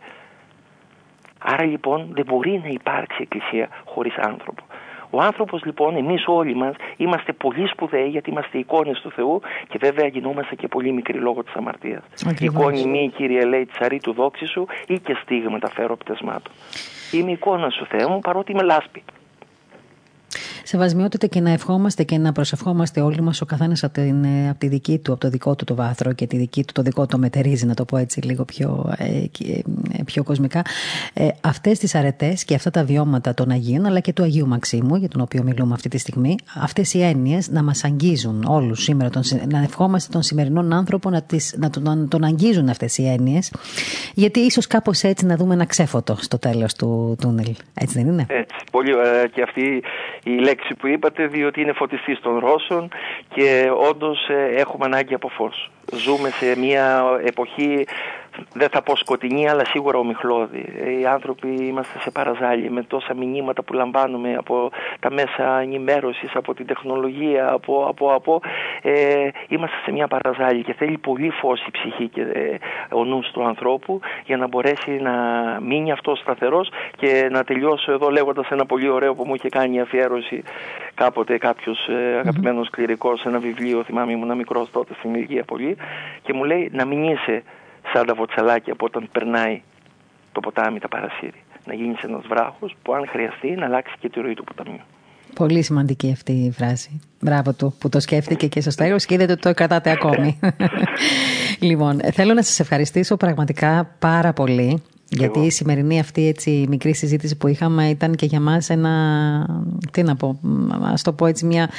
Άρα 1.40 1.64
λοιπόν 1.66 2.08
δεν 2.12 2.26
μπορεί 2.26 2.62
να 2.64 2.70
υπάρξει 2.70 3.22
εκκλησία 3.22 3.70
χωρίς 3.86 4.16
άνθρωπο. 4.16 4.64
Ο 5.16 5.22
άνθρωπος 5.22 5.64
λοιπόν, 5.66 5.96
εμείς 5.96 6.24
όλοι 6.28 6.56
μας, 6.56 6.76
είμαστε 6.98 7.34
πολύ 7.34 7.68
σπουδαίοι 7.68 8.08
γιατί 8.08 8.30
είμαστε 8.30 8.58
εικόνες 8.58 9.00
του 9.00 9.12
Θεού 9.12 9.42
και 9.68 9.78
βέβαια 9.82 10.08
γινόμαστε 10.08 10.56
και 10.56 10.68
πολύ 10.68 10.92
μικροί 10.92 11.18
λόγω 11.18 11.44
της 11.44 11.54
αμαρτίας. 11.54 12.04
Εικόνη 12.40 12.86
μη, 12.86 13.12
Κύριε 13.16 13.46
λέει, 13.46 13.66
τσαρή 13.66 14.00
του 14.00 14.14
δόξης 14.14 14.50
σου 14.50 14.68
ή 14.88 15.00
και 15.00 15.18
στίγματα 15.22 15.70
φέρω 15.70 15.96
πτεσμάτων. 15.98 16.54
Είμαι 17.12 17.32
εικόνα 17.32 17.70
σου 17.70 17.86
Θεέ 17.86 18.08
μου 18.08 18.20
παρότι 18.20 18.52
είμαι 18.52 18.64
λάσπη. 18.64 19.04
Σεβασμιότητα 20.68 21.28
και 21.28 21.40
να 21.40 21.50
ευχόμαστε 21.50 22.04
και 22.04 22.18
να 22.18 22.32
προσευχόμαστε 22.32 23.02
όλοι 23.02 23.22
μας, 23.22 23.42
ο 23.42 23.46
καθένας 23.46 23.84
από, 23.84 24.02
από 24.50 24.60
τη 24.60 24.68
δική 24.68 24.98
του, 24.98 25.12
από 25.12 25.22
το 25.22 25.30
δικό 25.30 25.56
του 25.56 25.64
το 25.64 25.76
βάθρο 25.76 26.14
και 26.14 26.28
τη 26.28 26.38
δική 26.38 26.64
του, 26.66 26.74
το 26.74 26.82
δικό 26.82 27.06
του 27.06 27.20
μετερίζει, 27.20 27.66
να 27.66 27.74
το 27.74 27.86
πω 27.86 27.98
έτσι 27.98 28.22
λίγο 28.22 28.46
πιο, 28.46 28.94
ε, 28.98 29.06
ε 29.98 30.04
πιο 30.06 30.24
κοσμικά. 30.24 30.62
Ε, 31.14 31.28
Αυτές 31.42 31.80
τις 31.80 31.96
αρετές 31.96 32.46
και 32.46 32.56
αυτά 32.56 32.72
τα 32.72 32.84
βιώματα 32.84 33.34
των 33.34 33.50
Αγίων, 33.52 33.86
αλλά 33.86 34.00
και 34.00 34.14
του 34.14 34.24
Αγίου 34.24 34.48
Μαξίμου, 34.48 34.96
για 34.96 35.08
τον 35.08 35.22
οποίο 35.22 35.44
μιλούμε 35.44 35.74
αυτή 35.74 35.90
τη 35.90 35.98
στιγμή, 35.98 36.36
αυτές 36.62 36.94
οι 36.94 37.02
έννοιες 37.02 37.50
να 37.50 37.64
μας 37.64 37.84
αγγίζουν 37.84 38.44
όλους 38.48 38.84
σήμερα, 38.84 39.10
τον, 39.10 39.22
να 39.52 39.60
ευχόμαστε 39.60 40.12
τον 40.12 40.22
σημερινό 40.22 40.76
άνθρωπο 40.76 41.10
να, 41.10 41.22
τις, 41.22 41.56
να, 41.58 41.70
τον, 41.70 41.84
να 41.84 42.08
τον 42.08 42.24
αγγίζουν 42.24 42.70
αυτές 42.70 42.98
οι 42.98 43.08
έννοιες, 43.08 43.54
γιατί 44.14 44.40
ίσως 44.40 44.68
κάπως 44.68 45.04
έτσι 45.04 45.26
να 45.26 45.36
δούμε 45.36 45.54
ένα 45.54 45.66
ξέφωτο 45.66 46.16
στο 46.20 46.40
τέλος 46.40 46.74
του 46.74 47.16
τούνελ. 47.22 47.56
Έτσι 47.74 47.98
δεν 47.98 48.08
είναι; 48.08 48.26
Έτσι. 48.30 48.56
Πολύ 48.72 48.96
ωραία 48.96 49.28
και 49.28 49.42
αυτή 49.42 49.82
η 50.24 50.30
λέξη 50.30 50.55
που 50.80 50.88
είπατε, 50.88 51.28
διότι 51.28 51.62
είναι 51.62 51.74
φωτιστής 51.74 52.20
των 52.20 52.40
Ρώσων 52.40 52.90
και 53.30 53.72
όντως 53.90 54.28
ε, 54.30 54.56
έχουμε 54.56 54.86
ανάγκη 54.86 55.14
από 55.14 55.28
φως. 55.28 55.70
Ζούμε 55.94 56.30
σε 56.30 56.60
μια 56.60 57.04
εποχή 57.26 57.86
δεν 58.54 58.70
θα 58.70 58.82
πω 58.82 58.96
σκοτεινή, 58.96 59.50
αλλά 59.50 59.66
σίγουρα 59.66 59.98
ομιχλώδη. 59.98 60.66
Οι 61.02 61.06
άνθρωποι 61.06 61.48
είμαστε 61.48 62.00
σε 62.00 62.12
παραζάλι 62.12 62.70
με 62.70 62.84
τόσα 62.84 63.14
μηνύματα 63.14 63.64
που 63.64 63.74
λαμβάνουμε 63.74 64.36
από 64.36 64.72
τα 65.00 65.12
μέσα 65.12 65.60
ενημέρωσης, 65.60 66.36
από 66.36 66.54
την 66.54 66.66
τεχνολογία, 66.66 67.52
από. 67.52 67.86
από, 67.90 68.14
από 68.14 68.42
ε, 68.82 69.28
είμαστε 69.48 69.76
σε 69.84 69.92
μια 69.92 70.08
παραζάλι 70.08 70.64
και 70.64 70.74
θέλει 70.74 70.98
πολύ 70.98 71.30
φως 71.30 71.66
η 71.68 71.72
ψυχή 71.72 72.08
και 72.08 72.22
ε, 72.22 72.58
ο 72.92 73.06
νους 73.06 73.32
του 73.32 73.44
ανθρώπου 73.44 74.00
για 74.26 74.38
να 74.38 74.48
μπορέσει 74.48 74.92
να 74.92 75.12
μείνει 75.62 75.92
αυτός 75.92 76.20
σταθερός 76.20 76.70
και 76.98 77.28
να 77.32 77.44
τελειώσω 77.44 77.92
εδώ 77.92 78.10
λέγοντας 78.10 78.48
ένα 78.50 78.66
πολύ 78.66 78.90
ωραίο 78.90 79.16
που 79.16 79.24
μου 79.26 79.36
είχε 79.36 79.50
κάνει 79.50 79.80
αφιέρωση 79.80 80.44
κάποτε 80.96 81.38
κάποιος 81.38 81.88
ε, 81.88 82.18
αγαπημένος 82.18 82.70
κληρικός 82.70 83.20
σε 83.20 83.28
ένα 83.28 83.40
βιβλίο. 83.40 83.84
Θυμάμαι, 83.84 84.12
ήμουν 84.12 84.36
μικρός 84.36 84.72
τότε 84.72 84.94
στην 84.94 85.14
ηλικία 85.14 85.44
πολύ 85.44 85.78
και 86.22 86.34
μου 86.34 86.44
λέει 86.44 86.70
να 86.74 86.86
μην 86.86 87.04
είσαι 87.04 87.44
σαν 87.94 88.06
τα 88.06 88.14
βοτσαλάκια 88.14 88.74
από 88.74 88.86
όταν 88.86 89.10
περνάει 89.12 89.62
το 90.32 90.40
ποτάμι, 90.40 90.80
τα 90.80 90.88
παρασύρει. 90.88 91.44
Να 91.66 91.74
γίνεις 91.74 92.02
ένας 92.02 92.24
βράχος 92.28 92.76
που, 92.82 92.94
αν 92.94 93.08
χρειαστεί, 93.08 93.52
να 93.52 93.66
αλλάξει 93.66 93.94
και 94.00 94.10
τη 94.10 94.20
ροή 94.20 94.34
του 94.34 94.44
ποταμιού. 94.44 94.82
Πολύ 95.36 95.64
σημαντική 95.64 96.12
αυτή 96.12 96.32
η 96.32 96.52
φράση. 96.52 97.02
Μπράβο 97.22 97.54
του 97.54 97.76
που 97.80 97.90
το 97.90 98.00
σκέφτηκε 98.00 98.48
και 98.48 98.62
στο 98.62 98.76
τέλο 98.76 98.98
και 98.98 99.14
είδατε 99.14 99.32
ότι 99.32 99.42
το 99.42 99.54
κρατάτε 99.54 99.90
ακόμη. 99.92 100.40
λοιπόν, 101.70 102.00
θέλω 102.14 102.34
να 102.34 102.42
σας 102.42 102.60
ευχαριστήσω 102.60 103.18
πραγματικά 103.18 103.96
πάρα 104.00 104.34
πολύ 104.34 104.84
γιατί 105.10 105.40
η 105.40 105.52
σημερινή 105.52 106.00
αυτή 106.00 106.28
έτσι 106.28 106.66
μικρή 106.70 106.94
συζήτηση 106.94 107.38
που 107.38 107.48
είχαμε 107.48 107.90
ήταν 107.90 108.16
και 108.16 108.26
για 108.26 108.40
μας 108.40 108.70
ένα, 108.70 108.92
τι 109.92 110.04
να 110.04 110.16
πω, 110.16 110.40
ας 110.92 111.04
το 111.04 111.14
πω 111.14 111.26
έτσι 111.26 111.46
μια 111.46 111.70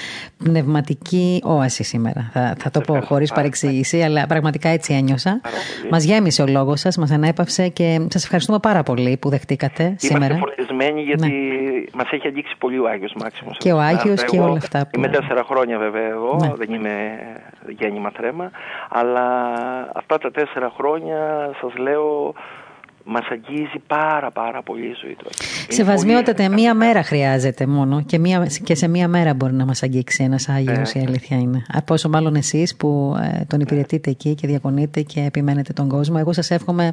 πνευματική 0.45 1.41
όαση 1.45 1.83
σήμερα. 1.83 2.31
Θα, 2.33 2.55
θα 2.59 2.71
το 2.71 2.81
πω 2.81 3.01
χωρίς 3.01 3.33
παρεξήγηση, 3.33 4.03
αλλά 4.03 4.27
πραγματικά 4.27 4.69
έτσι 4.69 4.95
ένιωσα. 4.95 5.41
Μας 5.91 6.05
γέμισε 6.05 6.43
ο 6.43 6.47
λόγος 6.47 6.81
σας, 6.81 6.97
μας 6.97 7.11
ανέπαυσε 7.11 7.69
και 7.69 8.07
σας 8.11 8.25
ευχαριστούμε 8.25 8.59
πάρα 8.59 8.83
πολύ 8.83 9.17
που 9.17 9.29
δεχτήκατε 9.29 9.83
Είμαστε 9.83 10.07
σήμερα. 10.07 10.35
Είμαστε 10.35 10.55
φορτισμένοι 10.57 11.03
γιατί 11.03 11.29
ναι. 11.29 11.85
μας 11.95 12.11
έχει 12.11 12.27
αγγίξει 12.27 12.55
πολύ 12.59 12.79
ο 12.79 12.89
Άγιος 12.89 13.13
Μάξιμος. 13.21 13.57
Και 13.59 13.73
ο 13.73 13.81
Άγιος 13.81 14.25
και 14.25 14.41
όλα 14.41 14.57
αυτά. 14.57 14.79
Που... 14.79 14.91
Είμαι 14.97 15.09
τέσσερα 15.09 15.45
χρόνια 15.45 15.79
βέβαια 15.79 16.09
εγώ, 16.09 16.37
ναι. 16.41 16.53
δεν 16.57 16.75
είμαι 16.75 16.91
γέννημα 17.79 18.11
θρέμα, 18.11 18.51
αλλά 18.89 19.27
αυτά 19.95 20.19
τα 20.19 20.31
τέσσερα 20.31 20.73
χρόνια 20.77 21.51
σας 21.61 21.77
λέω 21.77 22.35
Μας 23.09 23.27
αγγίζει 23.31 23.79
πάρα 23.87 24.31
πάρα 24.31 24.63
πολύ 24.63 24.87
η 24.87 24.95
ζωή 25.03 25.15
του. 25.15 25.27
Σεβασμιότατε, 25.69 26.49
μία 26.49 26.75
μέρα 26.75 27.03
χρειάζεται 27.03 27.67
μόνο 27.67 28.03
και, 28.03 28.19
μία, 28.19 28.47
και 28.65 28.75
σε 28.75 28.89
μία 28.89 29.09
μέρα 29.09 29.35
μπορεί 29.35 29.53
να 29.53 29.65
μας 29.65 29.83
αγγίξει 29.83 30.23
ένας 30.25 30.49
Άγιος, 30.49 30.95
ε, 30.95 31.01
η 31.01 31.05
αλήθεια 31.07 31.37
είναι. 31.37 31.65
Από 31.73 31.95
όσο 31.95 32.09
μάλλον 32.09 32.35
εσείς 32.35 32.77
που 32.77 33.17
ε, 33.23 33.45
τον 33.45 33.61
υπηρετείτε 33.61 34.11
εκεί 34.11 34.35
και 34.35 34.47
διακονείτε 34.47 35.01
και 35.01 35.21
επιμένετε 35.21 35.73
τον 35.73 35.89
κόσμο. 35.89 36.17
Εγώ 36.19 36.33
σας 36.33 36.51
εύχομαι 36.51 36.93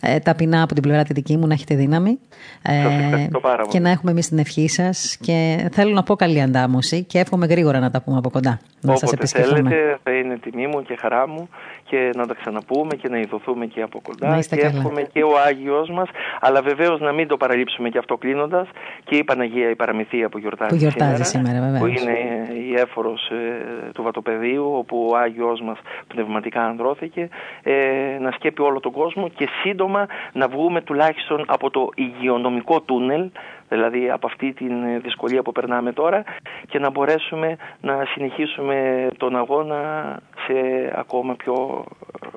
ε, 0.00 0.18
ταπεινά 0.18 0.62
από 0.62 0.74
την 0.74 0.82
πλευρά 0.82 1.02
τη 1.02 1.12
δική 1.12 1.36
μου 1.36 1.46
να 1.46 1.52
έχετε 1.52 1.74
δύναμη 1.74 2.18
ε, 2.62 3.28
και 3.68 3.78
να 3.80 3.90
έχουμε 3.90 4.10
εμείς 4.10 4.28
την 4.28 4.38
ευχή 4.38 4.68
σας. 4.68 5.16
Και 5.20 5.68
θέλω 5.72 5.92
να 5.92 6.02
πω 6.02 6.16
καλή 6.16 6.42
αντάμωση 6.42 7.04
και 7.04 7.18
εύχομαι 7.18 7.46
γρήγορα 7.46 7.78
να 7.78 7.90
τα 7.90 8.02
πούμε 8.02 8.16
από 8.16 8.30
κοντά. 8.30 8.60
Να 8.80 8.92
Όποτε 8.92 9.26
θέλετε, 9.26 9.98
θα 10.02 10.10
είναι 10.10 10.38
τιμή 10.38 10.66
μου 10.66 10.82
και 10.82 10.96
χαρά 11.00 11.28
μου 11.28 11.48
και 11.90 12.10
να 12.14 12.26
τα 12.26 12.34
ξαναπούμε 12.34 12.94
και 12.94 13.08
να 13.08 13.18
ειδωθούμε 13.18 13.66
και 13.66 13.82
από 13.82 14.00
κοντά. 14.00 14.38
Και 14.40 14.60
εύχομαι 14.60 15.02
και 15.12 15.22
ο 15.22 15.32
Άγιος 15.46 15.90
μας, 15.90 16.08
αλλά 16.40 16.62
βεβαίως 16.62 17.00
να 17.00 17.12
μην 17.12 17.28
το 17.28 17.36
παραλείψουμε 17.36 17.88
και 17.88 17.98
αυτό 17.98 18.16
κλείνοντας. 18.16 18.68
Και 19.04 19.16
η 19.16 19.24
Παναγία 19.24 19.70
η 19.70 19.74
Παραμυθία 19.74 20.28
που 20.28 20.38
γιορτάζει, 20.38 20.70
που 20.70 20.76
γιορτάζει 20.76 21.22
σήμερα, 21.22 21.54
σήμερα 21.54 21.78
που 21.78 21.86
είναι 21.86 22.16
η 22.68 22.74
έφορος 22.80 23.30
ε, 23.30 23.90
του 23.94 24.02
Βατοπεδίου 24.02 24.72
όπου 24.76 25.08
ο 25.12 25.16
Άγιος 25.16 25.60
μας 25.60 25.78
πνευματικά 26.06 26.62
ανδρώθηκε 26.64 27.28
ε, 27.62 27.74
να 28.20 28.30
σκέπει 28.30 28.62
όλο 28.62 28.80
τον 28.80 28.92
κόσμο 28.92 29.28
και 29.28 29.48
σύντομα 29.62 30.06
να 30.32 30.48
βγούμε 30.48 30.80
τουλάχιστον 30.80 31.44
από 31.46 31.70
το 31.70 31.88
υγειονομικό 31.94 32.80
τούνελ 32.80 33.30
δηλαδή 33.70 34.10
από 34.10 34.26
αυτή 34.26 34.52
τη 34.52 34.64
δυσκολία 35.02 35.42
που 35.42 35.52
περνάμε 35.52 35.92
τώρα 35.92 36.24
και 36.68 36.78
να 36.78 36.90
μπορέσουμε 36.90 37.56
να 37.80 38.04
συνεχίσουμε 38.14 39.08
τον 39.16 39.36
αγώνα 39.36 39.80
σε 40.46 40.54
ακόμα 40.94 41.34
πιο 41.34 41.84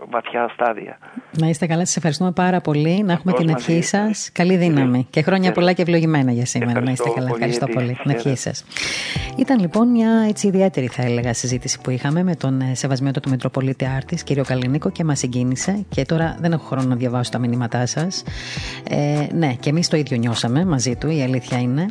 βαθιά 0.09 0.49
στάδια. 0.53 0.97
Να 1.39 1.47
είστε 1.47 1.65
καλά, 1.65 1.85
σας 1.85 1.95
ευχαριστούμε 1.95 2.31
πάρα 2.31 2.61
πολύ. 2.61 3.03
Να 3.03 3.13
έχουμε 3.13 3.33
την 3.33 3.49
ευχή 3.49 3.81
σας. 3.81 4.31
Καλή 4.33 4.55
δύναμη 4.55 5.07
και 5.09 5.21
χρόνια 5.21 5.51
πολλά 5.51 5.73
και 5.73 5.81
ευλογημένα 5.81 6.31
για 6.31 6.45
σήμερα. 6.45 6.81
να 6.81 6.91
είστε 6.91 7.09
καλά, 7.09 7.29
ευχαριστώ 7.31 7.67
πολύ. 7.67 7.97
Την 8.01 8.11
ευχή 8.11 8.35
σας. 8.35 8.65
Ήταν 9.37 9.59
λοιπόν 9.59 9.87
μια 9.87 10.25
έτσι 10.27 10.47
ιδιαίτερη 10.47 10.87
θα 10.87 11.03
έλεγα 11.03 11.33
συζήτηση 11.33 11.81
που 11.81 11.89
είχαμε 11.89 12.23
με 12.23 12.35
τον 12.35 12.61
ε, 12.61 12.75
σεβασμιότο 12.75 13.19
του 13.19 13.29
Μητροπολίτη 13.29 13.85
Άρτης, 13.95 14.23
κύριο 14.23 14.43
Καλινίκο 14.43 14.91
και 14.91 15.03
μας 15.03 15.19
συγκίνησε 15.19 15.85
και 15.89 16.05
τώρα 16.05 16.37
δεν 16.39 16.51
έχω 16.51 16.65
χρόνο 16.65 16.87
να 16.87 16.95
διαβάσω 16.95 17.31
τα 17.31 17.39
μηνύματά 17.39 17.85
σας. 17.85 18.23
Ε, 18.89 19.27
ναι, 19.33 19.53
και 19.59 19.69
εμείς 19.69 19.87
το 19.87 19.97
ίδιο 19.97 20.17
νιώσαμε 20.17 20.65
μαζί 20.65 20.95
του, 20.95 21.09
αλήθεια 21.23 21.59
είναι. 21.59 21.85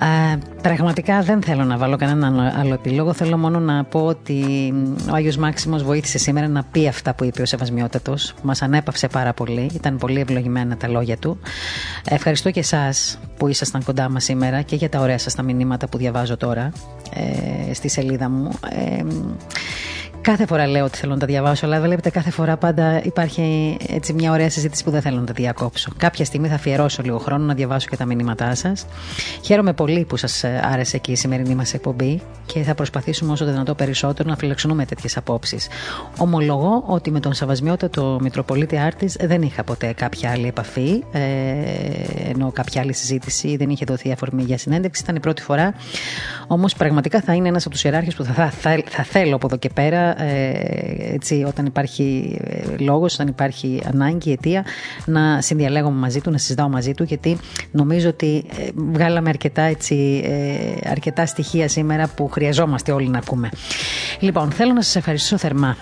Ε, 0.00 0.38
πραγματικά 0.62 1.20
δεν 1.20 1.42
θέλω 1.42 1.64
να 1.64 1.76
βάλω 1.76 1.96
κανέναν 1.96 2.40
άλλο 2.40 2.74
επιλόγο. 2.74 3.12
Θέλω 3.12 3.36
μόνο 3.36 3.58
να 3.58 3.84
πω 3.84 4.04
ότι 4.04 4.72
ο 5.10 5.14
Άγιος 5.14 5.36
Μάξιμος 5.36 5.82
βοήθησε 5.82 6.18
σήμερα 6.18 6.48
να 6.48 6.62
πει 6.62 6.88
αυτά 6.88 7.14
που 7.14 7.24
είπε 7.24 7.42
ο 7.42 7.44
Σεβασμιότατος. 7.44 8.34
Μας 8.42 8.62
ανέπαυσε 8.62 9.08
πάρα 9.08 9.32
πολύ. 9.32 9.70
Ήταν 9.74 9.96
πολύ 9.96 10.20
ευλογημένα 10.20 10.76
τα 10.76 10.88
λόγια 10.88 11.16
του. 11.16 11.38
Ευχαριστώ 12.04 12.50
και 12.50 12.60
εσάς 12.60 13.18
που 13.36 13.48
ήσασταν 13.48 13.84
κοντά 13.84 14.08
μας 14.08 14.24
σήμερα 14.24 14.62
και 14.62 14.76
για 14.76 14.88
τα 14.88 15.00
ωραία 15.00 15.18
σας 15.18 15.34
τα 15.34 15.42
μηνύματα 15.42 15.88
που 15.88 15.98
διαβάζω 15.98 16.36
τώρα 16.36 16.72
ε, 17.68 17.74
στη 17.74 17.88
σελίδα 17.88 18.28
μου. 18.28 18.50
Ε, 18.68 19.04
Κάθε 20.26 20.46
φορά 20.46 20.66
λέω 20.66 20.84
ότι 20.84 20.98
θέλω 20.98 21.12
να 21.12 21.18
τα 21.18 21.26
διαβάσω, 21.26 21.66
αλλά 21.66 21.80
βλέπετε 21.80 22.10
κάθε 22.10 22.30
φορά 22.30 22.56
πάντα 22.56 23.02
υπάρχει 23.02 23.76
έτσι 23.86 24.12
μια 24.12 24.32
ωραία 24.32 24.50
συζήτηση 24.50 24.84
που 24.84 24.90
δεν 24.90 25.00
θέλω 25.00 25.20
να 25.20 25.26
τα 25.26 25.32
διακόψω. 25.32 25.90
Κάποια 25.96 26.24
στιγμή 26.24 26.48
θα 26.48 26.54
αφιερώσω 26.54 27.02
λίγο 27.02 27.18
χρόνο 27.18 27.44
να 27.44 27.54
διαβάσω 27.54 27.88
και 27.88 27.96
τα 27.96 28.04
μηνύματά 28.04 28.54
σας. 28.54 28.86
Χαίρομαι 29.42 29.72
πολύ 29.72 30.04
που 30.04 30.16
σας 30.16 30.44
άρεσε 30.44 30.98
και 30.98 31.12
η 31.12 31.14
σημερινή 31.16 31.54
μας 31.54 31.74
εκπομπή 31.74 32.20
και 32.46 32.62
θα 32.62 32.74
προσπαθήσουμε 32.74 33.32
όσο 33.32 33.44
το 33.44 33.50
δυνατό 33.50 33.74
περισσότερο 33.74 34.28
να 34.28 34.36
φιλεξονούμε 34.36 34.84
τέτοιες 34.84 35.16
απόψεις. 35.16 35.68
Ομολογώ 36.18 36.82
ότι 36.86 37.10
με 37.10 37.20
τον 37.20 37.32
Σαβασμιότατο 37.32 38.18
Μητροπολίτη 38.20 38.78
Άρτης 38.78 39.16
δεν 39.20 39.42
είχα 39.42 39.64
ποτέ 39.64 39.92
κάποια 39.92 40.30
άλλη 40.30 40.46
επαφή, 40.46 41.04
ε, 41.12 41.20
ενώ 42.28 42.52
κάποια 42.52 42.80
άλλη 42.80 42.92
συζήτηση 42.92 43.56
δεν 43.56 43.70
είχε 43.70 43.84
δοθεί 43.84 44.12
αφορμή 44.12 44.42
για 44.42 44.58
συνέντευξη. 44.58 45.02
Ήταν 45.02 45.16
η 45.16 45.20
πρώτη 45.20 45.42
φορά. 45.42 45.74
Όμως 46.46 46.74
πραγματικά 46.74 47.20
θα 47.20 47.34
είναι 47.34 47.48
ένας 47.48 47.64
από 47.64 47.74
τους 47.74 47.84
ιεράρχες 47.84 48.14
που 48.14 48.24
θα, 48.24 48.32
θα, 48.32 48.50
θα, 48.50 48.82
θα 48.88 49.02
θέλω 49.02 49.34
από 49.34 49.46
εδώ 49.46 49.56
και 49.56 49.68
πέρα 49.74 50.15
ε, 50.16 51.14
έτσι, 51.14 51.44
όταν 51.46 51.66
υπάρχει 51.66 52.36
ε, 52.44 52.76
λόγος, 52.78 53.14
όταν 53.14 53.26
υπάρχει 53.28 53.82
ανάγκη, 53.86 54.30
αιτία, 54.32 54.64
να 55.06 55.40
συνδιαλέγομαι 55.40 55.98
μαζί 55.98 56.20
του, 56.20 56.30
να 56.30 56.38
συζητάω 56.38 56.68
μαζί 56.68 56.94
του, 56.94 57.02
γιατί 57.02 57.38
νομίζω 57.70 58.08
ότι 58.08 58.44
ε, 58.58 58.68
βγάλαμε 58.74 59.28
αρκετά, 59.28 59.62
έτσι, 59.62 60.24
αρκετά 60.90 61.26
στοιχεία 61.26 61.68
σήμερα 61.68 62.08
που 62.08 62.28
χρειαζόμαστε 62.28 62.92
όλοι 62.92 63.08
να 63.08 63.18
ακούμε. 63.18 63.48
Λοιπόν, 64.20 64.50
θέλω 64.50 64.72
να 64.72 64.82
σας 64.82 64.96
ευχαριστήσω 64.96 65.36
θερμά 65.36 65.76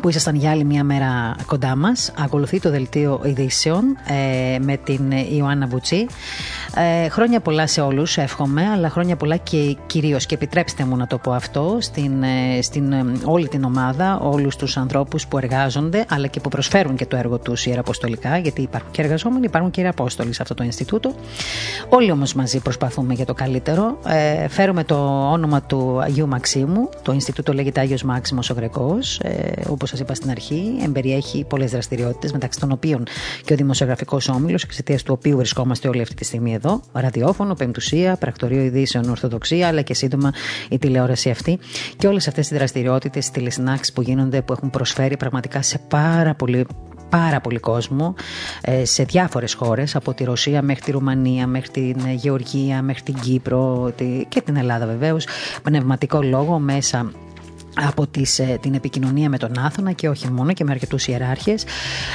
που 0.00 0.08
ήσασταν 0.08 0.34
για 0.34 0.50
άλλη 0.50 0.64
μια 0.64 0.84
μέρα 0.84 1.36
κοντά 1.46 1.76
μας. 1.76 2.12
Ακολουθεί 2.18 2.60
το 2.60 2.70
δελτίο 2.70 3.20
ειδήσεων 3.24 3.84
ε, 4.06 4.58
με 4.58 4.76
την 4.76 5.10
Ιωάννα 5.10 5.66
Βουτσί. 5.66 6.06
Ε, 7.04 7.08
χρόνια 7.08 7.40
πολλά 7.40 7.66
σε 7.66 7.80
όλους, 7.80 8.16
εύχομαι, 8.16 8.68
αλλά 8.70 8.90
χρόνια 8.90 9.16
πολλά 9.16 9.36
και 9.36 9.76
κυρίως, 9.86 10.26
και 10.26 10.34
επιτρέψτε 10.34 10.84
μου 10.84 10.96
να 10.96 11.06
το 11.06 11.18
πω 11.18 11.32
αυτό, 11.32 11.76
στην, 11.80 12.22
ε, 12.22 12.62
στην 12.62 12.92
ε, 12.92 13.04
όλη 13.24 13.48
την 13.48 13.64
ομάδα, 13.64 14.18
όλους 14.18 14.56
τους 14.56 14.76
ανθρώπους 14.76 15.26
που 15.26 15.38
εργάζονται, 15.38 16.04
αλλά 16.08 16.26
και 16.26 16.40
που 16.40 16.48
προσφέρουν 16.48 16.96
και 16.96 17.06
το 17.06 17.16
έργο 17.16 17.38
τους 17.38 17.66
ιεραποστολικά, 17.66 18.38
γιατί 18.38 18.62
υπάρχουν 18.62 18.90
και 18.90 19.02
εργαζόμενοι, 19.02 19.44
υπάρχουν 19.44 19.70
και 19.70 19.80
ιεραπόστολοι 19.80 20.32
σε 20.34 20.42
αυτό 20.42 20.54
το 20.54 20.64
Ινστιτούτο. 20.64 21.14
Όλοι 21.88 22.10
όμως 22.10 22.34
μαζί 22.34 22.60
προσπαθούμε 22.60 23.14
για 23.14 23.24
το 23.24 23.34
καλύτερο. 23.34 23.98
Ε, 24.06 24.48
φέρουμε 24.48 24.84
το 24.84 25.30
όνομα 25.30 25.62
του 25.62 26.00
Αγίου 26.00 26.28
Μαξίμου, 26.28 26.88
το 27.02 27.12
Ινστιτούτο 27.12 27.52
λέγεται 27.52 27.80
Άγιος 27.80 28.02
Μάξιμος 28.02 28.50
ο 28.50 28.54
Γρεκός, 28.54 29.18
ε, 29.18 29.52
όπως 29.82 29.94
σας 29.94 30.06
είπα 30.06 30.14
στην 30.14 30.30
αρχή, 30.30 30.78
εμπεριέχει 30.84 31.44
πολλές 31.44 31.70
δραστηριότητες, 31.70 32.32
μεταξύ 32.32 32.60
των 32.60 32.72
οποίων 32.72 33.02
και 33.44 33.52
ο 33.52 33.56
Δημοσιογραφικός 33.56 34.28
Όμιλος, 34.28 34.62
εξαιτίας 34.62 35.02
του 35.02 35.14
οποίου 35.18 35.36
βρισκόμαστε 35.36 35.88
όλοι 35.88 36.00
αυτή 36.00 36.14
τη 36.14 36.24
στιγμή 36.24 36.54
εδώ. 36.54 36.80
Ραδιόφωνο, 36.92 37.54
πεμπτουσία, 37.54 38.16
πρακτορείο 38.16 38.62
ειδήσεων, 38.62 39.08
ορθοδοξία, 39.08 39.68
αλλά 39.68 39.82
και 39.82 39.94
σύντομα 39.94 40.32
η 40.68 40.78
τηλεόραση 40.78 41.30
αυτή. 41.30 41.58
Και 41.96 42.06
όλες 42.06 42.28
αυτές 42.28 42.50
οι 42.50 42.54
δραστηριότητες, 42.54 43.26
οι 43.26 43.32
τηλεσυνάξεις 43.32 43.92
που 43.92 44.02
γίνονται, 44.02 44.42
που 44.42 44.52
έχουν 44.52 44.70
προσφέρει 44.70 45.16
πραγματικά 45.16 45.62
σε 45.62 45.78
πάρα 45.78 46.34
πολύ 46.34 46.66
πάρα 47.08 47.40
πολύ 47.40 47.58
κόσμο 47.58 48.14
ε, 48.60 48.84
σε 48.84 49.02
διάφορες 49.02 49.54
χώρες 49.54 49.96
από 49.96 50.14
τη 50.14 50.24
Ρωσία 50.24 50.62
μέχρι 50.62 50.82
τη 50.82 50.90
Ρουμανία, 50.90 51.46
μέχρι 51.46 51.70
την 51.70 51.96
Γεωργία, 52.14 52.82
μέχρι 52.82 53.02
την 53.02 53.14
Κύπρο 53.14 53.92
και 54.28 54.40
την 54.40 54.56
Ελλάδα 54.56 54.86
βεβαίως 54.86 55.26
πνευματικό 55.62 56.22
λόγο 56.22 56.58
μέσα 56.58 57.12
από 57.74 58.06
τις, 58.06 58.38
ε, 58.38 58.58
την 58.60 58.74
επικοινωνία 58.74 59.28
με 59.28 59.38
τον 59.38 59.58
Άθωνα 59.58 59.92
και 59.92 60.08
όχι 60.08 60.30
μόνο 60.30 60.52
και 60.52 60.64
με 60.64 60.70
αρκετούς 60.70 61.06
ιεράρχες. 61.06 61.64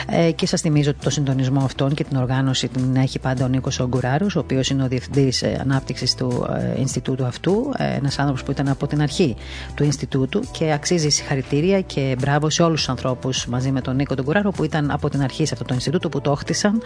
Ε, 0.09 0.31
και 0.31 0.45
σας 0.47 0.61
θυμίζω 0.61 0.89
ότι 0.89 0.99
το 1.03 1.09
συντονισμό 1.09 1.63
αυτών 1.63 1.93
και 1.93 2.03
την 2.03 2.17
οργάνωση 2.17 2.67
την 2.67 2.95
έχει 2.95 3.19
πάντα 3.19 3.45
ο 3.45 3.47
Νίκος 3.47 3.79
Ογκουράρους, 3.79 4.35
ο 4.35 4.39
οποίος 4.39 4.69
είναι 4.69 4.83
ο 4.83 4.87
διευθυντής 4.87 5.41
ε, 5.41 5.57
ανάπτυξης 5.61 6.15
του 6.15 6.47
ε, 6.75 6.79
Ινστιτούτου 6.79 7.25
αυτού. 7.25 7.71
Ε, 7.77 7.95
Ένας 7.95 8.19
άνθρωπος 8.19 8.43
που 8.43 8.51
ήταν 8.51 8.67
από 8.67 8.87
την 8.87 9.01
αρχή 9.01 9.35
του 9.75 9.83
Ινστιτούτου 9.83 10.39
και 10.51 10.71
αξίζει 10.71 11.09
συγχαρητήρια 11.09 11.81
και 11.81 12.15
μπράβο 12.19 12.49
σε 12.49 12.63
όλους 12.63 12.79
τους 12.79 12.89
ανθρώπους 12.89 13.45
μαζί 13.45 13.71
με 13.71 13.81
τον 13.81 13.95
Νίκο 13.95 14.15
Ογκουράρου 14.19 14.51
που 14.51 14.63
ήταν 14.63 14.91
από 14.91 15.09
την 15.09 15.21
αρχή 15.21 15.45
σε 15.45 15.53
αυτό 15.53 15.65
το 15.65 15.73
Ινστιτούτο, 15.73 16.09
που 16.09 16.21
το 16.21 16.35
χτίσαν, 16.35 16.81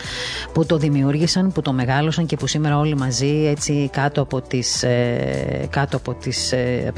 που 0.53 0.65
το 0.65 0.77
δημιούργησαν, 0.77 1.51
που 1.51 1.61
το 1.61 1.73
μεγάλωσαν 1.73 2.25
και 2.25 2.35
που 2.35 2.47
σήμερα 2.47 2.77
όλοι 2.77 2.95
μαζί 2.95 3.45
έτσι 3.47 3.89
κάτω 3.91 4.21
από 4.21 4.41
τις 4.41 4.83
ε, 4.83 5.67
κάτω 5.69 5.97
από 5.97 6.13
τις, 6.13 6.51
ε, 6.51 6.93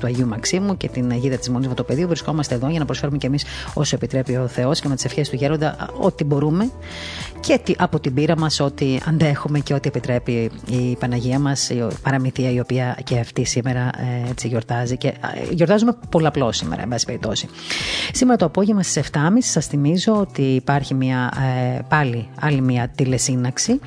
του 0.00 0.06
Αγίου 0.06 0.26
Μαξ 0.26 0.47
Μαξίμου 0.52 0.76
και 0.76 0.88
την 0.88 1.10
Αγίδα 1.10 1.36
της 1.36 1.48
Μονή 1.48 1.68
Βατοπεδίου. 1.68 2.06
Βρισκόμαστε 2.06 2.54
εδώ 2.54 2.68
για 2.68 2.78
να 2.78 2.84
προσφέρουμε 2.84 3.18
και 3.18 3.26
εμείς 3.26 3.44
όσο 3.74 3.96
επιτρέπει 3.96 4.36
ο 4.36 4.46
Θεός 4.46 4.80
και 4.80 4.88
με 4.88 4.94
τις 4.94 5.04
ευχές 5.04 5.28
του 5.28 5.36
Γέροντα 5.36 5.88
ό,τι 5.98 6.24
μπορούμε 6.24 6.70
και 7.40 7.60
από 7.78 8.00
την 8.00 8.14
πείρα 8.14 8.38
μας 8.38 8.60
ό,τι 8.60 8.98
αντέχουμε 9.08 9.58
και 9.58 9.74
ό,τι 9.74 9.88
επιτρέπει 9.88 10.50
η 10.66 10.96
Παναγία 11.00 11.38
μας, 11.38 11.70
η 11.70 11.86
παραμυθία 12.02 12.50
η 12.50 12.60
οποία 12.60 12.98
και 13.04 13.18
αυτή 13.18 13.44
σήμερα 13.44 13.80
ε, 13.80 14.30
έτσι 14.30 14.48
γιορτάζει. 14.48 14.96
Και 14.96 15.08
ε, 15.08 15.14
γιορτάζουμε 15.50 15.96
πολλαπλώς 16.08 16.56
σήμερα, 16.56 16.82
εν 16.82 16.88
πάση 16.88 17.04
περιπτώσει. 17.04 17.48
Σήμερα 18.12 18.38
το 18.38 18.44
απόγευμα 18.44 18.82
στις 18.82 19.10
7.30 19.12 19.18
σας 19.38 19.66
θυμίζω 19.66 20.16
ότι 20.16 20.42
υπάρχει 20.42 20.94
μια, 20.94 21.32
ε, 21.76 21.78
πάλι 21.88 22.28
άλλη 22.40 22.60
μια 22.60 22.88
τηλεσύναξη 22.88 23.80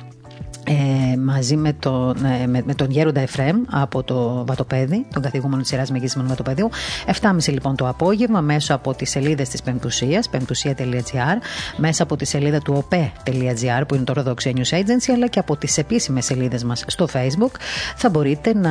ε, 0.64 1.16
μαζί 1.16 1.56
με 1.56 1.72
τον, 1.72 2.24
ε, 2.24 2.46
με, 2.46 2.62
με, 2.64 2.74
τον 2.74 2.90
Γέροντα 2.90 3.20
Εφρέμ 3.20 3.62
από 3.70 4.02
το 4.02 4.44
Βατοπέδι, 4.46 5.06
τον 5.12 5.22
καθηγούμενο 5.22 5.62
της 5.62 5.70
Ιεράς 5.70 5.90
Μεγίσιμων 5.90 6.26
Βατοπεδίου. 6.26 6.70
7.30 7.06 7.36
λοιπόν 7.46 7.76
το 7.76 7.88
απόγευμα 7.88 8.40
μέσω 8.40 8.74
από 8.74 8.94
τις 8.94 9.10
σελίδες 9.10 9.48
της 9.48 9.62
Πεμπτουσίας, 9.62 10.28
πεμπτουσία.gr, 10.28 11.38
μέσα 11.76 12.02
από 12.02 12.16
τη 12.16 12.24
σελίδα 12.24 12.58
του 12.58 12.84
ope.gr 12.88 13.82
που 13.88 13.94
είναι 13.94 14.04
το 14.04 14.12
Orthodox 14.16 14.48
News 14.48 14.78
Agency, 14.78 15.12
αλλά 15.14 15.26
και 15.26 15.38
από 15.38 15.56
τις 15.56 15.78
επίσημες 15.78 16.24
σελίδες 16.24 16.64
μας 16.64 16.84
στο 16.86 17.08
Facebook, 17.12 17.52
θα 17.96 18.08
μπορείτε 18.10 18.54
να 18.54 18.70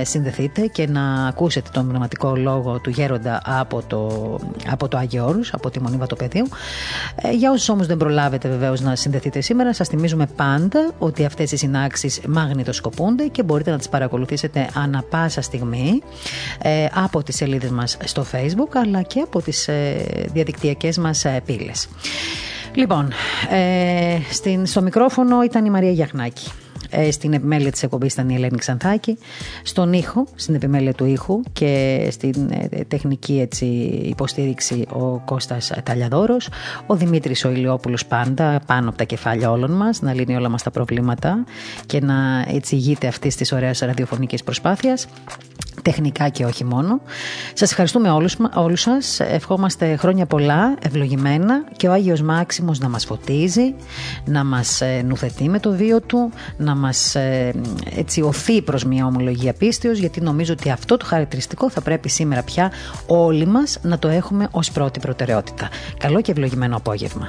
ε, 0.00 0.04
συνδεθείτε 0.04 0.66
και 0.66 0.86
να 0.86 1.26
ακούσετε 1.26 1.68
τον 1.72 1.88
πνευματικό 1.88 2.36
λόγο 2.36 2.78
του 2.78 2.90
Γέροντα 2.90 3.42
από 3.44 3.82
το, 3.86 4.38
από 4.70 4.88
το 4.88 4.96
Άγιο 4.96 5.26
Όρους, 5.26 5.52
από 5.52 5.70
τη 5.70 5.80
Μονή 5.80 5.96
Βατοπεδίου. 5.96 6.48
Ε, 7.22 7.30
για 7.30 7.50
όσους 7.50 7.68
όμως 7.68 7.86
δεν 7.86 7.96
προλάβετε 7.96 8.48
βεβαίως 8.48 8.80
να 8.80 8.96
συνδεθείτε 8.96 9.40
σήμερα, 9.40 9.74
σας 9.74 9.88
θυμίζουμε 9.88 10.26
πάντα 10.36 10.90
ότι 10.98 11.24
αυτές 11.28 11.52
οι 11.52 11.56
συνάξεις 11.56 12.20
μαγνητοσκοπούνται 12.28 13.26
και 13.26 13.42
μπορείτε 13.42 13.70
να 13.70 13.78
τις 13.78 13.88
παρακολουθήσετε 13.88 14.68
ανα 14.74 15.02
πάσα 15.10 15.42
στιγμή 15.42 16.02
ε, 16.62 16.86
από 16.94 17.22
τις 17.22 17.36
σελίδες 17.36 17.70
μας 17.70 17.96
στο 18.04 18.26
Facebook 18.32 18.72
αλλά 18.74 19.02
και 19.02 19.20
από 19.20 19.42
τις 19.42 19.68
ε, 19.68 20.04
διαδικτυακές 20.32 20.98
μας 20.98 21.24
ε, 21.24 21.42
πύλες. 21.44 21.88
Λοιπόν, 22.74 23.12
ε, 23.50 24.18
στην, 24.30 24.66
στο 24.66 24.82
μικρόφωνο 24.82 25.42
ήταν 25.42 25.64
η 25.64 25.70
Μαρία 25.70 25.90
Γιαχνάκη. 25.90 26.50
Ε, 26.90 27.10
στην 27.10 27.32
επιμέλεια 27.32 27.70
της 27.70 27.82
εκπομπής 27.82 28.12
ήταν 28.12 28.28
η 28.28 28.34
Ελένη 28.34 28.58
Ξανθάκη. 28.58 29.18
Στον 29.62 29.92
ήχο, 29.92 30.26
στην 30.34 30.54
επιμέλεια 30.54 30.92
του 30.92 31.04
ήχου 31.04 31.40
και 31.52 32.06
στην 32.10 32.50
ε, 32.70 32.84
τεχνική 32.84 33.40
έτσι, 33.40 33.66
υποστήριξη 34.04 34.86
ο 34.92 35.18
Κώστας 35.24 35.72
Ταλιαδόρος. 35.82 36.48
Ο 36.86 36.94
Δημήτρης 36.94 37.44
ο 37.44 37.50
Ηλιόπουλος 37.50 38.06
πάντα 38.06 38.60
πάνω 38.66 38.88
από 38.88 38.98
τα 38.98 39.04
κεφάλια 39.04 39.50
όλων 39.50 39.70
μας 39.70 40.02
να 40.02 40.14
λύνει 40.14 40.36
όλα 40.36 40.48
μας 40.48 40.62
τα 40.62 40.70
προβλήματα 40.70 41.44
και 41.86 42.00
να 42.00 42.44
έτσι 42.48 42.74
ηγείται 42.74 43.06
αυτής 43.06 43.36
της 43.36 43.52
ωραίας 43.52 43.78
ραδιοφωνικής 43.78 44.42
προσπάθειας 44.44 45.06
τεχνικά 45.82 46.28
και 46.28 46.44
όχι 46.44 46.64
μόνο. 46.64 47.00
Σας 47.54 47.70
ευχαριστούμε 47.70 48.10
όλους, 48.10 48.36
όλους 48.54 48.80
σας. 48.80 49.20
Ευχόμαστε 49.20 49.96
χρόνια 49.96 50.26
πολλά, 50.26 50.74
ευλογημένα 50.82 51.64
και 51.76 51.88
ο 51.88 51.92
Άγιος 51.92 52.22
Μάξιμος 52.22 52.78
να 52.78 52.88
μας 52.88 53.04
φωτίζει, 53.04 53.74
να 54.24 54.44
μας 54.44 54.80
ε, 54.80 55.02
νουθετεί 55.06 55.48
με 55.48 55.60
το 55.60 55.70
βίο 55.70 56.00
του, 56.00 56.32
να 56.56 56.74
μας 56.74 57.14
ε, 57.14 57.54
έτσι 57.96 58.22
οθεί 58.22 58.62
προς 58.62 58.84
μια 58.84 59.06
ομολογία 59.06 59.52
πίστεως, 59.52 59.98
γιατί 59.98 60.20
νομίζω 60.20 60.52
ότι 60.52 60.70
αυτό 60.70 60.96
το 60.96 61.04
χαρακτηριστικό 61.04 61.70
θα 61.70 61.80
πρέπει 61.80 62.08
σήμερα 62.08 62.42
πια 62.42 62.72
όλοι 63.06 63.46
μας 63.46 63.78
να 63.82 63.98
το 63.98 64.08
έχουμε 64.08 64.48
ως 64.50 64.70
πρώτη 64.70 65.00
προτεραιότητα. 65.00 65.68
Καλό 65.98 66.20
και 66.20 66.30
ευλογημένο 66.30 66.76
απόγευμα. 66.76 67.28